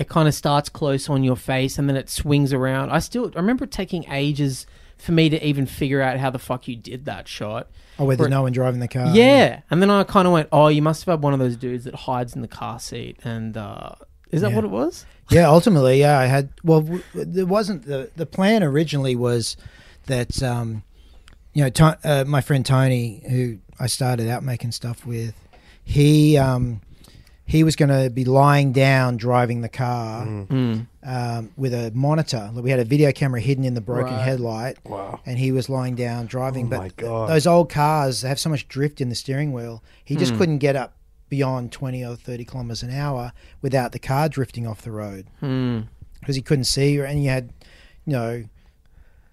It 0.00 0.08
kind 0.08 0.26
of 0.26 0.34
starts 0.34 0.68
close 0.68 1.08
on 1.08 1.22
your 1.22 1.36
face 1.36 1.78
and 1.78 1.88
then 1.88 1.96
it 1.96 2.08
swings 2.08 2.52
around. 2.52 2.90
I 2.90 2.98
still 2.98 3.30
I 3.36 3.38
remember 3.38 3.64
it 3.64 3.70
taking 3.70 4.10
ages 4.10 4.66
for 4.96 5.12
me 5.12 5.28
to 5.30 5.46
even 5.46 5.66
figure 5.66 6.00
out 6.02 6.18
how 6.18 6.30
the 6.30 6.38
fuck 6.38 6.66
you 6.68 6.74
did 6.76 7.04
that 7.04 7.28
shot. 7.28 7.68
Oh, 7.98 8.04
where 8.06 8.16
there's 8.16 8.30
no 8.30 8.42
one 8.42 8.52
driving 8.52 8.80
the 8.80 8.88
car. 8.88 9.14
yeah, 9.14 9.60
and 9.70 9.80
then 9.82 9.90
I 9.90 10.02
kind 10.04 10.26
of 10.26 10.32
went, 10.32 10.48
"Oh, 10.52 10.68
you 10.68 10.80
must 10.82 11.04
have 11.04 11.12
had 11.12 11.22
one 11.22 11.34
of 11.34 11.38
those 11.38 11.56
dudes 11.56 11.84
that 11.84 11.94
hides 11.94 12.34
in 12.34 12.40
the 12.42 12.48
car 12.48 12.78
seat." 12.80 13.18
And 13.24 13.56
uh, 13.58 13.90
is 14.30 14.40
that 14.40 14.50
Yeah. 14.50 14.56
what 14.56 14.64
it 14.64 14.70
was? 14.70 15.04
Yeah, 15.30 15.48
ultimately, 15.48 16.00
yeah, 16.00 16.18
I 16.18 16.24
had. 16.26 16.48
Well, 16.64 16.80
w- 16.80 17.02
there 17.14 17.44
wasn't 17.46 17.84
the 17.86 18.10
the 18.16 18.24
plan 18.26 18.62
originally 18.62 19.14
was 19.16 19.56
that 20.06 20.42
um, 20.42 20.82
you 21.52 21.62
know 21.76 21.94
uh, 22.04 22.24
my 22.26 22.40
friend 22.40 22.64
Tony, 22.64 23.22
who 23.28 23.58
I 23.78 23.86
started 23.86 24.28
out 24.30 24.42
making 24.42 24.72
stuff 24.72 25.04
with, 25.06 25.34
he 25.84 26.36
um, 26.38 26.80
he 27.50 27.64
was 27.64 27.74
going 27.74 27.88
to 27.88 28.08
be 28.10 28.24
lying 28.24 28.70
down 28.72 29.16
driving 29.16 29.60
the 29.60 29.68
car 29.68 30.24
Mm. 30.24 30.86
um, 31.02 31.50
with 31.56 31.74
a 31.74 31.90
monitor. 31.94 32.48
We 32.54 32.70
had 32.70 32.78
a 32.78 32.84
video 32.84 33.10
camera 33.10 33.40
hidden 33.40 33.64
in 33.64 33.74
the 33.74 33.80
broken 33.80 34.14
Right. 34.14 34.22
headlight, 34.24 34.76
Wow. 34.84 35.18
and 35.26 35.36
he 35.36 35.50
was 35.50 35.68
lying 35.68 35.96
down 35.96 36.26
driving. 36.26 36.66
Oh 36.66 36.70
but 36.70 36.78
my 36.78 36.88
th- 36.90 37.28
those 37.28 37.46
old 37.48 37.68
cars 37.68 38.22
have 38.22 38.38
so 38.38 38.50
much 38.50 38.68
drift 38.68 39.00
in 39.00 39.08
the 39.08 39.16
steering 39.16 39.52
wheel. 39.52 39.82
He 40.04 40.14
just 40.14 40.30
Hmm. 40.32 40.38
couldn't 40.38 40.58
get 40.58 40.76
up 40.76 40.94
beyond 41.28 41.72
twenty 41.72 42.04
or 42.04 42.14
thirty 42.14 42.44
kilometers 42.44 42.82
an 42.84 42.90
hour 42.92 43.32
without 43.62 43.90
the 43.92 43.98
car 43.98 44.28
drifting 44.28 44.64
off 44.66 44.82
the 44.82 44.92
road 44.92 45.26
Hmm. 45.40 45.80
because 46.20 46.36
he 46.36 46.42
couldn't 46.42 46.64
see, 46.64 46.98
or 47.00 47.04
and 47.04 47.22
you 47.24 47.30
had, 47.30 47.50
you 48.06 48.12
know, 48.12 48.44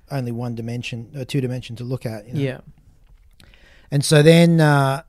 only 0.09 0.31
one 0.31 0.55
dimension 0.55 1.09
or 1.15 1.23
two 1.23 1.41
dimension 1.41 1.75
to 1.75 1.83
look 1.83 2.03
at. 2.05 2.27
You 2.27 2.33
know? 2.33 2.39
Yeah. 2.39 2.59
And 3.91 4.03
so 4.03 4.21
then, 4.23 4.59
uh, 4.59 5.03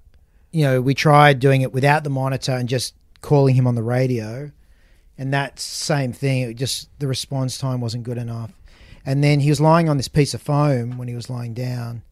you 0.52 0.64
know, 0.64 0.80
we 0.80 0.92
tried 0.94 1.40
doing 1.40 1.60
it 1.62 1.72
without 1.72 2.04
the 2.04 2.10
monitor 2.10 2.52
and 2.52 2.68
just 2.68 2.94
calling 3.20 3.54
him 3.54 3.66
on 3.66 3.74
the 3.74 3.82
radio, 3.82 4.50
and 5.16 5.32
that 5.32 5.58
same 5.58 6.12
thing. 6.12 6.42
It 6.42 6.54
just 6.54 6.88
the 6.98 7.06
response 7.08 7.58
time 7.58 7.80
wasn't 7.80 8.04
good 8.04 8.18
enough. 8.18 8.52
And 9.04 9.24
then 9.24 9.40
he 9.40 9.48
was 9.48 9.60
lying 9.60 9.88
on 9.88 9.96
this 9.96 10.08
piece 10.08 10.34
of 10.34 10.42
foam 10.42 10.98
when 10.98 11.08
he 11.08 11.14
was 11.14 11.30
lying 11.30 11.54
down. 11.54 12.02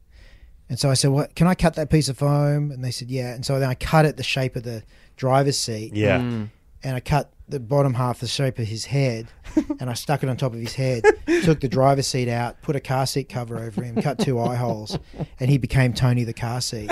And 0.68 0.78
so 0.78 0.90
I 0.90 0.94
said, 0.94 1.10
"What? 1.10 1.34
Can 1.34 1.46
I 1.46 1.54
cut 1.54 1.74
that 1.74 1.90
piece 1.90 2.08
of 2.08 2.18
foam?" 2.18 2.70
And 2.70 2.84
they 2.84 2.90
said, 2.90 3.10
"Yeah." 3.10 3.34
And 3.34 3.44
so 3.44 3.60
then 3.60 3.68
I 3.68 3.74
cut 3.74 4.04
it 4.06 4.16
the 4.16 4.22
shape 4.22 4.56
of 4.56 4.62
the 4.64 4.82
driver's 5.16 5.58
seat 5.58 5.94
Yeah. 5.94 6.18
Mm. 6.18 6.48
and 6.82 6.96
I 6.96 7.00
cut 7.00 7.30
the 7.48 7.60
bottom 7.60 7.94
half 7.94 8.20
the 8.20 8.26
shape 8.26 8.58
of 8.58 8.66
his 8.66 8.86
head, 8.86 9.28
and 9.80 9.88
I 9.88 9.94
stuck 9.94 10.22
it 10.22 10.28
on 10.28 10.36
top 10.36 10.52
of 10.52 10.58
his 10.60 10.74
head. 10.74 11.04
Took 11.44 11.60
the 11.60 11.68
driver's 11.68 12.06
seat 12.06 12.28
out, 12.28 12.60
put 12.62 12.74
a 12.76 12.80
car 12.80 13.06
seat 13.06 13.28
cover 13.28 13.58
over 13.58 13.82
him, 13.82 14.00
cut 14.02 14.18
two 14.18 14.40
eye 14.40 14.56
holes, 14.56 14.98
and 15.38 15.48
he 15.50 15.56
became 15.58 15.92
Tony 15.92 16.24
the 16.24 16.32
car 16.32 16.60
seat. 16.60 16.90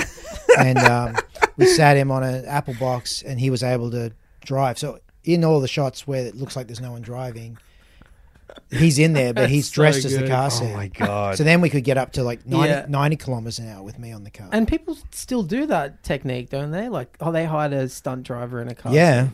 And 0.58 0.78
um, 0.78 1.16
we 1.56 1.66
sat 1.66 1.96
him 1.96 2.10
on 2.10 2.22
an 2.22 2.44
apple 2.46 2.74
box, 2.78 3.22
and 3.22 3.40
he 3.40 3.50
was 3.50 3.62
able 3.62 3.90
to 3.90 4.12
drive. 4.44 4.78
So 4.78 5.00
in 5.24 5.42
all 5.44 5.58
the 5.60 5.68
shots 5.68 6.06
where 6.06 6.24
it 6.26 6.36
looks 6.36 6.54
like 6.54 6.66
there's 6.68 6.80
no 6.80 6.92
one 6.92 7.02
driving, 7.02 7.58
he's 8.70 8.98
in 8.98 9.12
there, 9.14 9.32
but 9.34 9.50
he's 9.50 9.68
So 9.68 9.74
dressed 9.74 10.04
as 10.04 10.12
the 10.12 10.20
good. 10.20 10.28
car 10.30 10.46
Oh 10.46 10.48
seat. 10.50 10.72
my 10.72 10.86
god. 10.88 11.36
so 11.36 11.42
then 11.44 11.60
we 11.60 11.68
could 11.70 11.82
get 11.84 11.96
up 11.98 12.12
to 12.12 12.22
like 12.22 12.46
90, 12.46 12.68
Yeah. 12.68 12.86
90 12.88 13.16
kilometers 13.16 13.58
an 13.58 13.68
hour 13.68 13.82
with 13.82 13.98
me 13.98 14.12
on 14.12 14.22
the 14.24 14.30
car. 14.30 14.48
And 14.52 14.68
people 14.68 14.96
still 15.10 15.42
do 15.42 15.66
that 15.66 16.02
technique, 16.04 16.50
don't 16.50 16.70
they? 16.70 16.88
Like, 16.88 17.16
oh, 17.20 17.32
they 17.32 17.44
hide 17.46 17.72
a 17.72 17.88
stunt 17.88 18.22
driver 18.24 18.60
in 18.60 18.68
a 18.68 18.74
car. 18.74 18.92
Yeah. 18.94 19.28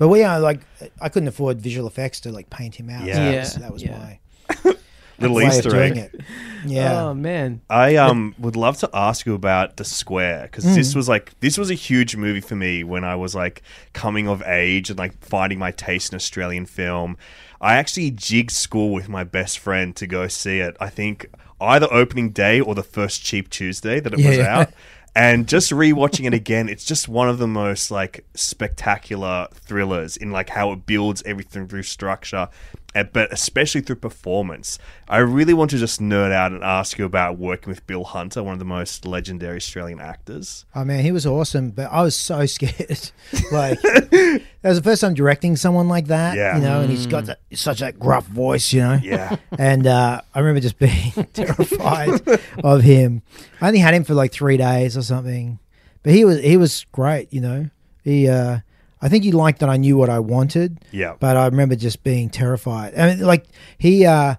But 0.00 0.08
we 0.08 0.24
are 0.24 0.40
like, 0.40 0.60
I 1.00 1.08
couldn't 1.10 1.28
afford 1.28 1.60
visual 1.60 1.86
effects 1.86 2.18
to 2.20 2.32
like 2.32 2.48
paint 2.50 2.74
him 2.74 2.88
out. 2.90 3.04
Yeah. 3.04 3.14
So 3.14 3.20
Yeah, 3.20 3.30
that 3.30 3.40
was, 3.40 3.54
that 3.54 3.72
was 3.72 3.82
yeah. 3.84 3.98
my 3.98 4.74
Little 5.18 5.36
way 5.36 5.44
of 5.44 5.52
Easter 5.52 5.68
doing 5.68 5.98
egg. 5.98 6.10
it. 6.14 6.20
Yeah. 6.64 7.02
Oh 7.02 7.14
man. 7.14 7.60
I 7.68 7.96
um 7.96 8.34
would 8.38 8.56
love 8.56 8.78
to 8.78 8.88
ask 8.94 9.26
you 9.26 9.34
about 9.34 9.76
the 9.76 9.84
square 9.84 10.44
because 10.44 10.64
Hmm. 10.64 10.74
this 10.74 10.94
was 10.94 11.10
like 11.10 11.38
this 11.40 11.58
was 11.58 11.70
a 11.70 11.74
huge 11.74 12.16
movie 12.16 12.40
for 12.40 12.56
me 12.56 12.82
when 12.84 13.04
I 13.04 13.16
was 13.16 13.34
like 13.34 13.60
coming 13.92 14.26
of 14.28 14.42
age 14.46 14.88
and 14.88 14.98
like 14.98 15.22
finding 15.22 15.58
my 15.58 15.72
taste 15.72 16.12
in 16.12 16.16
Australian 16.16 16.64
film. 16.64 17.18
I 17.60 17.74
actually 17.76 18.10
jigged 18.12 18.52
school 18.52 18.94
with 18.94 19.10
my 19.10 19.22
best 19.24 19.58
friend 19.58 19.94
to 19.96 20.06
go 20.06 20.26
see 20.28 20.60
it. 20.60 20.74
I 20.80 20.88
think 20.88 21.26
either 21.60 21.86
opening 21.92 22.30
day 22.30 22.58
or 22.58 22.74
the 22.74 22.82
first 22.82 23.22
cheap 23.22 23.50
Tuesday 23.50 24.00
that 24.00 24.14
it 24.14 24.24
was 24.26 24.38
Yeah. 24.38 24.58
out. 24.60 24.68
And 25.20 25.46
just 25.46 25.70
rewatching 25.70 26.24
it 26.24 26.32
again, 26.32 26.70
it's 26.70 26.86
just 26.86 27.06
one 27.06 27.28
of 27.28 27.36
the 27.36 27.46
most 27.46 27.90
like 27.90 28.24
spectacular 28.32 29.48
thrillers 29.52 30.16
in 30.16 30.30
like 30.30 30.48
how 30.48 30.72
it 30.72 30.86
builds 30.86 31.22
everything 31.26 31.68
through 31.68 31.82
structure, 31.82 32.48
but 32.92 33.32
especially 33.32 33.80
through 33.80 33.96
performance. 33.96 34.78
I 35.08 35.18
really 35.18 35.54
want 35.54 35.70
to 35.70 35.78
just 35.78 36.00
nerd 36.00 36.32
out 36.32 36.52
and 36.52 36.62
ask 36.64 36.98
you 36.98 37.04
about 37.04 37.38
working 37.38 37.70
with 37.70 37.86
Bill 37.86 38.04
Hunter, 38.04 38.42
one 38.42 38.52
of 38.52 38.58
the 38.58 38.64
most 38.64 39.04
legendary 39.04 39.56
Australian 39.56 40.00
actors. 40.00 40.64
Oh 40.74 40.84
man, 40.84 41.04
he 41.04 41.12
was 41.12 41.26
awesome, 41.26 41.70
but 41.70 41.90
I 41.90 42.02
was 42.02 42.16
so 42.16 42.44
scared. 42.46 43.10
like 43.52 43.80
that 43.82 44.42
was 44.62 44.78
the 44.78 44.82
first 44.82 45.00
time 45.00 45.14
directing 45.14 45.56
someone 45.56 45.88
like 45.88 46.06
that. 46.08 46.36
Yeah. 46.36 46.56
You 46.56 46.62
know, 46.62 46.80
and 46.80 46.90
he's 46.90 47.06
got 47.06 47.26
that, 47.26 47.40
such 47.54 47.80
a 47.80 47.92
gruff 47.92 48.26
voice, 48.26 48.72
you 48.72 48.80
know. 48.80 48.98
Yeah. 49.02 49.36
And 49.58 49.86
uh, 49.86 50.22
I 50.34 50.38
remember 50.38 50.60
just 50.60 50.78
being 50.78 51.12
terrified 51.34 52.20
of 52.64 52.82
him. 52.82 53.22
I 53.60 53.68
only 53.68 53.80
had 53.80 53.92
him 53.92 54.04
for 54.04 54.14
like 54.14 54.32
three 54.32 54.56
days 54.56 54.96
or 54.96 55.02
something, 55.02 55.58
but 56.02 56.12
he 56.12 56.24
was 56.24 56.40
he 56.40 56.56
was 56.56 56.86
great. 56.92 57.32
You 57.32 57.40
know, 57.42 57.70
he. 58.02 58.28
Uh, 58.28 58.60
I 59.02 59.08
think 59.08 59.24
he 59.24 59.32
liked 59.32 59.60
that 59.60 59.70
I 59.70 59.76
knew 59.76 59.96
what 59.96 60.10
I 60.10 60.18
wanted. 60.18 60.84
Yeah. 60.92 61.14
but 61.18 61.36
I 61.36 61.46
remember 61.46 61.74
just 61.74 62.04
being 62.04 62.28
terrified. 62.28 62.94
I 62.98 63.14
mean, 63.14 63.20
like 63.20 63.46
he, 63.78 64.04
uh, 64.04 64.34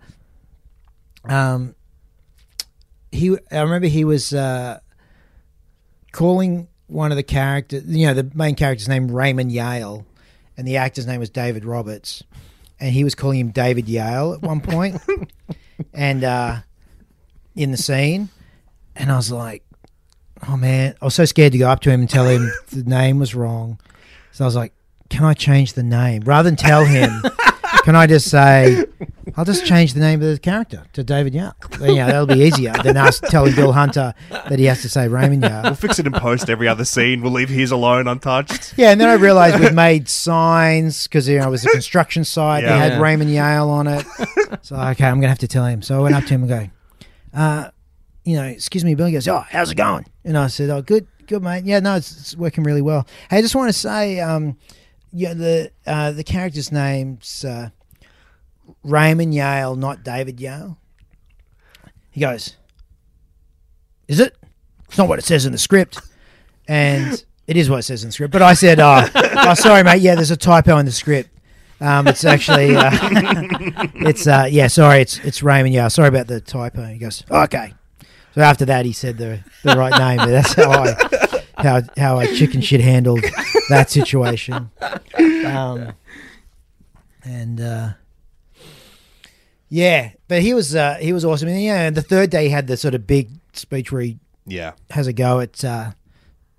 um, 1.26 1.76
he. 3.12 3.38
I 3.52 3.62
remember 3.62 3.88
he 3.88 4.06
was 4.06 4.34
uh, 4.34 4.80
calling 6.12 6.68
one 6.88 7.12
of 7.12 7.16
the 7.16 7.24
characters. 7.24 7.84
You 7.88 8.08
know, 8.08 8.14
the 8.14 8.30
main 8.34 8.56
character's 8.56 8.88
name 8.88 9.10
Raymond 9.10 9.52
Yale, 9.52 10.06
and 10.58 10.68
the 10.68 10.78
actor's 10.78 11.08
name 11.08 11.20
was 11.20 11.30
David 11.30 11.66
Roberts, 11.66 12.24
and 12.80 12.92
he 12.92 13.04
was 13.04 13.16
calling 13.16 13.40
him 13.40 13.50
David 13.50 13.90
Yale 13.90 14.34
at 14.34 14.42
one 14.42 14.62
point, 14.62 15.02
and 15.94 16.24
uh, 16.24 16.60
in 17.56 17.72
the 17.72 17.78
scene, 17.78 18.30
and 18.96 19.12
I 19.12 19.16
was 19.16 19.32
like, 19.32 19.64
"Oh 20.48 20.58
man!" 20.58 20.96
I 21.02 21.06
was 21.06 21.16
so 21.16 21.26
scared 21.26 21.52
to 21.54 21.58
go 21.58 21.70
up 21.70 21.82
to 21.82 21.92
him 21.92 22.02
and 22.02 22.10
tell 22.10 22.28
him 22.28 22.52
the 22.72 22.84
name 22.84 23.20
was 23.20 23.36
wrong. 23.36 23.80
So 24.32 24.44
I 24.44 24.48
was 24.48 24.56
like, 24.56 24.74
"Can 25.10 25.24
I 25.26 25.34
change 25.34 25.74
the 25.74 25.84
name 25.84 26.24
rather 26.26 26.48
than 26.50 26.56
tell 26.56 26.86
him?" 26.86 27.12
Can 27.84 27.96
I 27.96 28.06
just 28.06 28.30
say, 28.30 28.86
I'll 29.36 29.46
just 29.46 29.66
change 29.66 29.94
the 29.96 30.02
name 30.02 30.22
of 30.22 30.28
the 30.28 30.38
character 30.38 30.84
to 30.94 31.04
David 31.04 31.34
Yale? 31.34 31.56
Then, 31.80 31.96
yeah, 31.96 32.06
that'll 32.06 32.28
be 32.28 32.42
easier 32.42 32.74
than 32.84 32.96
us 32.96 33.20
telling 33.20 33.56
Bill 33.56 33.72
Hunter 33.72 34.14
that 34.30 34.60
he 34.60 34.66
has 34.66 34.84
to 34.84 34.90
say 34.90 35.08
Raymond 35.08 35.42
Yale. 35.42 35.62
We'll 35.64 35.74
fix 35.76 35.98
it 35.98 36.06
in 36.06 36.12
post 36.14 36.48
every 36.48 36.68
other 36.68 36.86
scene. 36.86 37.22
We'll 37.24 37.32
leave 37.32 37.50
his 37.50 37.72
alone 37.72 38.08
untouched. 38.08 38.76
Yeah, 38.78 38.92
and 38.92 39.02
then 39.02 39.10
I 39.10 39.14
realized 39.14 39.60
we'd 39.60 39.74
made 39.74 40.08
signs 40.10 41.08
because 41.08 41.28
you 41.28 41.40
know 41.40 41.48
it 41.48 41.50
was 41.52 41.66
a 41.66 41.70
construction 41.72 42.24
site. 42.24 42.64
Yeah. 42.64 42.74
They 42.74 42.80
had 42.80 42.92
Yeah. 42.94 43.00
Raymond 43.02 43.32
Yale 43.32 43.70
on 43.70 43.88
it. 43.88 44.06
So 44.62 44.76
okay, 44.76 45.06
I'm 45.08 45.16
gonna 45.18 45.30
have 45.30 45.40
to 45.40 45.48
tell 45.48 45.66
him. 45.66 45.82
So 45.82 45.98
I 45.98 46.02
went 46.02 46.14
up 46.14 46.26
to 46.26 46.30
him 46.36 46.44
and 46.44 46.50
go, 46.50 46.70
uh, 47.34 47.70
you 48.26 48.36
know, 48.36 48.44
excuse 48.44 48.86
me, 48.86 48.94
Bill. 48.94 49.08
He 49.08 49.14
goes, 49.14 49.28
oh, 49.28 49.40
how's 49.50 49.72
it 49.72 49.76
going? 49.76 50.06
And 50.24 50.38
I 50.38 50.48
said, 50.48 50.70
oh, 50.70 50.84
good, 50.84 51.08
good, 51.28 51.44
mate. 51.44 51.66
Yeah, 51.66 51.80
no, 51.80 51.96
it's, 51.96 52.12
it's 52.12 52.36
working 52.36 52.64
really 52.64 52.82
well. 52.82 53.08
Hey, 53.30 53.38
I 53.38 53.42
just 53.42 53.56
want 53.56 53.70
to 53.70 53.74
say, 53.74 54.20
um, 54.20 54.58
yeah, 55.12 55.34
the 55.34 55.72
uh, 55.86 56.12
the 56.12 56.24
character's 56.24 56.72
name's 56.72 57.44
uh, 57.46 57.70
Raymond 58.84 59.34
Yale, 59.34 59.76
not 59.76 60.04
David 60.04 60.40
Yale. 60.40 60.78
He 62.12 62.22
goes, 62.22 62.56
is 64.08 64.20
it? 64.20 64.36
It's 64.88 64.98
not 64.98 65.08
what 65.08 65.20
it 65.20 65.26
says 65.26 65.46
in 65.46 65.52
the 65.54 65.58
script. 65.58 66.00
And 66.68 67.24
It 67.48 67.58
is 67.58 67.70
what 67.70 67.80
it 67.80 67.84
says 67.84 68.04
in 68.04 68.10
the 68.10 68.14
script. 68.14 68.32
But 68.32 68.42
I 68.42 68.54
said, 68.54 68.80
oh, 68.80 69.08
oh 69.16 69.54
sorry, 69.54 69.84
mate. 69.84 70.02
Yeah, 70.02 70.16
there's 70.16 70.32
a 70.32 70.38
typo 70.38 70.78
in 70.78 70.86
the 70.86 70.92
script. 70.92 71.30
Um, 71.80 72.08
it's 72.08 72.24
actually, 72.24 72.76
uh, 72.76 72.92
it's 73.96 74.28
uh, 74.28 74.48
yeah, 74.50 74.68
sorry, 74.68 75.02
it's 75.02 75.18
it's 75.20 75.42
Raymond. 75.42 75.74
Yeah, 75.74 75.88
sorry 75.88 76.10
about 76.10 76.28
the 76.28 76.40
typo. 76.40 76.86
He 76.86 77.00
goes, 77.00 77.24
okay. 77.32 77.74
So 78.36 78.42
after 78.42 78.66
that, 78.66 78.86
he 78.86 78.94
said 78.94 79.18
the 79.18 79.40
the 79.64 79.76
right 79.76 79.98
name. 79.98 80.18
But 80.20 80.32
that's 80.32 80.54
how 80.54 80.72
I 80.72 80.94
how 81.58 81.82
how 81.98 82.18
I 82.20 82.28
chicken 82.28 82.62
shit 82.62 82.82
handled 82.82 83.24
that 83.70 83.90
situation. 83.90 84.72
Um, 85.46 85.94
and 87.24 87.60
uh, 87.62 87.90
yeah, 89.70 90.12
but 90.28 90.42
he 90.42 90.54
was 90.54 90.76
uh, 90.76 90.96
he 91.00 91.14
was 91.14 91.24
awesome. 91.26 91.48
And 91.50 91.62
yeah, 91.62 91.90
the 91.90 92.02
third 92.02 92.30
day 92.30 92.46
he 92.46 92.50
had 92.50 92.68
the 92.68 92.78
sort 92.78 92.94
of 92.96 93.08
big 93.08 93.30
speech 93.54 93.92
where 93.92 94.02
he 94.02 94.18
Yeah. 94.46 94.74
has 94.92 95.08
a 95.08 95.14
go 95.14 95.40
at 95.40 95.64
uh, 95.64 95.92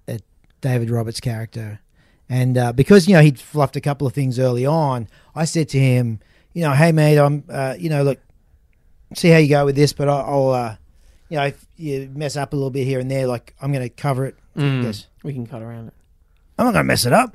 at 0.08 0.22
David 0.60 0.90
Roberts' 0.90 1.20
character, 1.20 1.80
and 2.28 2.56
uh, 2.56 2.72
because 2.72 3.08
you 3.08 3.14
know 3.14 3.20
he'd 3.22 3.38
fluffed 3.40 3.76
a 3.76 3.80
couple 3.80 4.06
of 4.06 4.12
things 4.14 4.38
early 4.38 4.64
on, 4.66 5.08
I 5.34 5.44
said 5.44 5.68
to 5.70 5.78
him, 5.78 6.20
you 6.54 6.62
know, 6.62 6.72
hey 6.72 6.92
mate, 6.92 7.18
I'm, 7.18 7.44
uh, 7.50 7.74
you 7.78 7.88
know, 7.90 8.02
look, 8.02 8.18
see 9.14 9.28
how 9.28 9.38
you 9.38 9.48
go 9.48 9.64
with 9.66 9.76
this, 9.76 9.92
but 9.92 10.08
I'll, 10.08 10.24
I'll 10.24 10.50
uh, 10.50 10.76
you 11.32 11.38
know, 11.38 11.46
if 11.46 11.66
you 11.78 12.10
mess 12.14 12.36
up 12.36 12.52
a 12.52 12.56
little 12.56 12.68
bit 12.68 12.84
here 12.84 13.00
and 13.00 13.10
there, 13.10 13.26
like 13.26 13.54
I'm 13.62 13.72
going 13.72 13.82
to 13.82 13.88
cover 13.88 14.26
it. 14.26 14.36
Mm. 14.54 14.80
He 14.80 14.82
goes, 14.82 15.06
We 15.22 15.32
can 15.32 15.46
cut 15.46 15.62
around 15.62 15.88
it. 15.88 15.94
I'm 16.58 16.66
not 16.66 16.72
going 16.72 16.84
to 16.84 16.88
mess 16.88 17.06
it 17.06 17.14
up. 17.14 17.34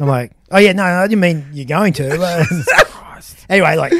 I'm 0.00 0.08
like, 0.08 0.32
oh 0.50 0.58
yeah, 0.58 0.72
no, 0.72 0.82
I 0.82 1.06
didn't 1.06 1.20
mean 1.20 1.46
you're 1.52 1.64
going 1.64 1.92
to. 1.94 2.04
anyway, 3.48 3.76
like 3.76 3.92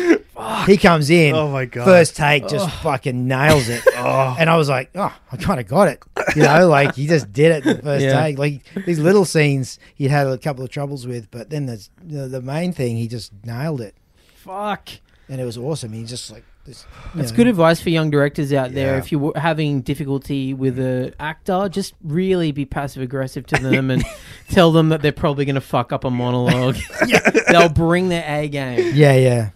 he 0.67 0.77
comes 0.77 1.09
in, 1.09 1.37
Oh 1.37 1.53
my 1.53 1.67
god. 1.67 1.85
first 1.85 2.17
take, 2.17 2.49
just 2.49 2.69
fucking 2.83 3.29
nails 3.29 3.69
it. 3.69 3.85
oh. 3.97 4.35
And 4.37 4.51
I 4.51 4.57
was 4.57 4.69
like, 4.69 4.91
oh, 4.97 5.17
I 5.31 5.37
kind 5.37 5.61
of 5.61 5.69
got 5.69 5.87
it. 5.87 6.03
You 6.35 6.43
know, 6.43 6.67
like 6.69 6.97
he 6.97 7.07
just 7.07 7.33
did 7.33 7.53
it 7.53 7.65
the 7.65 7.81
first 7.81 8.05
Yeah. 8.05 8.21
take. 8.21 8.39
Like 8.39 8.65
these 8.87 8.99
little 8.99 9.25
scenes 9.25 9.79
he 9.95 10.09
had 10.09 10.27
a 10.27 10.37
couple 10.37 10.65
of 10.65 10.71
troubles 10.71 11.07
with, 11.07 11.31
but 11.31 11.49
then 11.51 11.67
there's 11.67 11.91
the, 12.03 12.27
the 12.27 12.43
main 12.43 12.73
thing, 12.73 12.97
he 12.97 13.07
just 13.07 13.33
nailed 13.45 13.81
it. 13.81 13.95
Fuck. 14.35 14.89
And 15.29 15.41
it 15.41 15.45
was 15.45 15.57
awesome. 15.57 15.93
He 15.93 16.03
just 16.05 16.33
like, 16.33 16.45
this, 16.69 16.87
That's 17.15 17.31
know, 17.33 17.37
good 17.37 17.47
advice 17.49 17.81
for 17.81 17.91
young 17.91 18.11
directors 18.11 18.53
out 18.53 18.73
there. 18.73 18.93
Yeah. 18.93 18.99
If 18.99 19.11
you're 19.11 19.33
having 19.37 19.81
difficulty 19.83 20.55
with 20.55 20.79
an 20.79 21.15
actor, 21.19 21.69
just 21.69 21.95
really 22.03 22.53
be 22.53 22.65
passive 22.65 23.03
aggressive 23.03 23.47
to 23.47 23.57
them 23.63 23.91
and 23.91 24.05
tell 24.51 24.71
them 24.73 24.91
that 24.91 25.03
they're 25.03 25.13
probably 25.13 25.45
going 25.45 25.55
to 25.57 25.61
fuck 25.61 25.93
up 25.93 26.05
a 26.05 26.11
monologue. 26.11 26.77
They'll 27.51 27.69
bring 27.69 28.09
their 28.09 28.25
A 28.27 28.49
game. 28.49 28.93
Yeah, 28.95 29.15
yeah. 29.15 29.51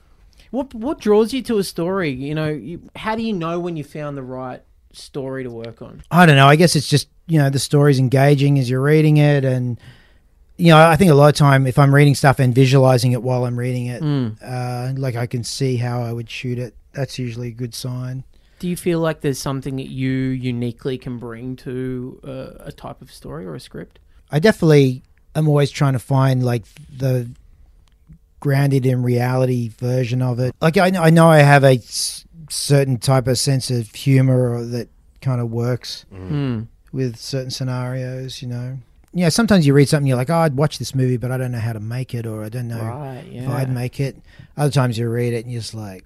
What 0.51 0.75
what 0.75 1.01
draws 1.01 1.33
you 1.33 1.41
to 1.43 1.59
a 1.59 1.65
story? 1.65 2.11
You 2.11 2.35
know, 2.35 2.49
you, 2.49 2.83
how 2.97 3.15
do 3.17 3.23
you 3.23 3.33
know 3.33 3.59
when 3.61 3.77
you 3.77 3.85
found 3.85 4.17
the 4.19 4.23
right 4.23 4.63
story 4.93 5.45
to 5.45 5.51
work 5.51 5.81
on? 5.81 6.03
I 6.11 6.27
don't 6.27 6.37
know. 6.37 6.47
I 6.47 6.57
guess 6.57 6.77
it's 6.77 6.89
just 6.89 7.09
you 7.27 7.39
know 7.39 7.49
the 7.49 7.59
story's 7.59 7.99
engaging 7.99 8.59
as 8.59 8.69
you're 8.69 8.83
reading 8.83 9.17
it, 9.17 9.45
and 9.47 9.81
you 10.59 10.69
know 10.69 10.77
I 10.79 10.97
think 10.97 11.11
a 11.11 11.15
lot 11.15 11.29
of 11.31 11.35
time 11.37 11.67
if 11.67 11.79
I'm 11.79 11.95
reading 11.95 12.15
stuff 12.15 12.39
and 12.39 12.55
visualizing 12.55 13.13
it 13.13 13.23
while 13.23 13.47
I'm 13.47 13.59
reading 13.59 13.87
it, 13.87 14.03
Mm. 14.03 14.37
uh, 14.43 14.93
like 15.01 15.17
I 15.17 15.27
can 15.27 15.43
see 15.43 15.77
how 15.77 16.03
I 16.03 16.13
would 16.13 16.29
shoot 16.29 16.59
it. 16.59 16.75
That's 16.93 17.18
usually 17.18 17.49
a 17.49 17.53
good 17.53 17.74
sign. 17.74 18.24
Do 18.59 18.68
you 18.68 18.76
feel 18.76 19.01
like 19.01 19.22
there's 19.22 19.40
something 19.40 19.76
that 19.76 19.88
you 19.88 20.11
uniquely 20.11 20.97
can 20.99 21.18
bring 21.18 21.57
to 21.57 22.20
uh, 22.24 22.51
a 22.64 22.70
type 22.72 23.03
of 23.03 23.12
story 23.12 23.45
or 23.45 23.55
a 23.55 23.61
script? 23.61 23.99
I 24.30 24.38
definitely 24.38 25.03
am 25.34 25.49
always 25.49 25.70
trying 25.70 25.95
to 25.95 25.99
find 25.99 26.45
like 26.45 26.64
the 26.97 27.28
grounded 28.40 28.86
in 28.86 29.03
reality 29.03 29.68
version 29.68 30.22
of 30.22 30.38
it. 30.40 30.55
Like 30.61 30.76
I, 30.76 30.90
know- 30.90 31.03
I 31.03 31.11
know 31.11 31.28
I 31.28 31.38
have 31.38 31.64
a 31.64 31.74
s- 31.74 32.24
certain 32.51 32.99
type 32.99 33.26
of 33.28 33.38
sense 33.38 33.70
of 33.70 33.93
humor 33.95 34.55
or 34.55 34.64
that 34.66 34.88
kind 35.20 35.40
of 35.40 35.51
works 35.51 36.05
Mm. 36.12 36.66
with 36.93 37.16
certain 37.16 37.51
scenarios. 37.51 38.43
You 38.43 38.49
know, 38.49 38.78
yeah. 39.12 39.28
Sometimes 39.28 39.66
you 39.66 39.74
read 39.74 39.88
something, 39.88 40.07
you're 40.07 40.16
like, 40.16 40.30
oh, 40.30 40.38
I'd 40.38 40.57
watch 40.57 40.78
this 40.78 40.95
movie, 40.95 41.16
but 41.16 41.30
I 41.30 41.36
don't 41.36 41.53
know 41.53 41.59
how 41.61 41.72
to 41.72 41.80
make 41.80 42.14
it, 42.14 42.26
or 42.26 42.45
I 42.45 42.49
don't 42.49 42.68
know 42.68 42.82
Right. 42.84 43.24
if 43.30 43.49
I'd 43.49 43.70
make 43.72 44.01
it. 44.01 44.16
Other 44.57 44.72
times 44.72 44.99
you 44.99 45.09
read 45.09 45.32
it 45.34 45.45
and 45.45 45.53
you're 45.53 45.61
just 45.61 45.74
like, 45.74 46.05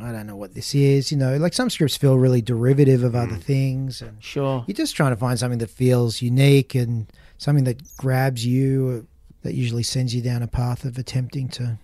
I 0.00 0.12
don't 0.12 0.26
know 0.26 0.36
what 0.36 0.54
this 0.54 0.74
is. 0.74 1.10
You 1.10 1.18
know, 1.18 1.36
like 1.36 1.52
some 1.54 1.70
scripts 1.70 1.96
feel 1.96 2.16
really 2.18 2.40
derivative 2.42 3.02
of 3.02 3.14
other 3.14 3.36
things, 3.36 4.00
and 4.02 4.22
Sure. 4.22 4.64
you're 4.66 4.74
just 4.74 4.94
trying 4.96 5.12
to 5.12 5.16
find 5.16 5.38
something 5.38 5.58
that 5.58 5.70
feels 5.70 6.22
unique 6.22 6.74
and 6.74 7.06
something 7.38 7.64
that 7.64 7.82
grabs 7.96 8.44
you, 8.46 9.06
that 9.42 9.54
usually 9.54 9.82
sends 9.82 10.14
you 10.14 10.22
down 10.22 10.42
a 10.42 10.46
path 10.48 10.84
of 10.84 10.98
attempting 10.98 11.48
to 11.48 11.78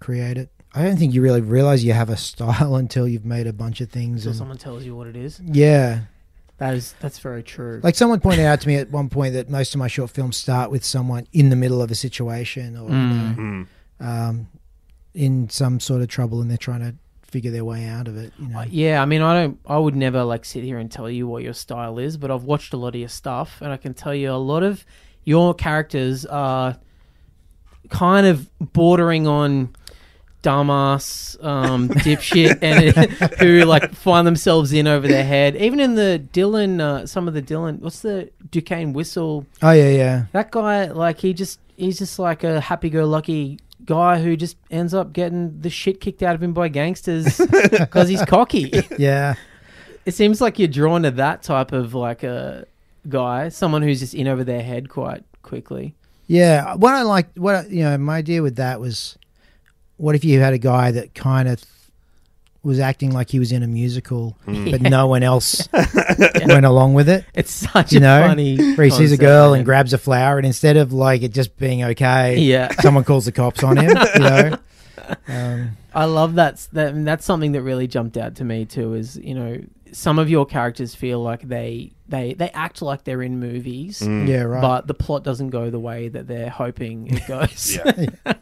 create 0.00 0.36
it. 0.38 0.50
I 0.74 0.82
don't 0.84 0.96
think 0.96 1.12
you 1.12 1.20
really 1.22 1.40
realize 1.42 1.84
you 1.84 1.92
have 1.92 2.08
a 2.10 2.16
style 2.30 2.76
until 2.76 3.06
you've 3.06 3.24
made 3.26 3.46
a 3.46 3.52
bunch 3.52 3.80
of 3.80 3.90
things. 3.90 4.20
Until 4.26 4.30
And, 4.30 4.38
someone 4.38 4.58
tells 4.58 4.84
you 4.84 4.96
what 4.96 5.06
it 5.06 5.16
is. 5.16 5.40
yeah, 5.44 6.00
That 6.58 6.74
is 6.74 6.94
that's 7.00 7.18
very 7.18 7.42
true. 7.42 7.80
like 7.82 7.94
someone 7.94 8.20
pointed 8.20 8.44
out 8.46 8.60
to 8.62 8.68
me 8.68 8.76
at 8.76 8.90
one 8.90 9.08
point 9.08 9.34
that 9.34 9.50
most 9.50 9.74
of 9.74 9.78
my 9.78 9.88
short 9.88 10.10
films 10.10 10.36
start 10.36 10.70
with 10.70 10.84
someone 10.84 11.26
in 11.32 11.50
the 11.50 11.56
middle 11.56 11.82
of 11.82 11.90
a 11.90 11.94
situation 11.94 12.76
or 12.76 12.88
you 12.88 12.94
Mm. 12.96 13.36
know, 13.36 13.42
Mm. 13.42 13.66
um, 14.30 14.46
in 15.14 15.48
some 15.50 15.78
sort 15.80 16.00
of 16.00 16.08
trouble, 16.08 16.40
and 16.40 16.48
they're 16.50 16.56
trying 16.56 16.80
to 16.80 16.94
figure 17.32 17.50
their 17.50 17.64
way 17.64 17.86
out 17.86 18.06
of 18.06 18.16
it. 18.16 18.32
You 18.38 18.48
know, 18.48 18.64
yeah, 18.68 19.02
I 19.02 19.06
mean, 19.06 19.22
I 19.22 19.40
don't. 19.40 19.58
I 19.66 19.78
would 19.78 19.96
never 19.96 20.22
like 20.22 20.44
sit 20.44 20.62
here 20.62 20.78
and 20.78 20.92
tell 20.92 21.10
you 21.10 21.26
what 21.26 21.42
your 21.42 21.54
style 21.54 21.98
is, 21.98 22.16
but 22.16 22.30
I've 22.30 22.44
watched 22.44 22.74
a 22.74 22.76
lot 22.76 22.94
of 22.94 23.00
your 23.00 23.08
stuff, 23.08 23.60
and 23.62 23.72
I 23.72 23.78
can 23.78 23.94
tell 23.94 24.14
you 24.14 24.30
a 24.30 24.34
lot 24.36 24.62
of 24.62 24.84
your 25.24 25.54
characters 25.54 26.26
are 26.26 26.76
kind 27.88 28.26
of 28.26 28.50
bordering 28.60 29.26
on 29.26 29.74
dumbass, 30.42 31.42
um, 31.42 31.88
dipshit, 32.04 32.58
and 32.60 33.10
who 33.38 33.64
like 33.64 33.94
find 33.94 34.26
themselves 34.26 34.72
in 34.72 34.86
over 34.86 35.08
their 35.08 35.24
head. 35.24 35.56
Even 35.56 35.80
in 35.80 35.94
the 35.94 36.22
Dylan, 36.32 36.80
uh, 36.80 37.06
some 37.06 37.28
of 37.28 37.34
the 37.34 37.42
Dylan, 37.42 37.80
what's 37.80 38.00
the 38.00 38.30
Duquesne 38.50 38.92
whistle? 38.92 39.46
oh 39.62 39.70
yeah, 39.70 39.88
yeah, 39.88 40.24
That 40.32 40.50
guy, 40.50 40.86
like, 40.86 41.18
he 41.18 41.32
just 41.32 41.60
he's 41.76 41.98
just 41.98 42.18
like 42.18 42.44
a 42.44 42.60
happy-go-lucky 42.60 43.58
guy 43.84 44.20
who 44.22 44.36
just 44.36 44.56
ends 44.70 44.94
up 44.94 45.12
getting 45.12 45.60
the 45.60 45.70
shit 45.70 46.00
kicked 46.00 46.22
out 46.22 46.34
of 46.34 46.42
him 46.42 46.52
by 46.52 46.68
gangsters 46.68 47.38
because 47.70 48.08
he's 48.08 48.24
cocky. 48.24 48.72
yeah. 48.98 49.34
It 50.04 50.14
seems 50.14 50.40
like 50.40 50.58
you're 50.58 50.68
drawn 50.68 51.02
to 51.04 51.10
that 51.12 51.42
type 51.42 51.72
of 51.72 51.94
like 51.94 52.22
a 52.22 52.66
guy, 53.08 53.48
someone 53.48 53.82
who's 53.82 54.00
just 54.00 54.14
in 54.14 54.26
over 54.28 54.44
their 54.44 54.62
head 54.62 54.88
quite 54.88 55.24
quickly. 55.42 55.94
Yeah, 56.26 56.74
what 56.74 56.94
I 56.94 57.02
like, 57.02 57.28
what 57.36 57.54
I- 57.54 57.66
you 57.66 57.82
know, 57.82 57.96
my 57.98 58.16
idea 58.18 58.42
with 58.42 58.56
that 58.56 58.80
was, 58.80 59.16
what 59.96 60.14
if 60.14 60.24
you 60.24 60.40
had 60.40 60.52
a 60.54 60.58
guy 60.58 60.90
that 60.92 61.14
kind 61.14 61.48
of 61.48 61.62
was 62.62 62.78
acting 62.78 63.10
like 63.10 63.28
he 63.30 63.38
was 63.38 63.50
in 63.52 63.62
a 63.62 63.66
musical, 63.66 64.36
but 64.46 64.80
no 64.82 65.06
one 65.08 65.22
else 65.22 65.68
went 65.72 66.64
along 66.66 66.94
with 66.94 67.08
it. 67.08 67.24
It's 67.34 67.50
such 67.50 67.92
You 67.92 67.98
a 67.98 68.02
know, 68.02 68.26
funny. 68.26 68.74
Where 68.74 68.84
he 68.84 68.90
sees 68.90 69.10
a 69.12 69.16
girl 69.16 69.50
man. 69.50 69.58
and 69.60 69.64
grabs 69.64 69.92
a 69.92 69.98
flower, 69.98 70.36
and 70.38 70.46
instead 70.46 70.76
of 70.76 70.92
like 70.92 71.22
it 71.22 71.32
just 71.32 71.56
being 71.56 71.82
okay, 71.84 72.38
Yeah, 72.38 72.70
someone 72.80 73.04
calls 73.04 73.24
the 73.24 73.32
cops 73.32 73.62
on 73.64 73.76
him. 73.78 73.96
You 74.14 74.20
know, 74.20 74.56
um, 75.28 75.76
I 75.94 76.04
love 76.04 76.36
that. 76.36 76.66
That 76.72 76.94
and 76.94 77.06
that's 77.06 77.24
something 77.24 77.52
that 77.52 77.62
really 77.62 77.86
jumped 77.86 78.16
out 78.16 78.36
to 78.36 78.44
me 78.44 78.64
too. 78.64 78.94
Is 78.94 79.16
you 79.16 79.34
know 79.34 79.60
some 79.92 80.18
of 80.18 80.30
your 80.30 80.46
characters 80.46 80.94
feel 80.94 81.20
like 81.22 81.42
they 81.42 81.92
they 82.08 82.34
they 82.34 82.48
act 82.50 82.80
like 82.80 83.04
they're 83.04 83.22
in 83.22 83.40
movies. 83.40 84.00
Mm. 84.00 84.28
yeah, 84.28 84.42
right. 84.42 84.62
But 84.62 84.86
the 84.86 84.94
plot 84.94 85.24
doesn't 85.24 85.50
go 85.50 85.68
the 85.70 85.80
way 85.80 86.08
that 86.08 86.26
they're 86.28 86.48
hoping 86.50 87.08
it 87.08 87.26
goes. 87.28 87.76
Yeah. 87.76 88.34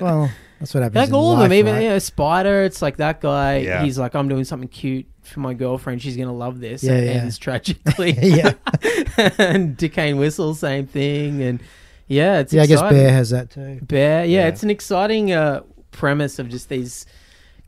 well, 0.00 0.30
that's 0.60 0.72
what 0.74 0.82
happens. 0.82 0.96
Like 0.96 1.08
in 1.08 1.14
all 1.14 1.32
of 1.32 1.38
them, 1.40 1.52
even 1.52 1.74
right? 1.74 1.82
you 1.82 1.88
know, 1.88 1.98
Spider. 1.98 2.62
It's 2.62 2.80
like 2.82 2.98
that 2.98 3.20
guy. 3.20 3.56
Yeah. 3.58 3.82
He's 3.82 3.98
like, 3.98 4.14
I'm 4.14 4.28
doing 4.28 4.44
something 4.44 4.68
cute 4.68 5.06
for 5.22 5.40
my 5.40 5.54
girlfriend. 5.54 6.02
She's 6.02 6.16
gonna 6.16 6.32
love 6.34 6.60
this. 6.60 6.84
Yeah, 6.84 6.92
and 6.92 7.04
yeah. 7.06 7.12
ends 7.12 7.38
tragically. 7.38 8.12
yeah, 8.20 8.52
and 9.38 9.76
Duquesne 9.76 10.16
Whistle, 10.18 10.54
same 10.54 10.86
thing. 10.86 11.42
And 11.42 11.60
yeah, 12.06 12.40
it's 12.40 12.52
yeah. 12.52 12.62
I 12.62 12.66
guess. 12.66 12.80
Bear 12.82 13.10
has 13.12 13.30
that 13.30 13.50
too. 13.50 13.80
Bear. 13.82 14.24
Yeah, 14.24 14.40
Yeah. 14.42 14.48
it's 14.48 14.62
an 14.62 14.70
exciting 14.70 15.32
uh, 15.32 15.62
premise 15.92 16.38
of 16.38 16.48
just 16.48 16.68
these 16.68 17.06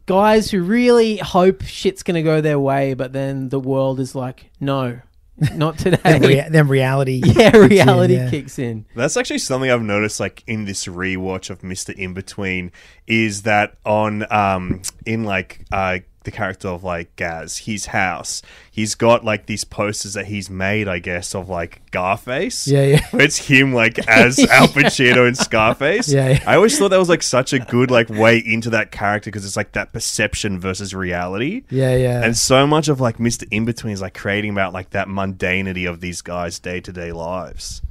guys 0.07 0.51
who 0.51 0.63
really 0.63 1.17
hope 1.17 1.63
shit's 1.63 2.03
gonna 2.03 2.23
go 2.23 2.41
their 2.41 2.59
way, 2.59 2.95
but 2.95 3.13
then 3.13 3.49
the 3.49 3.61
world 3.61 4.01
is 4.01 4.15
like, 4.15 4.51
no, 4.61 5.01
not 5.55 5.79
Then, 5.79 5.93
today. 5.97 6.19
rea- 6.21 6.49
then 6.51 6.69
reality. 6.69 7.23
yeah, 7.25 7.51
kicks 7.51 7.57
in, 7.65 7.69
reality 7.71 8.15
yeah. 8.15 8.31
kicks 8.31 8.59
in. 8.59 8.85
That's 8.95 9.17
actually 9.17 9.39
something 9.39 9.71
I've 9.71 9.83
noticed, 9.83 10.21
like 10.21 10.45
in 10.47 10.65
this 10.67 10.87
rewatch 10.87 11.51
of 11.51 11.63
Mister 11.63 11.93
In 11.93 12.15
Between, 12.15 12.71
is 13.07 13.43
that 13.43 13.77
on 13.85 14.31
um 14.33 14.83
in 15.07 15.25
like 15.25 15.65
uh 15.73 15.99
the 16.25 16.31
character 16.31 16.69
of 16.69 16.85
like 16.85 17.15
Gaz, 17.17 17.59
his 17.59 17.87
house, 17.87 18.43
he's 18.71 18.95
got 18.95 19.25
like 19.25 19.47
these 19.47 19.65
posters 19.65 20.15
that 20.15 20.27
he's 20.27 20.49
made, 20.49 20.89
I 20.89 20.99
guess, 20.99 21.35
of 21.35 21.49
like 21.49 21.91
Garface. 21.91 22.67
Yeah, 22.67 22.83
yeah. 22.83 23.07
Where 23.11 23.23
it's 23.23 23.39
him 23.39 23.73
like 23.75 23.99
as 24.09 24.39
Al 24.39 24.69
Pacino 24.69 25.27
in 25.27 25.35
Scarface. 25.35 26.13
Yeah, 26.13 26.31
yeah. 26.31 26.45
I 26.47 26.57
always 26.57 26.79
thought 26.79 26.89
that 26.89 26.99
was 26.99 27.09
like 27.09 27.23
such 27.23 27.53
a 27.53 27.59
good 27.59 27.91
like 27.91 28.09
way 28.09 28.39
into 28.39 28.71
that 28.71 28.91
character 28.91 29.31
because 29.31 29.45
it's 29.45 29.57
like 29.57 29.73
that 29.73 29.93
perception 29.93 30.61
versus 30.61 30.95
reality. 30.95 31.63
Yeah, 31.71 31.97
yeah. 31.97 32.25
And 32.25 32.37
so 32.37 32.67
much 32.67 32.89
of 32.89 33.01
like 33.01 33.19
Mr. 33.19 33.47
In 33.51 33.65
Between 33.65 33.93
is 33.93 34.01
like 34.01 34.15
creating 34.15 34.51
about 34.51 34.73
like 34.73 34.91
that 34.91 35.09
mundanity 35.09 35.89
of 35.89 36.01
these 36.01 36.23
guys' 36.23 36.59
day 36.59 36.81
to 36.81 36.93
day 36.93 37.13
lives. 37.13 37.83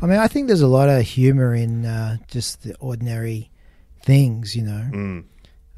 I 0.00 0.06
mean, 0.06 0.18
I 0.18 0.28
think 0.28 0.46
there's 0.46 0.62
a 0.62 0.68
lot 0.68 0.88
of 0.88 1.02
humor 1.02 1.54
in 1.54 1.84
uh, 1.84 2.18
just 2.28 2.62
the 2.62 2.76
ordinary 2.76 3.50
things, 4.04 4.54
you 4.54 4.62
know. 4.62 4.88
Mm. 4.92 5.24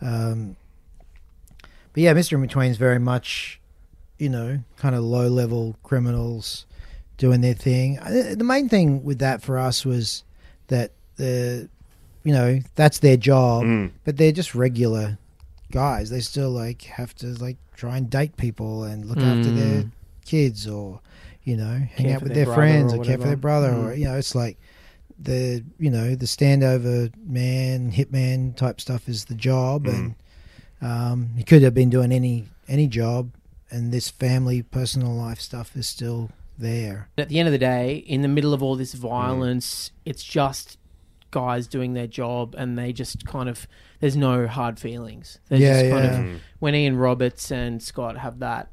Um, 0.03 0.57
but 2.01 2.05
yeah, 2.05 2.14
Mr. 2.14 2.32
In 2.32 2.40
Between's 2.42 2.76
very 2.78 2.98
much, 2.98 3.61
you 4.18 4.28
know, 4.28 4.61
kind 4.76 4.94
of 4.94 5.03
low 5.05 5.28
level 5.28 5.76
criminals 5.82 6.66
doing 7.18 7.40
their 7.42 7.55
thing. 7.55 7.98
Uh, 7.98 8.34
The 8.34 8.44
main 8.44 8.68
thing 8.68 9.05
with 9.05 9.18
that 9.18 9.42
for 9.42 9.59
us 9.59 9.84
was 9.84 10.24
that 10.68 10.92
the, 11.16 11.68
you 12.24 12.32
know, 12.32 12.61
that's 12.74 12.98
their 13.01 13.16
job, 13.16 13.64
Mm. 13.64 13.90
but 14.05 14.16
they're 14.16 14.32
just 14.32 14.55
regular 14.55 15.18
guys. 15.70 16.09
They 16.11 16.20
still 16.20 16.51
like 16.51 16.82
have 16.82 17.14
to 17.16 17.26
like 17.34 17.59
try 17.76 17.96
and 17.98 18.09
date 18.09 18.36
people 18.36 18.84
and 18.84 19.05
look 19.05 19.18
after 19.18 19.51
their 19.51 19.82
Mm. 19.82 19.90
kids 20.24 20.66
or, 20.66 21.01
you 21.44 21.57
know, 21.57 21.78
hang 21.94 22.07
Care 22.07 22.16
out 22.16 22.22
with 22.22 22.32
their 22.34 22.46
their, 22.46 22.55
friends 22.55 22.92
or 22.94 23.01
or, 23.01 23.05
care 23.05 23.18
for 23.18 23.26
their 23.26 23.36
brother 23.36 23.70
Mm. 23.72 23.84
or 23.84 23.94
you 23.94 24.05
know, 24.07 24.16
it's 24.16 24.34
like 24.34 24.57
the 25.22 25.62
you 25.78 25.90
know 25.90 26.14
the 26.14 26.24
standover 26.24 27.12
man 27.26 27.92
hitman 27.92 28.57
type 28.57 28.80
stuff 28.80 29.07
is 29.07 29.26
the 29.26 29.34
job 29.34 29.84
Mm. 29.84 29.94
and 29.94 30.14
um, 30.83 31.31
he 31.37 31.43
could 31.45 31.62
have 31.62 31.74
been 31.74 31.91
doing 31.91 32.12
any 32.12 32.49
any 32.68 32.87
job 32.87 33.31
and 33.70 33.93
this 33.93 34.09
family 34.11 34.62
personal 34.62 35.12
life 35.14 35.41
stuff 35.41 35.76
is 35.76 35.89
still 35.89 36.31
there 36.59 37.09
At 37.16 37.28
the 37.28 37.39
end 37.39 37.49
of 37.49 37.53
the 37.53 37.59
day, 37.59 37.97
in 38.07 38.22
the 38.22 38.28
middle 38.28 38.53
of 38.53 38.62
all 38.62 38.76
this 38.76 38.95
Mm. 38.95 38.99
violence, 38.99 39.93
it's 40.05 40.22
just 40.22 40.76
guys 41.31 41.66
doing 41.66 41.95
their 41.95 42.07
job, 42.09 42.55
and 42.59 42.76
they 42.78 42.93
just 42.93 43.24
kind 43.26 43.49
of 43.49 43.66
there's 44.01 44.16
no 44.16 44.47
hard 44.47 44.78
feelings. 44.78 45.39
They're 45.49 45.59
Yeah, 45.59 45.81
just 45.83 45.91
kind 45.93 46.05
yeah. 46.05 46.18
of 46.20 46.24
Mm. 46.26 46.39
when 46.59 46.74
Ian 46.74 46.97
Roberts 46.97 47.51
and 47.53 47.83
Scott 47.83 48.18
have 48.18 48.39
that 48.41 48.70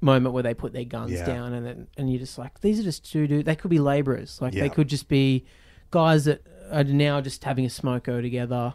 moment 0.00 0.32
where 0.34 0.42
they 0.42 0.54
put 0.54 0.72
their 0.72 0.84
guns 0.84 1.12
Yeah. 1.12 1.26
down, 1.26 1.52
and 1.52 1.66
then, 1.66 1.86
and 1.96 2.10
you're 2.10 2.18
just 2.20 2.38
like, 2.38 2.60
these 2.60 2.78
are 2.78 2.82
just 2.84 3.10
two 3.10 3.26
dudes. 3.26 3.44
They 3.46 3.56
could 3.56 3.70
be 3.70 3.78
laborers. 3.78 4.38
Like 4.40 4.54
Yeah. 4.54 4.62
they 4.62 4.68
could 4.68 4.88
just 4.88 5.08
be 5.08 5.44
guys 5.90 6.24
that 6.26 6.42
are 6.70 6.84
now 6.84 7.20
just 7.20 7.42
having 7.44 7.64
a 7.64 7.68
smoko 7.68 8.20
together. 8.22 8.74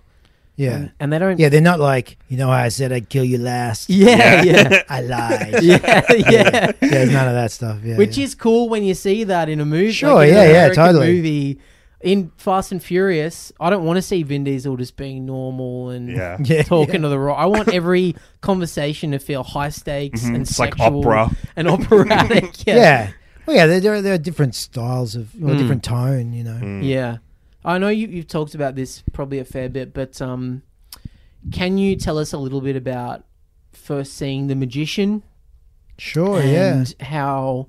Yeah 0.62 0.76
and, 0.76 0.92
and 1.00 1.08
they 1.14 1.20
don't. 1.20 1.40
yeah 1.40 1.50
they're 1.50 1.62
not 1.72 1.80
like 1.80 2.18
you 2.30 2.38
know 2.38 2.50
i 2.52 2.70
said 2.70 2.92
i'd 2.92 3.08
kill 3.10 3.24
you 3.24 3.38
last 3.38 3.90
yeah, 3.90 4.44
yeah, 4.44 4.84
i 4.90 5.02
lied 5.02 5.64
yeah, 5.70 5.80
yeah. 6.10 6.12
yeah 6.30 6.72
there's 6.80 7.12
none 7.12 7.28
of 7.28 7.34
that 7.34 7.52
stuff 7.52 7.80
yeah 7.84 7.98
Which 7.98 8.18
yeah. 8.18 8.26
is 8.26 8.36
cool 8.36 8.70
when 8.70 8.84
you 8.84 8.94
see 8.94 9.24
that 9.26 9.50
in 9.50 9.60
a 9.60 9.66
movie. 9.66 9.92
Sure, 9.92 10.16
like 10.16 10.30
in 10.30 10.36
yeah, 10.36 10.42
an 10.44 10.50
yeah, 10.50 10.56
American 10.66 10.84
totally. 10.86 11.14
Movie 11.16 11.60
in 12.02 12.32
Fast 12.38 12.72
and 12.72 12.82
Furious, 12.82 13.52
I 13.60 13.70
don't 13.70 13.86
want 13.86 13.98
to 13.98 14.02
see 14.02 14.24
Vin 14.24 14.44
Diesel 14.44 14.76
just 14.76 14.96
being 14.98 15.26
normal 15.26 15.90
and 15.92 16.10
Yeah. 16.10 16.38
Yeah, 16.44 16.64
talking 16.64 16.96
yeah. 16.96 17.02
to 17.02 17.10
the 17.10 17.20
right. 17.20 17.38
I 17.38 17.46
want 17.46 17.70
every 17.74 18.16
conversation 18.42 19.12
to 19.12 19.20
feel 19.20 19.44
high 19.44 19.70
stakes 19.70 20.24
and 20.24 20.34
Mm-hmm. 20.34 20.42
It's 20.42 20.58
like 20.60 20.76
sexual 20.76 21.00
opera. 21.02 21.30
and 21.56 21.68
operatic. 21.68 22.66
yeah. 22.66 22.76
Yeah, 22.76 23.12
well 23.46 23.56
yeah 23.56 23.66
there, 23.68 23.80
there, 23.80 23.94
are- 23.94 24.02
there 24.02 24.14
are 24.16 24.18
different 24.30 24.56
styles 24.56 25.16
of 25.16 25.34
or 25.36 25.50
Mm. 25.54 25.58
different 25.60 25.84
tone 25.84 26.34
you 26.34 26.44
know 26.44 26.60
Mm. 26.62 26.84
yeah. 26.84 27.18
I 27.64 27.78
know 27.78 27.90
you, 27.90 28.08
you've 28.08 28.28
talked 28.28 28.56
about 28.56 28.76
this 28.76 29.04
probably 29.14 29.40
a 29.40 29.46
fair 29.46 29.70
bit, 29.70 29.94
but 29.94 30.22
um, 30.22 30.64
can 31.52 31.78
you 31.78 31.96
tell 31.96 32.18
us 32.18 32.34
a 32.34 32.38
little 32.38 32.62
bit 32.62 32.76
about 32.76 33.24
first 33.72 34.14
seeing 34.14 34.48
the 34.48 34.56
magician 34.56 35.24
sure 35.98 36.40
Oh, 36.40 36.42
yeah 36.42 36.74
and 36.74 36.96
how, 37.02 37.68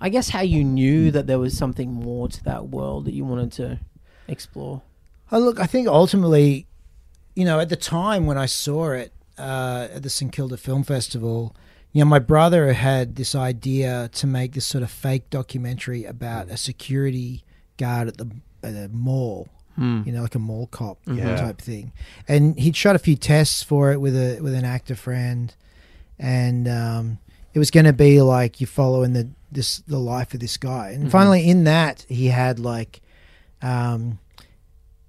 I 0.00 0.08
guess, 0.08 0.28
how 0.30 0.40
you 0.40 0.62
knew 0.62 1.10
that 1.10 1.26
there 1.26 1.38
was 1.38 1.56
something 1.56 1.92
more 1.92 2.28
to 2.28 2.44
that 2.44 2.68
world 2.68 3.04
that 3.06 3.14
you 3.14 3.24
wanted 3.24 3.52
to 3.52 3.80
explore. 4.28 4.82
Oh, 5.32 5.38
look, 5.38 5.58
I 5.58 5.66
think 5.66 5.88
ultimately, 5.88 6.66
you 7.34 7.44
know, 7.44 7.58
at 7.58 7.68
the 7.68 7.76
time 7.76 8.26
when 8.26 8.38
I 8.38 8.46
saw 8.46 8.92
it 8.92 9.12
uh, 9.36 9.88
at 9.92 10.02
the 10.02 10.10
St 10.10 10.32
Kilda 10.32 10.56
Film 10.56 10.84
Festival, 10.84 11.56
you 11.92 12.04
know, 12.04 12.08
my 12.08 12.18
brother 12.18 12.72
had 12.72 13.16
this 13.16 13.34
idea 13.34 14.08
to 14.12 14.26
make 14.26 14.52
this 14.52 14.66
sort 14.66 14.82
of 14.82 14.90
fake 14.90 15.30
documentary 15.30 16.04
about 16.04 16.48
a 16.48 16.56
security 16.56 17.44
guard 17.76 18.08
at 18.08 18.16
the, 18.16 18.30
at 18.64 18.74
a 18.74 18.88
mall, 18.88 19.48
you 19.76 20.12
know, 20.12 20.22
like 20.22 20.34
a 20.34 20.38
mall 20.38 20.66
cop 20.68 20.98
Yeah. 21.06 21.36
type 21.36 21.60
thing. 21.60 21.92
And 22.28 22.58
he'd 22.58 22.76
shot 22.76 22.94
a 22.96 22.98
few 22.98 23.16
tests 23.16 23.62
for 23.62 23.92
it 23.92 24.00
with 24.00 24.14
a 24.16 24.40
with 24.40 24.54
an 24.54 24.64
actor 24.64 24.94
friend, 24.94 25.54
and 26.18 26.66
um, 26.68 27.18
it 27.54 27.58
was 27.58 27.70
going 27.70 27.86
to 27.86 27.92
be 27.92 28.20
like 28.22 28.60
you 28.60 28.66
following 28.66 29.12
the 29.14 29.28
this 29.52 29.78
the 29.86 29.98
life 29.98 30.32
of 30.34 30.40
this 30.40 30.56
guy. 30.56 30.90
And 30.90 31.10
finally, 31.10 31.48
in 31.48 31.64
that, 31.64 32.04
he 32.08 32.26
had 32.28 32.58
like. 32.58 33.00
Um, 33.62 34.18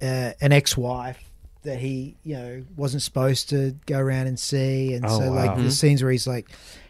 uh, 0.02 0.32
an 0.42 0.52
ex-wife 0.52 1.22
that 1.64 1.80
he 1.80 2.16
you 2.24 2.36
know 2.36 2.64
wasn't 2.78 3.02
supposed 3.02 3.50
to 3.50 3.76
go 3.86 3.98
around 3.98 4.28
and 4.28 4.38
see 4.40 4.94
and 4.94 5.06
Oh, 5.06 5.20
so 5.20 5.32
wow. 5.32 5.46
like 5.46 5.58
the 5.58 5.72
scenes 5.72 6.04
where 6.04 6.12
he's 6.12 6.28
like 6.28 6.48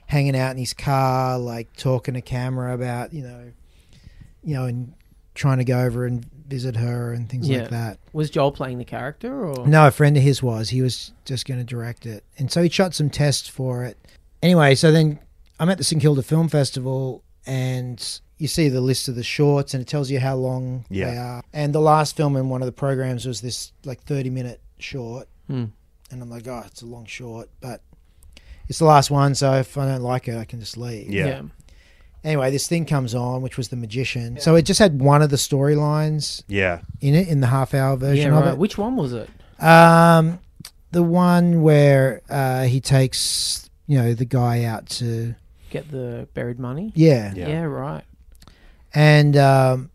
hanging 0.08 0.36
out 0.36 0.52
in 0.52 0.58
his 0.58 0.74
car 0.74 1.38
like 1.40 1.72
talking 1.78 2.14
to 2.16 2.22
camera 2.22 2.74
about 2.74 3.14
you 3.14 3.24
know 3.24 3.52
you 4.44 4.54
know 4.56 4.66
and 4.66 4.94
trying 5.36 5.60
to 5.60 5.64
go 5.64 5.82
over 5.82 6.06
and 6.06 6.26
visit 6.48 6.76
her 6.78 7.12
and 7.14 7.30
things 7.30 7.48
Yeah. 7.50 7.62
like 7.62 7.70
that. 7.72 8.00
Was 8.14 8.30
Joel 8.30 8.52
playing 8.52 8.78
the 8.78 8.86
character 8.86 9.46
or? 9.46 9.68
No 9.68 9.88
a 9.88 9.92
friend 9.92 10.16
of 10.18 10.24
his 10.24 10.44
was. 10.44 10.70
He 10.70 10.82
was 10.82 11.12
just 11.26 11.46
going 11.46 11.60
to 11.60 11.64
direct 11.66 12.06
it. 12.06 12.24
And 12.38 12.52
so 12.52 12.62
he 12.64 12.70
shot 12.70 12.94
some 12.94 13.10
tests 13.10 13.48
for 13.48 13.84
it. 13.84 13.98
Anyway 14.44 14.76
so 14.76 14.92
then 14.92 15.20
i'm 15.60 15.70
at 15.70 15.78
the 15.78 15.84
st 15.84 16.02
kilda 16.02 16.22
film 16.22 16.48
festival 16.50 17.24
and 17.48 18.20
you 18.38 18.48
see 18.48 18.68
the 18.70 18.82
list 18.82 19.08
of 19.08 19.16
the 19.16 19.24
shorts 19.24 19.74
and 19.74 19.82
it 19.82 19.88
tells 19.88 20.12
you 20.12 20.20
how 20.20 20.36
long 20.36 20.86
Yeah. 20.90 21.10
they 21.12 21.18
are. 21.18 21.44
And 21.54 21.74
the 21.74 21.80
last 21.82 22.16
film 22.18 22.36
in 22.36 22.50
one 22.50 22.62
of 22.62 22.66
the 22.66 22.72
programs 22.74 23.26
was 23.26 23.42
this 23.42 23.72
like 23.86 24.04
30 24.04 24.30
minute 24.30 24.60
short. 24.78 25.28
Hmm. 25.48 25.66
and 26.12 26.22
i'm 26.22 26.30
like 26.30 26.48
oh 26.48 26.64
it's 26.68 26.82
a 26.82 26.86
long 26.86 27.06
short 27.06 27.50
but 27.62 27.82
it's 28.68 28.80
the 28.80 28.86
last 28.86 29.10
one 29.12 29.34
so 29.36 29.54
if 29.54 29.78
i 29.78 29.86
don't 29.88 30.02
like 30.02 30.28
it 30.28 30.38
i 30.38 30.44
can 30.46 30.60
just 30.60 30.78
leave. 30.78 31.10
Yeah. 31.10 31.42
Anyway 32.26 32.52
this 32.52 32.68
thing 32.68 32.86
comes 32.86 33.16
on 33.16 33.42
which 33.42 33.56
was 33.56 33.70
the 33.70 33.76
magician 33.78 34.38
so 34.40 34.56
it 34.56 34.64
just 34.64 34.80
had 34.80 35.00
one 35.00 35.22
of 35.22 35.30
the 35.30 35.36
storylines 35.38 36.44
Yeah. 36.48 36.82
in 37.00 37.16
it 37.16 37.28
in 37.30 37.40
the 37.40 37.48
half 37.48 37.74
hour 37.74 37.92
Yeah, 37.92 37.96
version 38.08 38.34
of 38.34 38.46
it 38.48 38.58
Which 38.58 38.78
one 38.78 38.96
was 38.98 39.14
it? 39.14 39.30
um, 39.60 40.40
the 40.92 41.04
one 41.04 41.62
where 41.62 42.22
uh, 42.30 42.64
he 42.64 42.82
takes 42.82 43.70
you 43.88 43.98
know 43.98 44.14
the 44.14 44.26
guy 44.26 44.64
out 44.66 44.88
to 45.00 45.36
Get 45.70 45.90
the 45.92 46.28
buried 46.34 46.60
money? 46.60 46.92
yeah, 46.96 47.34
Yeah. 47.36 47.48
Yeah, 47.48 47.62
right. 47.64 48.04
and 48.94 49.36
um, 49.38 49.90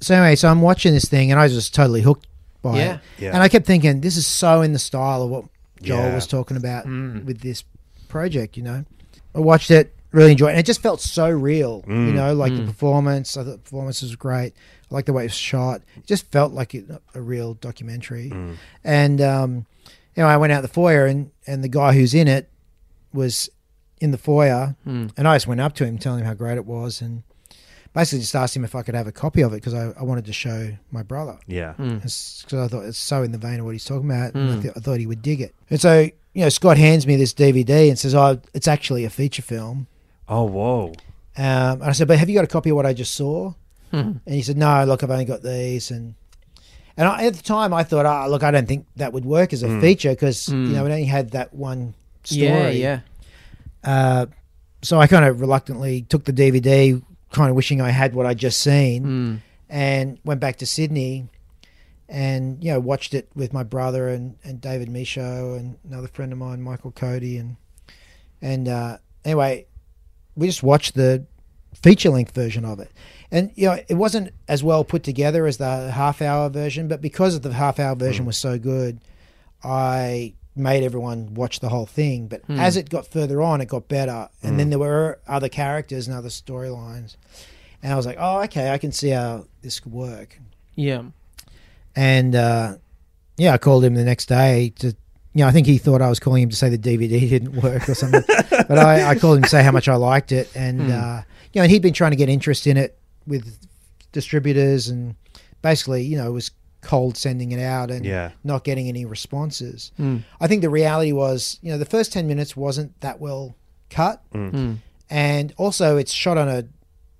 so 0.00 0.14
anyway, 0.14 0.36
so 0.36 0.48
I'm 0.48 0.60
watching 0.60 0.92
this 0.92 1.06
thing 1.06 1.30
and 1.30 1.40
I 1.40 1.44
was 1.44 1.54
just 1.54 1.74
totally 1.74 2.02
hooked 2.02 2.26
by 2.60 2.76
Yeah. 2.78 2.94
it, 2.94 3.00
Yeah. 3.18 3.30
and 3.34 3.42
I 3.42 3.48
kept 3.48 3.66
thinking 3.66 4.00
this 4.00 4.16
is 4.16 4.26
so 4.26 4.62
in 4.62 4.72
the 4.72 4.78
style 4.78 5.22
of 5.22 5.30
what 5.30 5.44
Joel 5.82 5.98
Yeah. 6.08 6.14
was 6.14 6.26
talking 6.26 6.56
about 6.56 6.86
Mm. 6.86 7.24
with 7.24 7.40
this 7.40 7.64
project. 8.08 8.56
You 8.56 8.62
know, 8.64 8.84
I 9.34 9.40
watched 9.40 9.70
it, 9.70 9.94
really 10.12 10.32
enjoyed, 10.32 10.48
it. 10.48 10.52
and 10.52 10.60
it 10.60 10.66
just 10.66 10.82
felt 10.82 11.00
so 11.00 11.28
real. 11.28 11.84
You 11.86 11.92
Mm. 11.94 12.14
know, 12.14 12.34
like 12.34 12.54
the 12.54 12.62
Mm. 12.62 12.66
performance. 12.66 13.36
I 13.36 13.44
thought 13.44 13.50
the 13.52 13.58
performance 13.58 14.02
was 14.02 14.14
great. 14.16 14.52
I 14.90 14.94
like 14.94 15.06
the 15.06 15.12
way 15.12 15.22
it 15.24 15.26
was 15.26 15.34
shot. 15.34 15.82
It 15.96 16.06
just 16.06 16.30
felt 16.30 16.52
like 16.52 16.74
it, 16.74 16.86
a 17.14 17.20
real 17.20 17.54
documentary. 17.54 18.30
Mm. 18.30 18.56
And 18.84 19.20
um, 19.20 19.66
you 20.14 20.22
know, 20.22 20.28
I 20.28 20.36
went 20.36 20.52
out 20.52 20.62
the 20.62 20.68
foyer, 20.68 21.06
and 21.06 21.30
and 21.46 21.64
the 21.64 21.68
guy 21.68 21.92
who's 21.94 22.14
in 22.14 22.28
it 22.28 22.48
was 23.12 23.48
in 24.00 24.10
the 24.10 24.18
foyer, 24.18 24.74
Mm. 24.86 25.10
and 25.16 25.28
I 25.28 25.36
just 25.36 25.46
went 25.46 25.60
up 25.60 25.74
to 25.76 25.84
him, 25.86 25.98
telling 25.98 26.20
him 26.20 26.26
how 26.26 26.34
great 26.34 26.56
it 26.56 26.66
was, 26.66 27.00
and 27.00 27.22
basically 27.94 28.20
just 28.20 28.34
asked 28.34 28.56
him 28.56 28.64
if 28.64 28.74
I 28.74 28.82
could 28.82 28.94
have 28.94 29.06
a 29.06 29.12
copy 29.12 29.42
of 29.42 29.52
it 29.52 29.56
because 29.56 29.74
I, 29.74 29.92
I 29.98 30.02
wanted 30.02 30.24
to 30.24 30.32
show 30.32 30.72
my 30.90 31.02
brother 31.02 31.38
Yeah. 31.46 31.74
Mm. 31.78 31.96
because 31.96 32.44
I 32.52 32.66
thought 32.68 32.84
it's 32.86 32.96
so 32.98 33.22
in 33.22 33.32
the 33.32 33.38
vein 33.38 33.60
of 33.60 33.66
what 33.66 33.72
he's 33.72 33.84
talking 33.84 34.10
about, 34.10 34.34
and 34.34 34.50
I, 34.50 34.54
Mm. 34.56 34.62
th- 34.62 34.74
I 34.76 34.80
thought 34.80 34.98
he 34.98 35.06
would 35.06 35.20
dig 35.22 35.40
it. 35.40 35.54
And 35.70 35.80
so 35.80 36.08
you 36.34 36.40
know, 36.42 36.48
Scott 36.48 36.78
hands 36.78 37.06
me 37.06 37.16
this 37.16 37.34
DVD 37.34 37.90
and 37.90 37.98
says, 37.98 38.14
"Oh, 38.14 38.40
it's 38.54 38.66
actually 38.66 39.04
a 39.04 39.10
feature 39.10 39.42
film." 39.42 39.86
Oh, 40.32 40.44
whoa. 40.44 40.86
Um, 41.36 41.80
and 41.80 41.84
I 41.84 41.92
said, 41.92 42.08
"But 42.08 42.18
have 42.18 42.28
you 42.28 42.34
got 42.34 42.44
a 42.44 42.48
copy 42.48 42.70
of 42.70 42.76
what 42.76 42.86
I 42.86 42.92
just 42.94 43.14
saw?" 43.14 43.52
Mhm. 43.92 44.20
And 44.24 44.34
he 44.34 44.42
said, 44.42 44.56
"No, 44.56 44.84
look, 44.84 45.02
I've 45.02 45.10
only 45.10 45.24
got 45.24 45.42
these." 45.42 45.90
And 45.90 46.14
and 46.96 47.08
I, 47.08 47.24
at 47.26 47.34
the 47.34 47.42
time, 47.42 47.72
I 47.72 47.82
thought, 47.84 48.04
"Ah, 48.06 48.26
look, 48.26 48.42
I 48.42 48.50
don't 48.50 48.66
think 48.68 48.86
that 48.96 49.12
would 49.12 49.24
work 49.24 49.52
as 49.52 49.62
a 49.62 49.68
Mm. 49.68 49.80
feature 49.80 50.10
because 50.10 50.46
Mm. 50.46 50.66
you 50.68 50.72
know 50.74 50.84
it 50.86 50.90
only 50.90 51.04
had 51.04 51.30
that 51.30 51.54
one 51.54 51.94
story." 52.24 52.42
Yeah, 52.48 52.68
yeah. 52.70 53.00
Uh, 53.84 54.26
so 54.82 55.00
I 55.00 55.06
kind 55.06 55.24
of 55.24 55.40
reluctantly 55.40 56.02
took 56.02 56.24
the 56.24 56.32
DVD, 56.32 57.00
kind 57.30 57.50
of 57.50 57.56
wishing 57.56 57.80
I 57.80 57.90
had 57.90 58.14
what 58.14 58.26
I'd 58.26 58.38
just 58.38 58.60
seen, 58.60 59.04
Mm. 59.04 59.38
and 59.70 60.18
went 60.24 60.40
back 60.40 60.56
to 60.58 60.66
Sydney, 60.66 61.28
and 62.08 62.62
you 62.62 62.70
know 62.72 62.80
watched 62.80 63.14
it 63.14 63.28
with 63.34 63.52
my 63.52 63.62
brother 63.62 64.08
and, 64.08 64.36
and 64.44 64.60
David 64.60 64.88
Michôd 64.88 65.58
and 65.58 65.76
another 65.88 66.08
friend 66.08 66.30
of 66.32 66.38
mine, 66.38 66.60
Michael 66.62 66.90
Cody, 66.92 67.38
and 67.38 67.56
and 68.42 68.68
uh, 68.68 68.98
anyway, 69.24 69.66
we 70.36 70.46
just 70.46 70.62
watched 70.62 70.94
the 70.94 71.24
feature 71.82 72.10
length 72.10 72.34
version 72.34 72.64
of 72.64 72.80
it. 72.80 72.90
And 73.30 73.50
you 73.54 73.66
know, 73.68 73.78
it 73.88 73.94
wasn't 73.94 74.30
as 74.48 74.62
well 74.62 74.84
put 74.84 75.02
together 75.02 75.46
as 75.46 75.56
the 75.56 75.90
half 75.90 76.20
hour 76.22 76.48
version, 76.50 76.88
but 76.88 77.00
because 77.00 77.34
of 77.34 77.42
the 77.42 77.52
half 77.52 77.78
hour 77.80 77.94
version 77.94 78.24
was 78.26 78.36
so 78.36 78.58
good, 78.58 79.00
I 79.64 80.34
made 80.54 80.84
everyone 80.84 81.32
watch 81.34 81.60
the 81.60 81.70
whole 81.70 81.86
thing. 81.86 82.26
But 82.26 82.42
Hmm. 82.46 82.58
as 82.58 82.76
it 82.76 82.90
got 82.90 83.06
further 83.06 83.40
on, 83.40 83.60
it 83.60 83.68
got 83.68 83.88
better. 83.88 84.28
And 84.42 84.58
then 84.60 84.68
there 84.70 84.78
were 84.78 85.18
other 85.26 85.48
characters 85.48 86.06
and 86.08 86.16
other 86.16 86.28
storylines. 86.28 87.16
And 87.82 87.92
I 87.92 87.96
was 87.96 88.04
like, 88.06 88.18
oh, 88.20 88.42
okay, 88.42 88.70
I 88.70 88.78
can 88.78 88.92
see 88.92 89.10
how 89.10 89.46
this 89.62 89.80
could 89.80 89.92
work. 89.92 90.38
Yeah. 90.74 91.04
And 91.96 92.34
uh, 92.34 92.76
yeah, 93.38 93.54
I 93.54 93.58
called 93.58 93.82
him 93.84 93.94
the 93.94 94.04
next 94.04 94.26
day 94.26 94.72
to, 94.80 94.94
you 95.34 95.42
know, 95.42 95.48
I 95.48 95.52
think 95.52 95.66
he 95.66 95.78
thought 95.78 96.02
I 96.02 96.08
was 96.08 96.20
calling 96.20 96.42
him 96.42 96.50
to 96.50 96.56
say 96.56 96.68
the 96.68 96.78
DVD 96.78 97.20
didn't 97.28 97.62
work 97.62 97.88
or 97.88 97.94
something. 97.94 98.22
but 98.50 98.78
I, 98.78 99.10
I 99.10 99.14
called 99.14 99.38
him 99.38 99.42
to 99.44 99.48
say 99.48 99.62
how 99.62 99.72
much 99.72 99.88
I 99.88 99.94
liked 99.96 100.32
it. 100.32 100.50
And, 100.54 100.82
Hmm. 100.82 100.90
uh, 100.92 101.22
you 101.52 101.58
know, 101.60 101.62
and 101.64 101.70
he'd 101.70 101.82
been 101.82 101.92
trying 101.94 102.10
to 102.12 102.16
get 102.16 102.28
interest 102.28 102.66
in 102.66 102.76
it 102.76 102.98
with 103.26 103.58
distributors 104.12 104.88
and 104.88 105.14
basically, 105.62 106.02
you 106.02 106.16
know, 106.16 106.32
was 106.32 106.50
cold 106.80 107.16
sending 107.16 107.52
it 107.52 107.60
out 107.60 107.90
and 107.90 108.04
Yeah. 108.04 108.30
not 108.42 108.64
getting 108.64 108.88
any 108.88 109.04
responses. 109.04 109.92
Mm. 110.00 110.22
I 110.40 110.48
think 110.48 110.62
the 110.62 110.70
reality 110.70 111.12
was, 111.12 111.58
you 111.62 111.70
know, 111.70 111.78
the 111.78 111.84
first 111.84 112.12
10 112.12 112.26
minutes 112.26 112.56
wasn't 112.56 112.98
that 113.00 113.20
well 113.20 113.54
cut. 113.88 114.22
Mm. 114.34 114.78
And 115.08 115.52
also, 115.56 115.96
it's 115.96 116.12
shot 116.12 116.38
on 116.38 116.48
a 116.48 116.64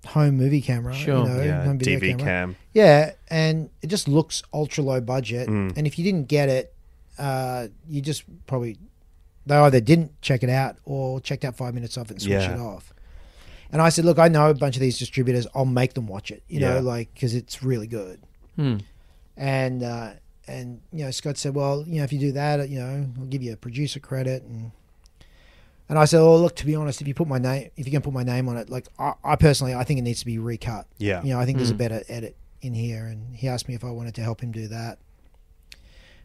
home 0.08 0.36
movie 0.36 0.60
camera, 0.60 0.94
Sure. 0.94 1.18
you 1.18 1.28
know, 1.28 1.42
Yeah, 1.42 1.64
home 1.64 1.78
video 1.78 2.00
DV 2.00 2.08
camera. 2.18 2.24
cam. 2.24 2.56
Yeah, 2.72 3.12
and 3.28 3.70
it 3.82 3.86
just 3.86 4.08
looks 4.08 4.42
ultra 4.52 4.82
low 4.82 5.00
budget. 5.00 5.48
Mm. 5.48 5.76
And 5.76 5.86
if 5.86 5.96
you 5.98 6.04
didn't 6.04 6.26
get 6.26 6.48
it, 6.48 6.71
uh, 7.22 7.68
you 7.88 8.00
just 8.02 8.24
probably 8.46 8.76
they 9.46 9.56
either 9.56 9.80
didn't 9.80 10.10
check 10.22 10.42
it 10.42 10.50
out 10.50 10.76
or 10.84 11.20
checked 11.20 11.44
out 11.44 11.56
five 11.56 11.74
minutes 11.74 11.96
of 11.96 12.06
it 12.10 12.14
and 12.14 12.22
switched 12.22 12.48
Yeah. 12.48 12.54
it 12.54 12.60
off. 12.60 12.92
And 13.72 13.80
I 13.80 13.88
said, 13.88 14.04
look, 14.04 14.18
I 14.18 14.28
know 14.28 14.50
a 14.50 14.54
bunch 14.54 14.76
of 14.76 14.80
these 14.80 14.98
distributors. 14.98 15.46
I'll 15.54 15.64
make 15.64 15.94
them 15.94 16.06
watch 16.06 16.30
it. 16.30 16.42
You 16.48 16.60
Yeah. 16.60 16.74
know, 16.74 16.80
like 16.80 17.12
because 17.14 17.34
it's 17.34 17.62
really 17.62 17.86
good. 17.86 18.20
Hmm. 18.56 18.76
And 19.36 19.82
uh, 19.82 20.10
and 20.46 20.80
you 20.92 21.04
know, 21.04 21.10
Scott 21.10 21.38
said, 21.38 21.54
well, 21.54 21.84
you 21.86 21.98
know, 21.98 22.04
if 22.04 22.12
you 22.12 22.18
do 22.18 22.32
that, 22.32 22.68
you 22.68 22.78
know, 22.78 23.08
I'll 23.18 23.26
give 23.26 23.42
you 23.42 23.52
a 23.52 23.56
producer 23.56 24.00
credit 24.00 24.42
and. 24.42 24.72
And 25.88 25.98
I 25.98 26.06
said, 26.06 26.20
"Oh, 26.20 26.36
look. 26.36 26.56
To 26.56 26.64
be 26.64 26.74
honest, 26.74 27.02
if 27.02 27.08
you 27.08 27.12
put 27.12 27.28
my 27.28 27.38
name, 27.38 27.68
if 27.76 27.84
you 27.86 27.92
can 27.92 28.00
put 28.00 28.14
my 28.14 28.22
name 28.22 28.48
on 28.48 28.56
it, 28.56 28.70
like 28.70 28.86
I, 28.98 29.12
I 29.22 29.36
personally, 29.36 29.74
I 29.74 29.84
think 29.84 29.98
it 29.98 30.02
needs 30.02 30.20
to 30.20 30.26
be 30.26 30.38
recut. 30.38 30.86
Yeah. 30.96 31.22
You 31.22 31.30
know, 31.34 31.40
I 31.40 31.44
think 31.44 31.58
there's 31.58 31.70
a 31.70 31.74
Mm. 31.74 31.78
better 31.84 32.02
edit 32.08 32.34
in 32.62 32.72
here, 32.72 33.04
and 33.04 33.36
he 33.36 33.46
asked 33.46 33.68
me 33.68 33.74
if 33.74 33.84
I 33.84 33.90
wanted 33.90 34.14
to 34.14 34.22
help 34.22 34.40
him 34.40 34.52
do 34.52 34.68
that. 34.68 34.98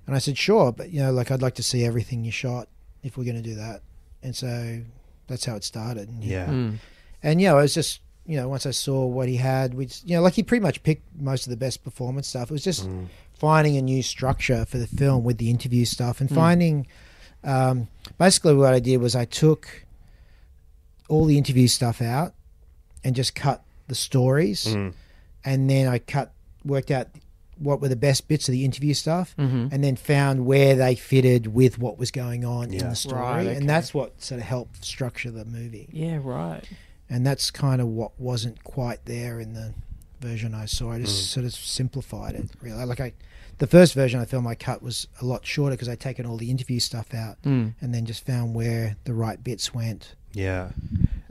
And 0.07 0.15
I 0.15 0.19
said, 0.19 0.37
sure, 0.37 0.71
but 0.71 0.89
you 0.91 1.01
know, 1.01 1.11
like 1.11 1.29
I'd 1.31 1.41
like 1.41 1.55
to 1.55 1.63
see 1.63 1.83
everything 1.85 2.23
you 2.23 2.31
shot 2.31 2.67
if 3.03 3.17
we're 3.17 3.25
going 3.25 3.35
to 3.35 3.41
do 3.41 3.55
that. 3.55 3.81
And 4.23 4.35
so 4.35 4.81
that's 5.27 5.45
how 5.45 5.55
it 5.55 5.63
started. 5.63 6.07
And, 6.09 6.23
Yeah. 6.23 6.45
Hmm. 6.47 6.75
and 7.21 7.41
you 7.41 7.47
know, 7.49 7.59
it 7.59 7.63
was 7.63 7.73
just 7.73 8.01
you 8.25 8.35
know, 8.35 8.49
once 8.49 8.65
I 8.65 8.71
saw 8.71 9.05
what 9.05 9.29
he 9.29 9.37
had, 9.37 9.73
which 9.73 10.01
you 10.05 10.15
know, 10.15 10.21
like 10.21 10.33
he 10.33 10.43
pretty 10.43 10.61
much 10.61 10.83
picked 10.83 11.03
most 11.17 11.45
of 11.45 11.49
the 11.49 11.55
best 11.57 11.81
performance 11.83 12.27
stuff. 12.27 12.49
It 12.49 12.53
was 12.53 12.63
just 12.63 12.85
Mm. 12.87 13.07
finding 13.33 13.77
a 13.77 13.81
new 13.81 14.03
structure 14.03 14.65
for 14.65 14.77
the 14.77 14.87
film 14.87 15.23
with 15.23 15.37
the 15.37 15.49
interview 15.49 15.85
stuff, 15.85 16.19
and 16.19 16.29
Mm. 16.29 16.35
finding 16.35 16.87
um, 17.43 17.87
basically 18.17 18.55
what 18.55 18.73
I 18.73 18.79
did 18.79 18.97
was 18.97 19.15
I 19.15 19.23
took 19.23 19.85
all 21.07 21.23
the 21.25 21.37
interview 21.37 21.67
stuff 21.67 22.01
out 22.01 22.33
and 23.03 23.15
just 23.15 23.33
cut 23.35 23.63
the 23.87 23.95
stories 23.95 24.65
Mm. 24.67 24.93
and 25.45 25.69
then 25.69 25.87
I 25.87 25.99
cut 25.99 26.33
worked 26.65 26.91
out 26.91 27.07
what 27.59 27.81
were 27.81 27.87
the 27.87 27.95
best 27.95 28.27
bits 28.27 28.47
of 28.47 28.51
the 28.53 28.63
interview 28.65 28.93
stuff 28.93 29.35
Mhm. 29.37 29.71
and 29.71 29.83
then 29.83 29.95
found 29.95 30.45
where 30.45 30.75
they 30.75 30.95
fitted 30.95 31.47
with 31.47 31.77
what 31.79 31.97
was 31.97 32.11
going 32.11 32.45
on 32.45 32.71
in 32.71 32.87
the 32.89 32.95
story 32.95 33.21
Right, 33.21 33.47
okay. 33.47 33.55
and 33.55 33.69
that's 33.69 33.93
what 33.93 34.21
sort 34.21 34.39
of 34.41 34.45
helped 34.47 34.83
structure 34.85 35.31
the 35.31 35.45
movie 35.45 35.89
Yeah, 35.91 36.19
right. 36.21 36.63
and 37.09 37.25
that's 37.25 37.49
kind 37.51 37.81
of 37.81 37.87
what 37.87 38.19
wasn't 38.19 38.63
quite 38.63 39.05
there 39.05 39.39
in 39.39 39.53
the 39.53 39.73
version 40.21 40.53
I 40.55 40.65
saw 40.65 40.91
I 40.93 40.99
just 40.99 41.25
Mm. 41.29 41.33
sort 41.33 41.45
of 41.45 41.53
simplified 41.53 42.35
it 42.35 42.49
really 42.61 42.83
like 42.85 42.99
I 42.99 43.13
the 43.59 43.67
first 43.67 43.93
version 43.95 44.19
I 44.19 44.25
filmed 44.25 44.47
I 44.47 44.55
cut 44.55 44.81
was 44.83 45.07
a 45.21 45.25
lot 45.25 45.45
shorter 45.45 45.75
because 45.75 45.89
I'd 45.89 45.99
taken 45.99 46.25
all 46.25 46.37
the 46.37 46.51
interview 46.51 46.79
stuff 46.79 47.13
out 47.13 47.37
Hmm. 47.43 47.69
and 47.81 47.93
then 47.93 48.05
just 48.05 48.25
found 48.25 48.53
where 48.55 48.97
the 49.05 49.13
right 49.13 49.43
bits 49.43 49.73
went 49.73 50.15
Yeah. 50.33 50.69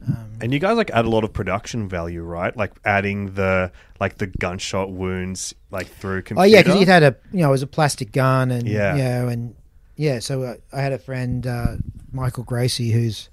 Um, 0.09 0.38
And 0.40 0.52
you 0.52 0.59
guys 0.59 0.76
like 0.76 0.90
add 0.90 1.04
a 1.04 1.09
lot 1.11 1.24
of 1.24 1.32
production 1.32 1.88
value, 1.88 2.22
right? 2.22 2.57
Like 2.57 2.72
adding 2.84 3.34
the 3.34 3.72
like 4.00 4.18
the 4.18 4.26
gunshot 4.26 4.90
wounds 4.92 5.54
like 5.70 5.86
through 5.88 6.22
computer. 6.22 6.40
Oh 6.42 6.44
yeah, 6.44 6.62
because 6.62 6.80
it 6.80 6.88
had 6.88 7.02
a 7.02 7.16
you 7.32 7.40
know 7.40 7.48
it 7.48 7.52
was 7.52 7.62
a 7.62 7.66
plastic 7.66 8.12
gun 8.12 8.50
and 8.50 8.68
Yeah. 8.68 8.94
you 8.96 9.02
know 9.02 9.28
and 9.28 9.54
yeah. 9.96 10.18
So 10.20 10.42
uh, 10.42 10.54
I 10.72 10.80
had 10.80 10.92
a 10.92 10.98
friend 10.98 11.46
uh, 11.46 11.76
Michael 12.12 12.44
Gracie 12.44 12.90
who's 12.90 13.28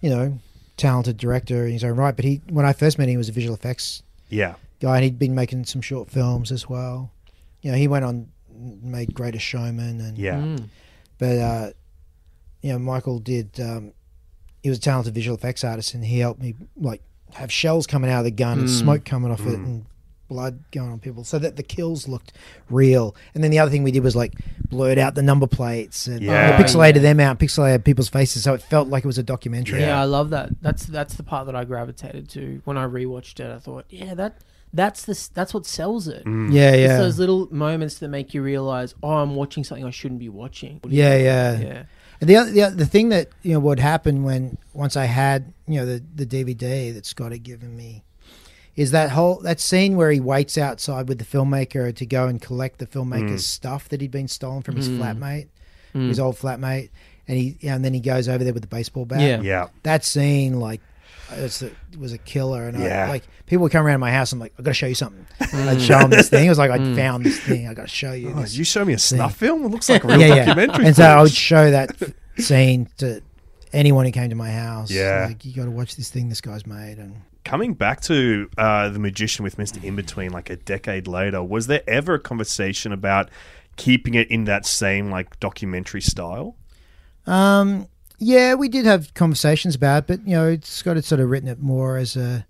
you 0.00 0.10
know 0.10 0.38
talented 0.76 1.16
director 1.16 1.66
in 1.66 1.72
his 1.72 1.84
own 1.84 1.96
right, 1.96 2.16
but 2.16 2.24
he 2.24 2.40
when 2.48 2.64
I 2.66 2.72
first 2.72 2.98
met 2.98 3.04
him 3.04 3.10
he 3.10 3.16
was 3.16 3.28
a 3.28 3.32
visual 3.32 3.54
effects 3.54 4.02
yeah. 4.28 4.54
guy 4.80 4.96
and 4.96 5.04
he'd 5.04 5.18
been 5.18 5.34
making 5.34 5.64
some 5.66 5.80
short 5.80 6.10
films 6.10 6.50
as 6.50 6.68
well. 6.68 7.10
You 7.62 7.70
know 7.70 7.76
he 7.76 7.86
went 7.88 8.04
on 8.04 8.28
made 8.82 9.14
Greatest 9.14 9.44
Showman 9.44 10.00
and 10.00 10.16
Yeah. 10.18 10.40
Hmm. 10.40 10.56
but 11.18 11.38
uh, 11.38 11.70
you 12.62 12.72
know 12.72 12.78
Michael 12.78 13.18
did 13.18 13.60
um, 13.60 13.92
he 14.64 14.68
was 14.70 14.78
a 14.78 14.80
talented 14.80 15.14
visual 15.14 15.36
effects 15.36 15.62
artist 15.62 15.94
and 15.94 16.04
he 16.04 16.18
helped 16.18 16.40
me 16.40 16.54
like 16.76 17.00
have 17.34 17.52
shells 17.52 17.86
coming 17.86 18.10
out 18.10 18.18
of 18.18 18.24
the 18.24 18.30
gun 18.32 18.58
and 18.60 18.68
Mm. 18.68 18.78
smoke 18.80 19.04
coming 19.04 19.30
off 19.30 19.40
it 19.40 19.58
Mm. 19.58 19.64
and 19.66 19.84
blood 20.26 20.60
going 20.72 20.90
on 20.90 20.98
people 20.98 21.22
so 21.22 21.38
that 21.38 21.56
the 21.56 21.62
kills 21.62 22.08
looked 22.08 22.32
real 22.70 23.14
and 23.34 23.44
then 23.44 23.50
the 23.50 23.58
other 23.58 23.70
thing 23.70 23.82
we 23.82 23.90
did 23.92 24.02
was 24.02 24.16
like 24.16 24.32
blurred 24.70 24.98
out 24.98 25.14
the 25.14 25.22
number 25.22 25.46
plates 25.46 26.06
and 26.06 26.22
Yeah. 26.22 26.56
pixelated 26.58 26.96
Yeah. 26.96 27.02
them 27.02 27.20
out 27.20 27.38
pixelated 27.38 27.84
people's 27.84 28.08
faces 28.08 28.42
so 28.44 28.54
it 28.54 28.62
felt 28.62 28.88
like 28.88 29.04
it 29.04 29.06
was 29.06 29.18
a 29.18 29.22
documentary 29.22 29.80
Yeah. 29.80 29.88
Yeah. 29.88 30.00
I 30.00 30.04
love 30.04 30.30
that. 30.30 30.50
That's 30.62 30.86
that's 30.86 31.14
the 31.14 31.22
part 31.22 31.44
that 31.46 31.54
I 31.54 31.64
gravitated 31.64 32.28
to 32.30 32.62
when 32.64 32.78
I 32.78 32.86
rewatched 32.86 33.38
it. 33.40 33.54
I 33.54 33.58
thought, 33.58 33.84
yeah, 33.90 34.14
that 34.14 34.38
that's 34.72 35.04
the 35.04 35.12
s- 35.12 35.28
that's 35.28 35.52
what 35.54 35.66
sells 35.66 36.08
it. 36.08 36.24
Mm. 36.24 36.52
yeah 36.52 36.70
It's 36.70 36.88
yeah 36.88 36.96
those 36.98 37.18
little 37.18 37.46
moments 37.52 37.98
that 37.98 38.08
make 38.08 38.32
you 38.34 38.42
realize, 38.42 38.94
oh, 39.02 39.10
I'm 39.18 39.34
watching 39.36 39.62
something 39.62 39.84
I 39.84 39.90
shouldn't 39.90 40.20
be 40.20 40.30
watching. 40.30 40.80
yeah 40.88 41.16
yeah 41.16 41.58
yeah. 41.60 41.82
And 42.24 42.30
the, 42.30 42.36
other, 42.36 42.50
the 42.70 42.76
the 42.76 42.86
thing 42.86 43.10
that 43.10 43.28
you 43.42 43.52
know 43.52 43.60
would 43.60 43.78
happen 43.80 44.22
when 44.24 44.56
once 44.72 44.96
I 44.96 45.04
had 45.04 45.52
you 45.68 45.78
know 45.80 45.84
the 45.86 46.02
the 46.14 46.26
DVD 46.26 46.92
that 46.94 47.04
Scott 47.04 47.32
had 47.32 47.42
given 47.42 47.76
me 47.76 48.02
is 48.76 48.90
that 48.92 49.10
whole 49.10 49.40
that 49.40 49.60
scene 49.60 49.94
where 49.94 50.10
he 50.10 50.20
waits 50.20 50.56
outside 50.56 51.06
with 51.08 51.18
the 51.18 51.24
filmmaker 51.24 51.94
to 51.94 52.06
go 52.06 52.26
and 52.26 52.40
collect 52.40 52.78
the 52.78 52.86
filmmaker's 52.86 53.42
Mm. 53.44 53.48
stuff 53.58 53.88
that 53.90 54.00
he'd 54.00 54.10
been 54.10 54.26
stolen 54.28 54.62
from 54.62 54.76
his 54.76 54.88
Mm. 54.88 54.98
flatmate, 54.98 55.48
Mm. 55.94 56.08
his 56.08 56.18
old 56.18 56.36
flatmate, 56.36 56.88
and 57.28 57.36
he 57.38 57.56
and 57.62 57.84
then 57.84 57.92
he 57.94 58.00
goes 58.00 58.26
over 58.28 58.42
there 58.42 58.54
with 58.54 58.62
the 58.62 58.68
baseball 58.68 59.04
bat. 59.04 59.20
Yeah. 59.20 59.40
Yeah. 59.42 59.66
that 59.82 60.04
scene 60.04 60.58
like. 60.60 60.80
It's 61.32 61.62
a, 61.62 61.66
it 61.66 61.98
was 61.98 62.12
a 62.12 62.18
killer, 62.18 62.66
and 62.68 62.78
Yeah. 62.78 63.06
I, 63.06 63.08
like 63.08 63.24
people 63.46 63.62
would 63.62 63.72
come 63.72 63.86
around 63.86 64.00
my 64.00 64.10
house. 64.12 64.32
And 64.32 64.38
I'm 64.38 64.44
like, 64.44 64.52
I 64.58 64.62
got 64.62 64.70
to 64.70 64.74
show 64.74 64.86
you 64.86 64.94
something. 64.94 65.26
Mm. 65.40 65.68
I'd 65.68 65.80
show 65.82 65.98
them 65.98 66.10
this 66.10 66.28
thing. 66.28 66.46
It 66.46 66.48
was 66.50 66.58
like 66.58 66.70
I 66.70 66.78
Mm. 66.78 66.96
found 66.96 67.24
this 67.24 67.40
thing. 67.40 67.66
I 67.68 67.74
got 67.74 67.82
to 67.82 67.88
show 67.88 68.12
you. 68.12 68.32
Oh, 68.36 68.40
this 68.42 68.56
you 68.56 68.64
show 68.64 68.84
me 68.84 68.92
a 68.92 68.98
scene. 68.98 69.18
snuff 69.18 69.36
film? 69.36 69.64
It 69.64 69.68
looks 69.68 69.88
like 69.88 70.04
a 70.04 70.06
real 70.08 70.20
Yeah, 70.20 70.26
yeah. 70.34 70.44
documentary. 70.46 70.86
and 70.86 70.96
so 70.96 71.04
I 71.04 71.22
would 71.22 71.30
show 71.32 71.70
that 71.70 71.90
scene 72.38 72.88
to 72.98 73.22
anyone 73.72 74.04
who 74.06 74.12
came 74.12 74.28
to 74.30 74.36
my 74.36 74.50
house. 74.50 74.90
Yeah. 74.90 75.26
like 75.28 75.44
you 75.44 75.52
got 75.54 75.64
to 75.64 75.70
watch 75.70 75.96
this 75.96 76.10
thing 76.10 76.28
this 76.28 76.40
guy's 76.40 76.66
made, 76.66 76.98
and 76.98 77.16
Coming 77.44 77.74
back 77.74 78.00
to 78.02 78.48
uh, 78.56 78.88
the 78.88 78.98
magician 78.98 79.42
with 79.44 79.58
Mister 79.58 79.78
In 79.82 79.96
Between, 79.96 80.32
like 80.32 80.48
a 80.48 80.56
decade 80.56 81.06
later, 81.06 81.42
was 81.42 81.66
there 81.66 81.82
ever 81.86 82.14
a 82.14 82.18
conversation 82.18 82.90
about 82.90 83.28
keeping 83.76 84.14
it 84.14 84.30
in 84.30 84.44
that 84.44 84.64
same 84.64 85.10
like 85.10 85.38
documentary 85.40 86.00
style? 86.00 86.56
um, 87.26 87.86
yeah, 88.18 88.54
we 88.54 88.68
did 88.68 88.84
have 88.86 89.12
conversations 89.14 89.74
about 89.74 90.04
it, 90.04 90.06
but 90.06 90.26
you 90.28 90.34
know, 90.36 90.56
Scott 90.62 90.96
had 90.96 91.04
sort 91.04 91.20
of 91.20 91.28
written 91.30 91.48
it 91.48 91.60
more 91.60 91.96
as 91.96 92.16
a 92.16 92.46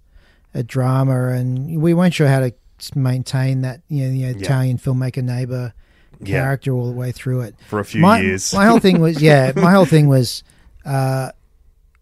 a 0.55 0.63
drama, 0.63 1.29
and 1.29 1.81
we 1.83 1.95
weren't 1.95 2.15
sure 2.15 2.29
how 2.29 2.41
to 2.41 2.53
maintain 2.95 3.63
that 3.63 3.81
you 3.89 4.05
know, 4.05 4.11
the 4.11 4.25
Italian 4.41 4.79
filmmaker 4.79 5.23
neighbor 5.23 5.73
Yeah, 6.21 6.41
character 6.43 6.73
all 6.73 6.87
the 6.87 6.93
way 6.97 7.13
through 7.13 7.41
it. 7.43 7.55
for 7.69 7.81
a 7.81 7.85
few 7.85 8.01
my, 8.01 8.21
years. 8.21 8.53
my 8.55 8.67
whole 8.67 8.79
thing 8.79 9.01
was 9.01 9.21
yeah, 9.23 9.53
my 9.57 9.73
whole 9.73 9.87
thing 9.87 10.07
was, 10.09 10.45
uh, 10.85 11.31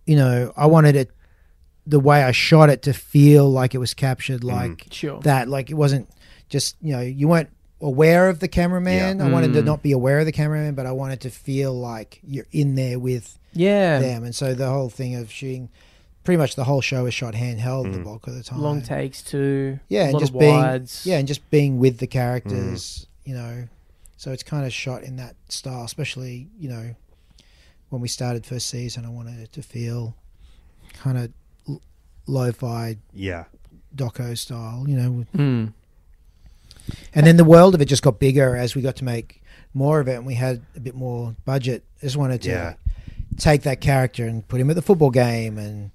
you 0.07 0.17
know, 0.17 0.53
I 0.57 0.67
wanted 0.67 0.97
it 0.97 1.11
the 1.87 1.99
way 2.01 2.23
I 2.23 2.33
shot 2.33 2.69
it 2.69 2.83
to 2.83 2.93
feel 2.93 3.51
like 3.51 3.75
it 3.75 3.79
was 3.79 3.95
captured 3.95 4.45
like 4.45 4.87
Sure. 4.91 5.21
that. 5.23 5.49
Like 5.49 5.71
it 5.71 5.75
wasn't 5.75 6.09
just 6.49 6.77
you 6.83 6.93
know 6.93 7.01
you 7.01 7.29
weren't 7.29 7.51
aware 7.81 8.29
of 8.29 8.39
the 8.41 8.49
cameraman. 8.49 9.21
I 9.21 9.29
wanted 9.31 9.53
to 9.55 9.63
Mm. 9.63 9.67
not 9.67 9.83
be 9.83 9.93
aware 9.93 10.19
of 10.21 10.27
the 10.27 10.33
cameraman, 10.33 10.75
but 10.75 10.85
I 10.87 10.93
wanted 10.93 11.21
to 11.23 11.31
feel 11.31 11.73
like 11.73 12.21
you're 12.23 12.47
in 12.53 12.75
there 12.77 12.99
with 12.99 13.39
yeah. 13.53 13.99
them. 13.99 14.25
And 14.25 14.35
so 14.35 14.55
the 14.55 14.69
whole 14.69 14.89
thing 14.89 15.15
of 15.15 15.31
shooting, 15.31 15.69
pretty 16.25 16.39
much 16.39 16.55
the 16.57 16.65
whole 16.65 16.81
show 16.81 17.07
is 17.07 17.15
shot 17.15 17.35
handheld 17.35 17.93
the 17.93 17.99
Mm. 17.99 18.05
bulk 18.05 18.27
of 18.27 18.35
the 18.35 18.43
time. 18.43 18.61
Long 18.61 18.81
takes 18.83 19.23
too. 19.23 19.79
Yeah, 19.89 20.03
a 20.03 20.05
and 20.05 20.13
lot 20.15 20.21
just 20.21 20.33
of 20.35 20.39
being 20.41 20.55
wides. 20.55 21.07
yeah, 21.07 21.19
and 21.19 21.27
just 21.29 21.49
being 21.51 21.79
with 21.79 21.99
the 21.99 22.07
characters. 22.07 23.07
You 23.25 23.35
know, 23.35 23.69
so 24.17 24.33
it's 24.33 24.43
kind 24.43 24.65
of 24.67 24.73
shot 24.73 25.03
in 25.05 25.17
that 25.17 25.35
style, 25.49 25.85
especially 25.85 26.49
you 26.59 26.69
know 26.69 26.95
when 27.91 28.01
we 28.03 28.09
started 28.09 28.45
first 28.47 28.69
season. 28.69 29.05
I 29.05 29.11
wanted 29.11 29.39
it 29.41 29.53
to 29.53 29.63
feel 29.63 30.15
kind 30.95 31.19
of 31.19 31.33
l- 31.69 31.83
lo-fi 32.27 32.97
yeah, 33.15 33.45
doco 33.97 34.37
style. 34.39 34.85
You 34.89 34.97
know, 34.97 35.25
Mm. 35.35 35.73
And 37.15 37.27
then 37.27 37.37
the 37.37 37.45
world 37.45 37.75
of 37.75 37.81
it 37.81 37.85
just 37.87 38.03
got 38.03 38.19
bigger 38.19 38.57
as 38.57 38.75
we 38.75 38.83
got 38.83 38.97
to 38.97 39.05
make 39.05 39.41
more 39.73 40.01
of 40.01 40.09
it 40.09 40.15
and 40.15 40.27
we 40.27 40.35
had 40.35 40.63
a 40.77 40.81
bit 40.81 40.95
more 40.95 41.37
budget. 41.45 41.85
I 42.03 42.07
just 42.07 42.17
wanted 42.17 42.43
to 42.43 42.49
Yeah. 42.51 42.75
Take 43.37 43.63
that 43.63 43.81
character 43.81 44.27
and 44.27 44.47
put 44.47 44.61
him 44.61 44.71
at 44.71 44.77
the 44.77 44.83
football 44.83 45.11
game 45.11 45.59
and, 45.59 45.91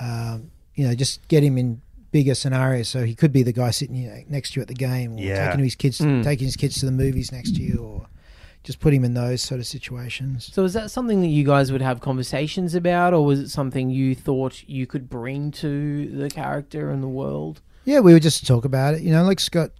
um, 0.00 0.50
you 0.74 0.86
know, 0.86 0.94
just 0.94 1.26
get 1.28 1.42
him 1.42 1.56
in 1.58 1.80
bigger 2.12 2.34
scenarios 2.34 2.88
so 2.88 3.04
he 3.04 3.14
could 3.14 3.32
be 3.32 3.42
the 3.42 3.52
guy 3.52 3.70
sitting 3.70 3.96
you 3.96 4.08
know, 4.08 4.22
next 4.28 4.52
to 4.52 4.56
you 4.60 4.62
at 4.62 4.68
the 4.68 4.74
game 4.74 5.16
or 5.16 5.20
Yeah. 5.20 5.48
taking 5.48 5.64
his 5.64 5.74
kids 5.74 5.98
Mm. 5.98 6.22
taking 6.22 6.46
his 6.46 6.56
kids 6.56 6.78
to 6.80 6.86
the 6.86 6.92
movies 6.92 7.30
next 7.32 7.56
to 7.56 7.62
you 7.62 7.78
or 7.78 8.06
just 8.62 8.80
put 8.80 8.92
him 8.92 9.04
in 9.04 9.14
those 9.14 9.42
sort 9.42 9.60
of 9.60 9.66
situations. 9.66 10.50
So 10.52 10.64
is 10.64 10.72
that 10.72 10.90
something 10.90 11.20
that 11.20 11.28
you 11.28 11.44
guys 11.44 11.70
would 11.70 11.82
have 11.82 12.00
conversations 12.00 12.74
about, 12.74 13.14
or 13.14 13.24
was 13.24 13.38
it 13.38 13.48
something 13.48 13.90
you 13.90 14.14
thought 14.14 14.64
you 14.68 14.86
could 14.88 15.08
bring 15.08 15.50
to 15.52 16.10
the 16.10 16.28
character 16.28 16.90
and 16.90 17.00
the 17.02 17.08
world? 17.08 17.60
Yeah, 17.84 18.00
we 18.00 18.12
would 18.12 18.22
just 18.24 18.44
talk 18.46 18.64
about 18.64 18.94
it. 18.94 19.02
You 19.02 19.12
know, 19.12 19.22
like 19.22 19.38
Scott, 19.38 19.70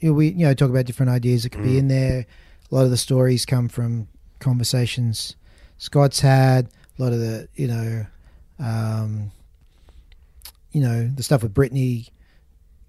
you 0.00 0.08
know, 0.10 0.14
we 0.14 0.28
you 0.28 0.44
know 0.46 0.52
talk 0.52 0.68
about 0.68 0.84
different 0.84 1.10
ideas 1.10 1.44
that 1.44 1.50
could 1.50 1.62
Mm. 1.62 1.64
be 1.64 1.78
in 1.78 1.88
there. 1.88 2.26
A 2.70 2.74
lot 2.74 2.84
of 2.84 2.90
the 2.90 2.98
stories 2.98 3.46
come 3.46 3.68
from 3.68 4.08
conversations 4.40 5.36
Scott's 5.78 6.20
had. 6.20 6.68
A 6.98 7.02
lot 7.02 7.12
of 7.12 7.18
the 7.20 7.48
you 7.56 7.66
know, 7.68 8.06
um, 8.58 9.30
you 10.72 10.80
know, 10.80 11.08
the 11.08 11.22
stuff 11.22 11.42
with 11.42 11.52
Brittany 11.54 12.06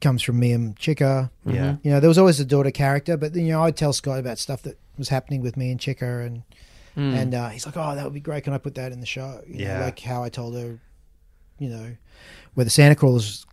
comes 0.01 0.21
from 0.21 0.39
me 0.39 0.51
and 0.51 0.75
Chica. 0.77 1.31
yeah, 1.45 1.77
You 1.83 1.91
know, 1.91 1.99
there 1.99 2.07
was 2.09 2.17
always 2.17 2.39
a 2.39 2.45
daughter 2.45 2.69
character, 2.71 3.17
but 3.17 3.33
you 3.35 3.47
know, 3.47 3.63
I'd 3.63 3.75
tell 3.77 3.93
Scott 3.93 4.19
about 4.19 4.37
stuff 4.37 4.61
that 4.63 4.77
was 4.97 5.09
happening 5.09 5.41
with 5.41 5.57
me 5.57 5.71
and 5.71 5.79
Chica, 5.79 6.19
and 6.19 6.43
Mm. 6.95 7.13
and 7.13 7.35
uh, 7.35 7.49
he's 7.49 7.65
like, 7.65 7.75
"Oh, 7.75 7.93
that 7.93 8.05
would 8.05 8.13
be 8.13 8.21
great. 8.21 8.45
Can 8.45 8.53
I 8.53 8.57
put 8.57 8.75
that 8.75 8.93
in 8.93 9.01
the 9.01 9.05
show?" 9.05 9.41
You 9.47 9.57
know, 9.59 9.63
Yeah. 9.65 9.83
like 9.83 9.99
how 9.99 10.23
I 10.23 10.29
told 10.29 10.55
her, 10.55 10.79
you 11.59 11.67
know, 11.69 11.93
where 12.53 12.63
the 12.63 12.69
Santa 12.69 12.95
Claus 12.95 13.45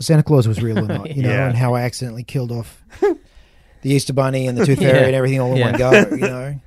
Santa 0.00 0.22
Claus 0.24 0.48
was 0.48 0.60
real 0.60 0.78
or 0.78 0.82
not, 0.88 1.14
you 1.14 1.22
know, 1.24 1.28
Yeah. 1.30 1.46
and 1.48 1.56
how 1.56 1.74
I 1.74 1.82
accidentally 1.82 2.24
killed 2.24 2.50
off 2.50 2.82
the 3.00 3.18
Easter 3.90 4.12
Bunny 4.12 4.46
and 4.48 4.58
the 4.58 4.66
Tooth 4.66 4.78
Fairy 4.80 4.98
Yeah. 5.00 5.06
and 5.06 5.14
everything 5.14 5.38
all 5.40 5.52
in 5.52 5.58
Yeah. 5.58 5.70
one 5.70 5.78
go, 5.78 5.90
you 6.16 6.16
know. 6.16 6.60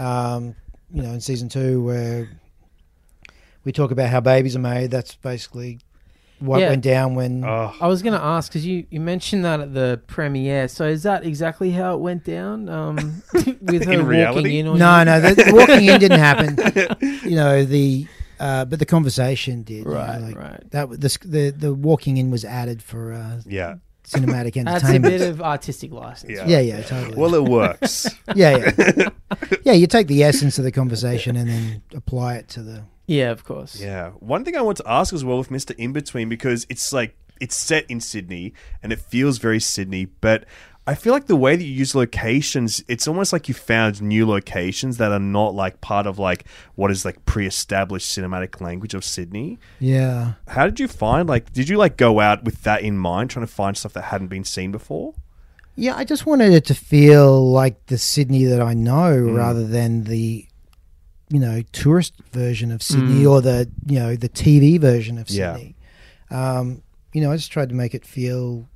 Um, 0.00 0.54
you 0.92 1.02
know, 1.02 1.10
in 1.10 1.20
season 1.20 1.48
two, 1.48 1.82
where 1.82 2.28
we 3.64 3.72
talk 3.72 3.90
about 3.90 4.10
how 4.10 4.20
babies 4.20 4.54
are 4.56 4.60
made, 4.60 4.90
that's 4.90 5.14
basically 5.16 5.80
what 6.38 6.60
Yeah. 6.60 6.68
went 6.70 6.82
down 6.84 7.14
when. 7.14 7.44
Oh, 7.44 7.74
I 7.80 7.88
was 7.88 8.02
going 8.02 8.12
to 8.12 8.22
ask 8.24 8.50
because 8.50 8.64
you, 8.66 8.86
you 8.90 9.00
mentioned 9.00 9.44
that 9.44 9.58
at 9.60 9.74
the 9.74 10.00
premiere. 10.06 10.68
So 10.68 10.86
is 10.86 11.02
that 11.04 11.24
exactly 11.24 11.70
how 11.72 11.94
it 11.94 12.00
went 12.00 12.24
down? 12.24 12.68
Um, 12.68 13.22
with 13.62 13.86
her 13.86 13.92
In 13.92 13.98
walking 14.00 14.06
reality? 14.06 14.58
in 14.58 14.66
on 14.68 14.78
no, 14.78 14.98
you? 15.00 15.04
no, 15.06 15.20
the, 15.20 15.34
the 15.44 15.54
walking 15.54 15.86
in 15.86 15.98
didn't 16.00 16.18
happen. 16.20 16.56
You 17.26 17.34
know 17.34 17.64
the, 17.64 18.06
uh, 18.38 18.64
but 18.66 18.78
the 18.78 18.86
conversation 18.86 19.62
did. 19.62 19.78
you 19.78 19.84
know, 19.86 19.90
Right, 19.94 20.18
like, 20.20 20.36
right. 20.36 20.70
That 20.70 20.82
w- 20.82 20.98
the 20.98 21.18
the 21.24 21.50
the 21.50 21.74
walking 21.74 22.18
in 22.18 22.30
was 22.30 22.44
added 22.44 22.82
for 22.82 23.12
uh, 23.12 23.40
yeah. 23.46 23.76
Cinematic 24.06 24.64
That's 24.64 24.88
a 24.88 24.98
bit 24.98 25.20
of 25.20 25.42
artistic 25.42 25.92
license. 25.92 26.32
Yeah. 26.32 26.46
yeah, 26.46 26.60
yeah, 26.60 26.82
totally. 26.82 27.16
Well, 27.16 27.34
it 27.34 27.44
works. 27.44 28.08
yeah, 28.34 28.72
yeah, 28.78 29.08
yeah. 29.62 29.72
You 29.72 29.86
take 29.86 30.06
the 30.06 30.22
essence 30.22 30.58
of 30.58 30.64
the 30.64 30.72
conversation 30.72 31.36
and 31.36 31.48
then 31.48 31.82
apply 31.94 32.36
it 32.36 32.48
to 32.50 32.62
the. 32.62 32.84
Yeah, 33.06 33.30
of 33.30 33.44
course. 33.44 33.80
Yeah. 33.80 34.10
One 34.20 34.44
thing 34.44 34.56
I 34.56 34.62
want 34.62 34.78
to 34.78 34.84
ask 34.90 35.12
as 35.12 35.24
well 35.24 35.38
with 35.38 35.50
Mr. 35.50 35.74
In 35.76 35.92
Between 35.92 36.28
because 36.28 36.66
it's 36.68 36.92
like 36.92 37.16
it's 37.40 37.54
set 37.54 37.88
in 37.90 38.00
Sydney 38.00 38.54
and 38.82 38.92
it 38.92 39.00
feels 39.00 39.38
very 39.38 39.60
Sydney, 39.60 40.06
but 40.06 40.44
I 40.86 40.94
feel 40.94 41.12
like 41.12 41.26
the 41.26 41.34
way 41.36 41.56
that 41.56 41.64
you 41.64 41.72
use 41.72 41.94
locations, 41.96 42.82
it's 42.86 43.08
almost 43.08 43.32
like 43.32 43.48
you 43.48 43.54
found 43.54 44.00
new 44.00 44.24
locations 44.26 44.98
that 44.98 45.10
are 45.10 45.18
not 45.18 45.54
like 45.54 45.80
part 45.80 46.06
of 46.06 46.18
like 46.18 46.44
what 46.76 46.90
is 46.92 47.04
like 47.04 47.24
pre-established 47.26 48.06
cinematic 48.16 48.60
language 48.60 48.94
of 48.94 49.04
Sydney. 49.04 49.58
Yeah. 49.80 50.34
How 50.46 50.64
did 50.66 50.78
you 50.78 50.86
find 50.86 51.28
like 51.28 51.52
did 51.52 51.68
you 51.68 51.76
like 51.76 51.96
go 51.96 52.20
out 52.20 52.44
with 52.44 52.62
that 52.62 52.82
in 52.82 52.96
mind 52.98 53.30
trying 53.30 53.46
to 53.46 53.52
find 53.52 53.76
stuff 53.76 53.94
that 53.94 54.02
hadn't 54.02 54.28
been 54.28 54.44
seen 54.44 54.70
before? 54.70 55.14
Yeah, 55.74 55.96
I 55.96 56.04
just 56.04 56.24
wanted 56.24 56.52
it 56.52 56.64
to 56.66 56.74
feel 56.74 57.50
like 57.50 57.86
the 57.86 57.98
Sydney 57.98 58.44
that 58.44 58.62
I 58.62 58.72
know 58.74 59.18
rather 59.18 59.66
than 59.66 60.04
the 60.04 60.46
you 61.28 61.40
know, 61.40 61.60
tourist 61.72 62.14
version 62.30 62.70
of 62.70 62.80
Sydney 62.84 63.26
or 63.26 63.42
the, 63.42 63.68
you 63.84 63.98
know, 63.98 64.14
the 64.14 64.28
TV 64.28 64.80
version 64.80 65.18
of 65.18 65.28
Yeah. 65.28 65.54
Sydney. 65.56 65.74
Um, 66.30 66.82
you 67.12 67.20
know, 67.20 67.32
I 67.32 67.36
just 67.36 67.50
tried 67.50 67.70
to 67.70 67.74
make 67.74 67.94
it 67.94 68.06
feel, 68.06 68.68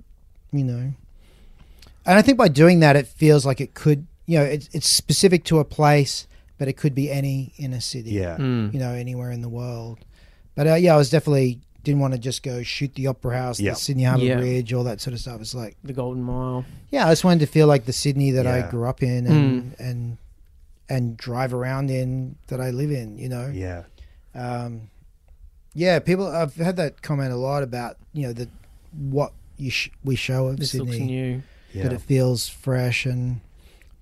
you 0.50 0.64
know, 0.64 0.92
and 2.10 2.18
I 2.18 2.22
think 2.22 2.36
by 2.36 2.48
doing 2.48 2.80
that, 2.80 2.96
it 2.96 3.06
feels 3.06 3.46
like 3.46 3.60
it 3.60 3.74
could, 3.74 4.06
you 4.26 4.38
know, 4.38 4.44
it's, 4.44 4.68
it's 4.72 4.88
specific 4.88 5.44
to 5.44 5.60
a 5.60 5.64
place, 5.64 6.26
but 6.58 6.66
it 6.68 6.74
could 6.76 6.94
be 6.94 7.10
any 7.10 7.52
inner 7.56 7.80
city. 7.80 8.10
Yeah. 8.10 8.36
Mm. 8.36 8.74
you 8.74 8.80
know, 8.80 8.90
anywhere 8.92 9.30
in 9.30 9.40
the 9.42 9.48
world. 9.48 9.98
But 10.56 10.66
uh, 10.66 10.74
yeah, 10.74 10.94
I 10.94 10.96
was 10.96 11.08
definitely 11.10 11.60
didn't 11.84 12.00
want 12.00 12.12
to 12.12 12.18
just 12.18 12.42
go 12.42 12.62
shoot 12.62 12.94
the 12.94 13.06
Opera 13.06 13.38
House, 13.38 13.58
Yeah. 13.60 13.70
the 13.70 13.76
Sydney 13.76 14.02
Harbour 14.04 14.24
Yeah. 14.24 14.36
Bridge, 14.38 14.72
all 14.74 14.84
that 14.84 15.00
sort 15.00 15.14
of 15.14 15.20
stuff. 15.20 15.40
It's 15.40 15.54
like, 15.54 15.76
The 15.84 15.92
Golden 15.94 16.22
Mile. 16.22 16.64
yeah, 16.90 17.06
I 17.06 17.10
just 17.12 17.24
wanted 17.24 17.40
to 17.40 17.46
feel 17.46 17.66
like 17.68 17.84
the 17.86 17.92
Sydney 17.92 18.32
that 18.32 18.44
Yeah. 18.44 18.66
I 18.66 18.70
grew 18.70 18.86
up 18.86 19.02
in 19.02 19.26
and 19.26 19.74
and 19.78 20.18
and 20.88 21.16
drive 21.16 21.54
around 21.54 21.88
in 21.90 22.36
that 22.48 22.60
I 22.60 22.70
live 22.70 22.90
in. 22.90 23.16
You 23.16 23.28
know, 23.28 23.50
Yeah. 23.54 23.84
um, 24.34 24.90
yeah. 25.72 26.00
People, 26.00 26.26
I've 26.26 26.56
had 26.56 26.76
that 26.76 27.00
comment 27.02 27.32
a 27.32 27.36
lot 27.36 27.62
about 27.62 27.96
you 28.12 28.26
know 28.26 28.32
the 28.32 28.48
what 28.92 29.32
you 29.56 29.70
sh- 29.70 29.90
we 30.04 30.16
show 30.16 30.48
of 30.48 30.56
This 30.58 30.74
looks 30.74 30.90
Sydney, 30.90 31.06
new. 31.06 31.42
Yeah. 31.72 31.84
that 31.84 31.92
it 31.92 32.00
feels 32.00 32.48
fresh 32.48 33.06
and 33.06 33.40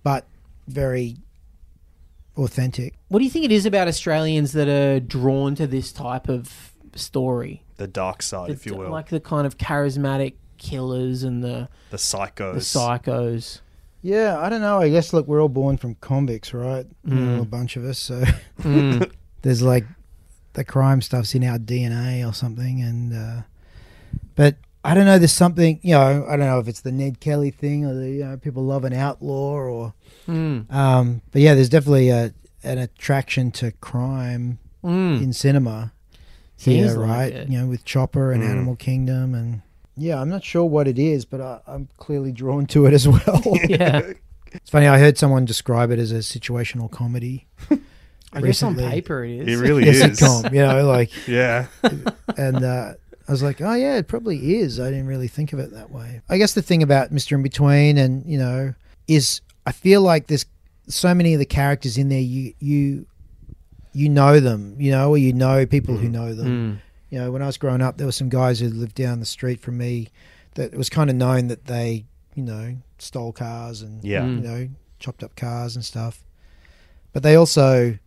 but 0.03 0.27
very 0.67 1.17
authentic. 2.37 2.95
What 3.09 3.19
do 3.19 3.25
you 3.25 3.31
think 3.31 3.45
it 3.45 3.53
is 3.53 3.67
about 3.67 3.89
Australians 3.89 4.53
that 4.53 4.69
are 4.69 5.01
drawn 5.01 5.55
to 5.57 5.67
this 5.67 5.93
type 5.93 6.29
of 6.29 6.73
story? 6.95 7.63
the 7.77 7.87
dark 7.87 8.23
side, 8.23 8.49
The- 8.49 8.55
if 8.55 8.67
you 8.67 8.75
will. 8.75 8.91
Like 8.91 9.09
the 9.09 9.21
kind 9.21 9.47
of 9.47 9.57
charismatic 9.57 10.35
killers 10.57 11.23
and 11.23 11.45
the, 11.45 11.69
the 11.91 11.97
psychos. 11.97 12.55
the 12.55 12.59
psychos. 12.61 13.61
Yeah, 14.03 14.37
I 14.41 14.49
don't 14.49 14.61
know. 14.61 14.81
I 14.81 14.89
guess 14.91 15.13
look, 15.13 15.29
we're 15.29 15.41
all 15.41 15.49
born 15.49 15.77
from 15.77 15.95
convicts, 15.97 16.53
right? 16.53 16.87
Mm. 17.07 17.41
a 17.41 17.45
bunch 17.45 17.77
of 17.77 17.85
us. 17.85 17.99
So 18.01 18.23
Mm. 18.63 19.13
there's 19.43 19.63
like 19.63 19.85
the 20.55 20.65
crime 20.65 21.01
stuff's 21.03 21.35
in 21.37 21.45
our 21.45 21.59
DNA 21.59 22.29
or 22.29 22.33
something, 22.33 22.83
and 22.83 23.13
uh, 23.15 23.43
but 24.35 24.57
I 24.91 24.95
don't 24.95 25.05
know. 25.05 25.19
There's 25.19 25.33
something 25.33 25.81
you 25.83 25.93
know. 25.95 26.25
I 26.29 26.37
don't 26.37 26.47
know 26.47 26.59
if 26.61 26.69
it's 26.69 26.81
the 26.81 26.93
Ned 26.93 27.21
Kelly 27.21 27.51
thing 27.51 27.85
or 27.85 27.95
the 27.95 28.11
you 28.11 28.25
know 28.25 28.37
people 28.37 28.65
love 28.65 28.85
an 28.85 28.93
outlaw 28.93 29.53
or 29.53 29.95
Mm. 30.27 30.71
um, 30.73 31.23
but 31.33 31.41
yeah, 31.43 31.55
there's 31.55 31.69
definitely 31.71 32.11
a 32.11 32.33
an 32.63 32.79
attraction 32.79 33.51
to 33.53 33.73
crime 33.73 34.59
Mm. 34.85 35.23
in 35.23 35.33
cinema 35.33 35.93
Seems 36.57 36.91
here, 36.93 37.01
like 37.01 37.09
right? 37.11 37.33
it. 37.33 37.49
You 37.49 37.59
know, 37.61 37.67
with 37.67 37.85
Chopper 37.85 38.33
and 38.33 38.43
Mm. 38.43 38.51
Animal 38.51 38.77
Kingdom 38.77 39.35
and. 39.35 39.63
Yeah, 40.01 40.21
I'm 40.21 40.29
not 40.29 40.45
sure 40.45 40.65
what 40.65 40.87
it 40.87 40.97
is, 40.99 41.25
but 41.25 41.41
I, 41.41 41.59
I'm 41.67 41.89
clearly 41.97 42.31
drawn 42.31 42.67
to 42.67 42.87
it 42.87 42.93
as 42.95 43.07
well. 43.09 43.43
Yeah. 43.69 44.13
It's 44.53 44.71
funny. 44.71 44.87
I 44.87 44.99
heard 44.99 45.19
someone 45.19 45.45
describe 45.45 45.91
it 45.91 45.99
as 45.99 46.11
a 46.11 46.19
situational 46.21 46.91
comedy. 46.91 47.47
I 48.33 48.41
guess 48.41 48.63
on 48.63 48.75
Recently. 48.75 48.85
paper 48.89 49.23
it 49.25 49.47
is. 49.47 49.61
It 49.61 49.63
really 49.63 49.87
a 49.87 49.91
is. 49.91 50.01
sitcom, 50.03 50.51
you 50.55 50.61
know, 50.63 50.87
like, 50.87 51.11
Yeah. 51.29 51.67
and 52.37 52.65
uh, 52.65 52.95
I 53.29 53.31
was 53.31 53.43
like, 53.43 53.61
oh 53.61 53.75
yeah, 53.75 53.97
it 53.99 54.09
probably 54.09 54.57
is. 54.57 54.81
I 54.81 54.91
didn't 54.91 55.07
really 55.07 55.29
think 55.29 55.53
of 55.53 55.59
it 55.59 55.73
that 55.73 55.91
way. 55.91 56.23
I 56.31 56.39
guess 56.39 56.55
the 56.55 56.63
thing 56.63 56.83
about 56.83 57.13
Mister 57.13 57.37
In 57.37 57.43
Between, 57.43 57.99
and 57.99 58.25
you 58.27 58.39
know, 58.39 58.75
is 59.07 59.43
I 59.67 59.73
feel 59.73 60.01
like 60.01 60.27
there's 60.29 60.47
so 60.89 61.15
many 61.15 61.35
of 61.35 61.39
the 61.39 61.47
characters 61.47 61.99
in 61.99 62.09
there. 62.09 62.21
You 62.21 62.55
you 62.59 63.07
you 63.93 64.09
know 64.09 64.41
them, 64.41 64.77
you 64.81 64.91
know, 64.91 65.11
or 65.11 65.19
you 65.19 65.33
know 65.33 65.67
people 65.67 65.97
who 65.97 66.09
know 66.09 66.35
them. 66.35 66.47
Mm. 66.47 66.81
You 67.11 67.19
know, 67.21 67.31
when 67.33 67.43
I 67.43 67.47
was 67.47 67.57
growing 67.59 67.83
up, 67.83 67.97
there 67.97 68.07
were 68.07 68.13
some 68.13 68.29
guys 68.29 68.61
who 68.61 68.69
lived 68.69 68.95
down 68.95 69.21
the 69.21 69.27
street 69.27 69.61
from 69.61 69.79
me 69.79 70.09
that 70.55 70.73
it 70.73 70.77
was 70.77 70.91
kind 70.91 71.09
of 71.09 71.17
known 71.17 71.49
that 71.49 71.65
they, 71.65 72.05
you 72.35 72.43
know, 72.43 72.77
stole 72.99 73.33
cars 73.33 73.81
and 73.83 74.05
Yeah. 74.05 74.23
Mm. 74.23 74.37
you 74.37 74.41
know, 74.43 74.69
chopped 74.99 75.23
up 75.23 75.35
cars 75.37 75.75
and 75.75 75.85
stuff. 75.85 76.23
But 77.13 77.23
they 77.23 77.35
also, 77.35 77.99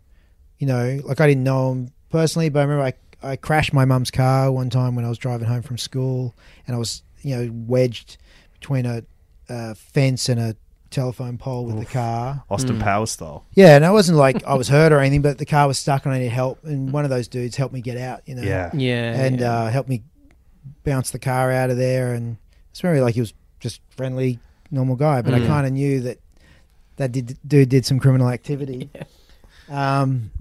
you 0.60 0.68
know, 0.68 1.00
like 1.04 1.20
I 1.20 1.28
didn't 1.28 1.44
know 1.44 1.70
them 1.70 1.94
personally, 2.10 2.50
but 2.50 2.60
I 2.60 2.64
remember 2.64 2.84
I, 2.86 2.94
I 3.24 3.36
crashed 3.36 3.74
my 3.74 3.86
mum's 3.86 4.12
car 4.12 4.52
one 4.52 4.70
time 4.70 4.96
when 4.96 5.06
I 5.06 5.10
was 5.10 5.18
driving 5.18 5.48
home 5.48 5.62
from 5.62 5.78
school 5.78 6.34
and 6.68 6.76
I 6.76 6.80
was, 6.80 7.04
you 7.22 7.36
know, 7.36 7.50
wedged 7.68 8.18
between 8.60 8.86
a, 8.86 9.04
a 9.50 9.76
fence 9.76 10.28
and 10.30 10.40
a 10.40 10.56
telephone 10.90 11.38
pole 11.38 11.66
with 11.66 11.80
the 11.80 11.86
car. 11.86 12.44
Austin 12.50 12.78
Mm. 12.78 12.82
Power 12.82 13.06
style. 13.06 13.46
Yeah, 13.54 13.76
and 13.76 13.86
it 13.86 13.92
wasn't 13.92 14.18
like 14.18 14.44
I 14.44 14.56
was 14.56 14.68
hurt 14.70 14.92
or 14.92 15.00
anything, 15.00 15.22
but 15.22 15.38
the 15.38 15.46
car 15.46 15.68
was 15.68 15.80
stuck 15.80 16.06
and 16.06 16.14
I 16.14 16.18
needed 16.20 16.32
help. 16.32 16.64
And 16.66 16.92
one 16.92 17.04
of 17.06 17.10
those 17.10 17.28
dudes 17.28 17.56
helped 17.56 17.74
me 17.74 17.82
get 17.82 17.98
out, 17.98 18.22
you 18.26 18.36
know 18.36 18.42
Yeah. 18.42 18.72
Yeah. 18.74 19.14
and 19.22 19.40
yeah. 19.40 19.54
uh, 19.54 19.70
helped 19.70 19.88
me 19.90 20.04
bounce 20.84 21.12
the 21.12 21.20
car 21.20 21.52
out 21.52 21.70
of 21.70 21.78
there. 21.78 22.14
And 22.14 22.38
it's 22.72 22.82
very 22.82 23.00
like 23.02 23.14
he 23.16 23.22
was 23.22 23.34
just 23.60 23.82
friendly, 23.90 24.40
normal 24.72 24.96
guy, 24.96 25.22
but 25.22 25.34
I 25.34 25.40
Mm. 25.40 25.48
kind 25.48 25.68
of 25.68 25.74
knew 25.74 26.02
that 26.02 26.18
that 26.98 27.12
did, 27.12 27.38
dude 27.48 27.70
did 27.70 27.86
some 27.86 28.00
criminal 28.00 28.30
activity. 28.30 28.90
Um, 29.70 30.32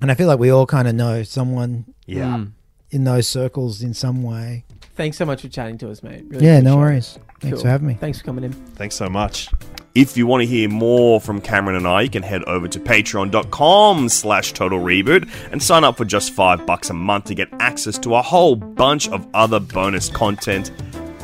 and 0.00 0.10
I 0.10 0.14
feel 0.14 0.26
like 0.26 0.38
we 0.38 0.50
all 0.50 0.66
kind 0.66 0.88
of 0.88 0.94
know 0.94 1.22
someone 1.22 1.84
Yeah. 2.06 2.24
Mm. 2.36 2.50
in 2.90 3.04
those 3.04 3.26
circles 3.28 3.82
in 3.82 3.94
some 3.94 4.22
way. 4.22 4.64
Thanks 4.96 5.16
so 5.16 5.24
much 5.24 5.42
for 5.42 5.48
chatting 5.48 5.78
to 5.78 5.90
us, 5.90 6.02
mate. 6.02 6.24
Really 6.28 6.44
yeah, 6.46 6.60
no 6.60 6.74
appreciate 6.74 6.74
it. 6.74 6.76
worries. 6.78 7.18
Thanks 7.40 7.54
Cool. 7.56 7.62
for 7.62 7.68
having 7.68 7.86
me. 7.88 7.94
Thanks 8.00 8.18
for 8.18 8.24
coming 8.24 8.44
in. 8.44 8.52
Thanks 8.52 8.94
so 8.94 9.08
much. 9.08 9.48
If 9.94 10.16
you 10.16 10.26
want 10.26 10.42
to 10.42 10.46
hear 10.46 10.68
more 10.68 11.20
from 11.20 11.40
Cameron 11.40 11.76
and 11.76 11.86
I, 11.86 12.02
you 12.02 12.10
can 12.10 12.22
head 12.22 12.42
over 12.44 12.66
to 12.68 12.80
patreon.com 12.80 14.08
slash 14.08 14.52
total 14.52 14.80
reboot 14.80 15.28
and 15.52 15.62
sign 15.62 15.84
up 15.84 15.96
for 15.96 16.04
just 16.04 16.32
five 16.32 16.64
bucks 16.66 16.90
a 16.90 16.94
month 16.94 17.24
to 17.26 17.34
get 17.34 17.48
access 17.60 17.98
to 17.98 18.14
a 18.14 18.22
whole 18.22 18.56
bunch 18.56 19.08
of 19.08 19.26
other 19.34 19.60
bonus 19.60 20.08
content. 20.08 20.70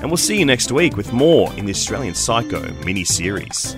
And 0.00 0.04
we'll 0.10 0.16
see 0.16 0.38
you 0.38 0.44
next 0.44 0.72
week 0.72 0.96
with 0.96 1.12
more 1.12 1.52
in 1.54 1.64
the 1.64 1.72
Australian 1.72 2.14
Psycho 2.14 2.60
mini 2.84 3.04
series. 3.04 3.76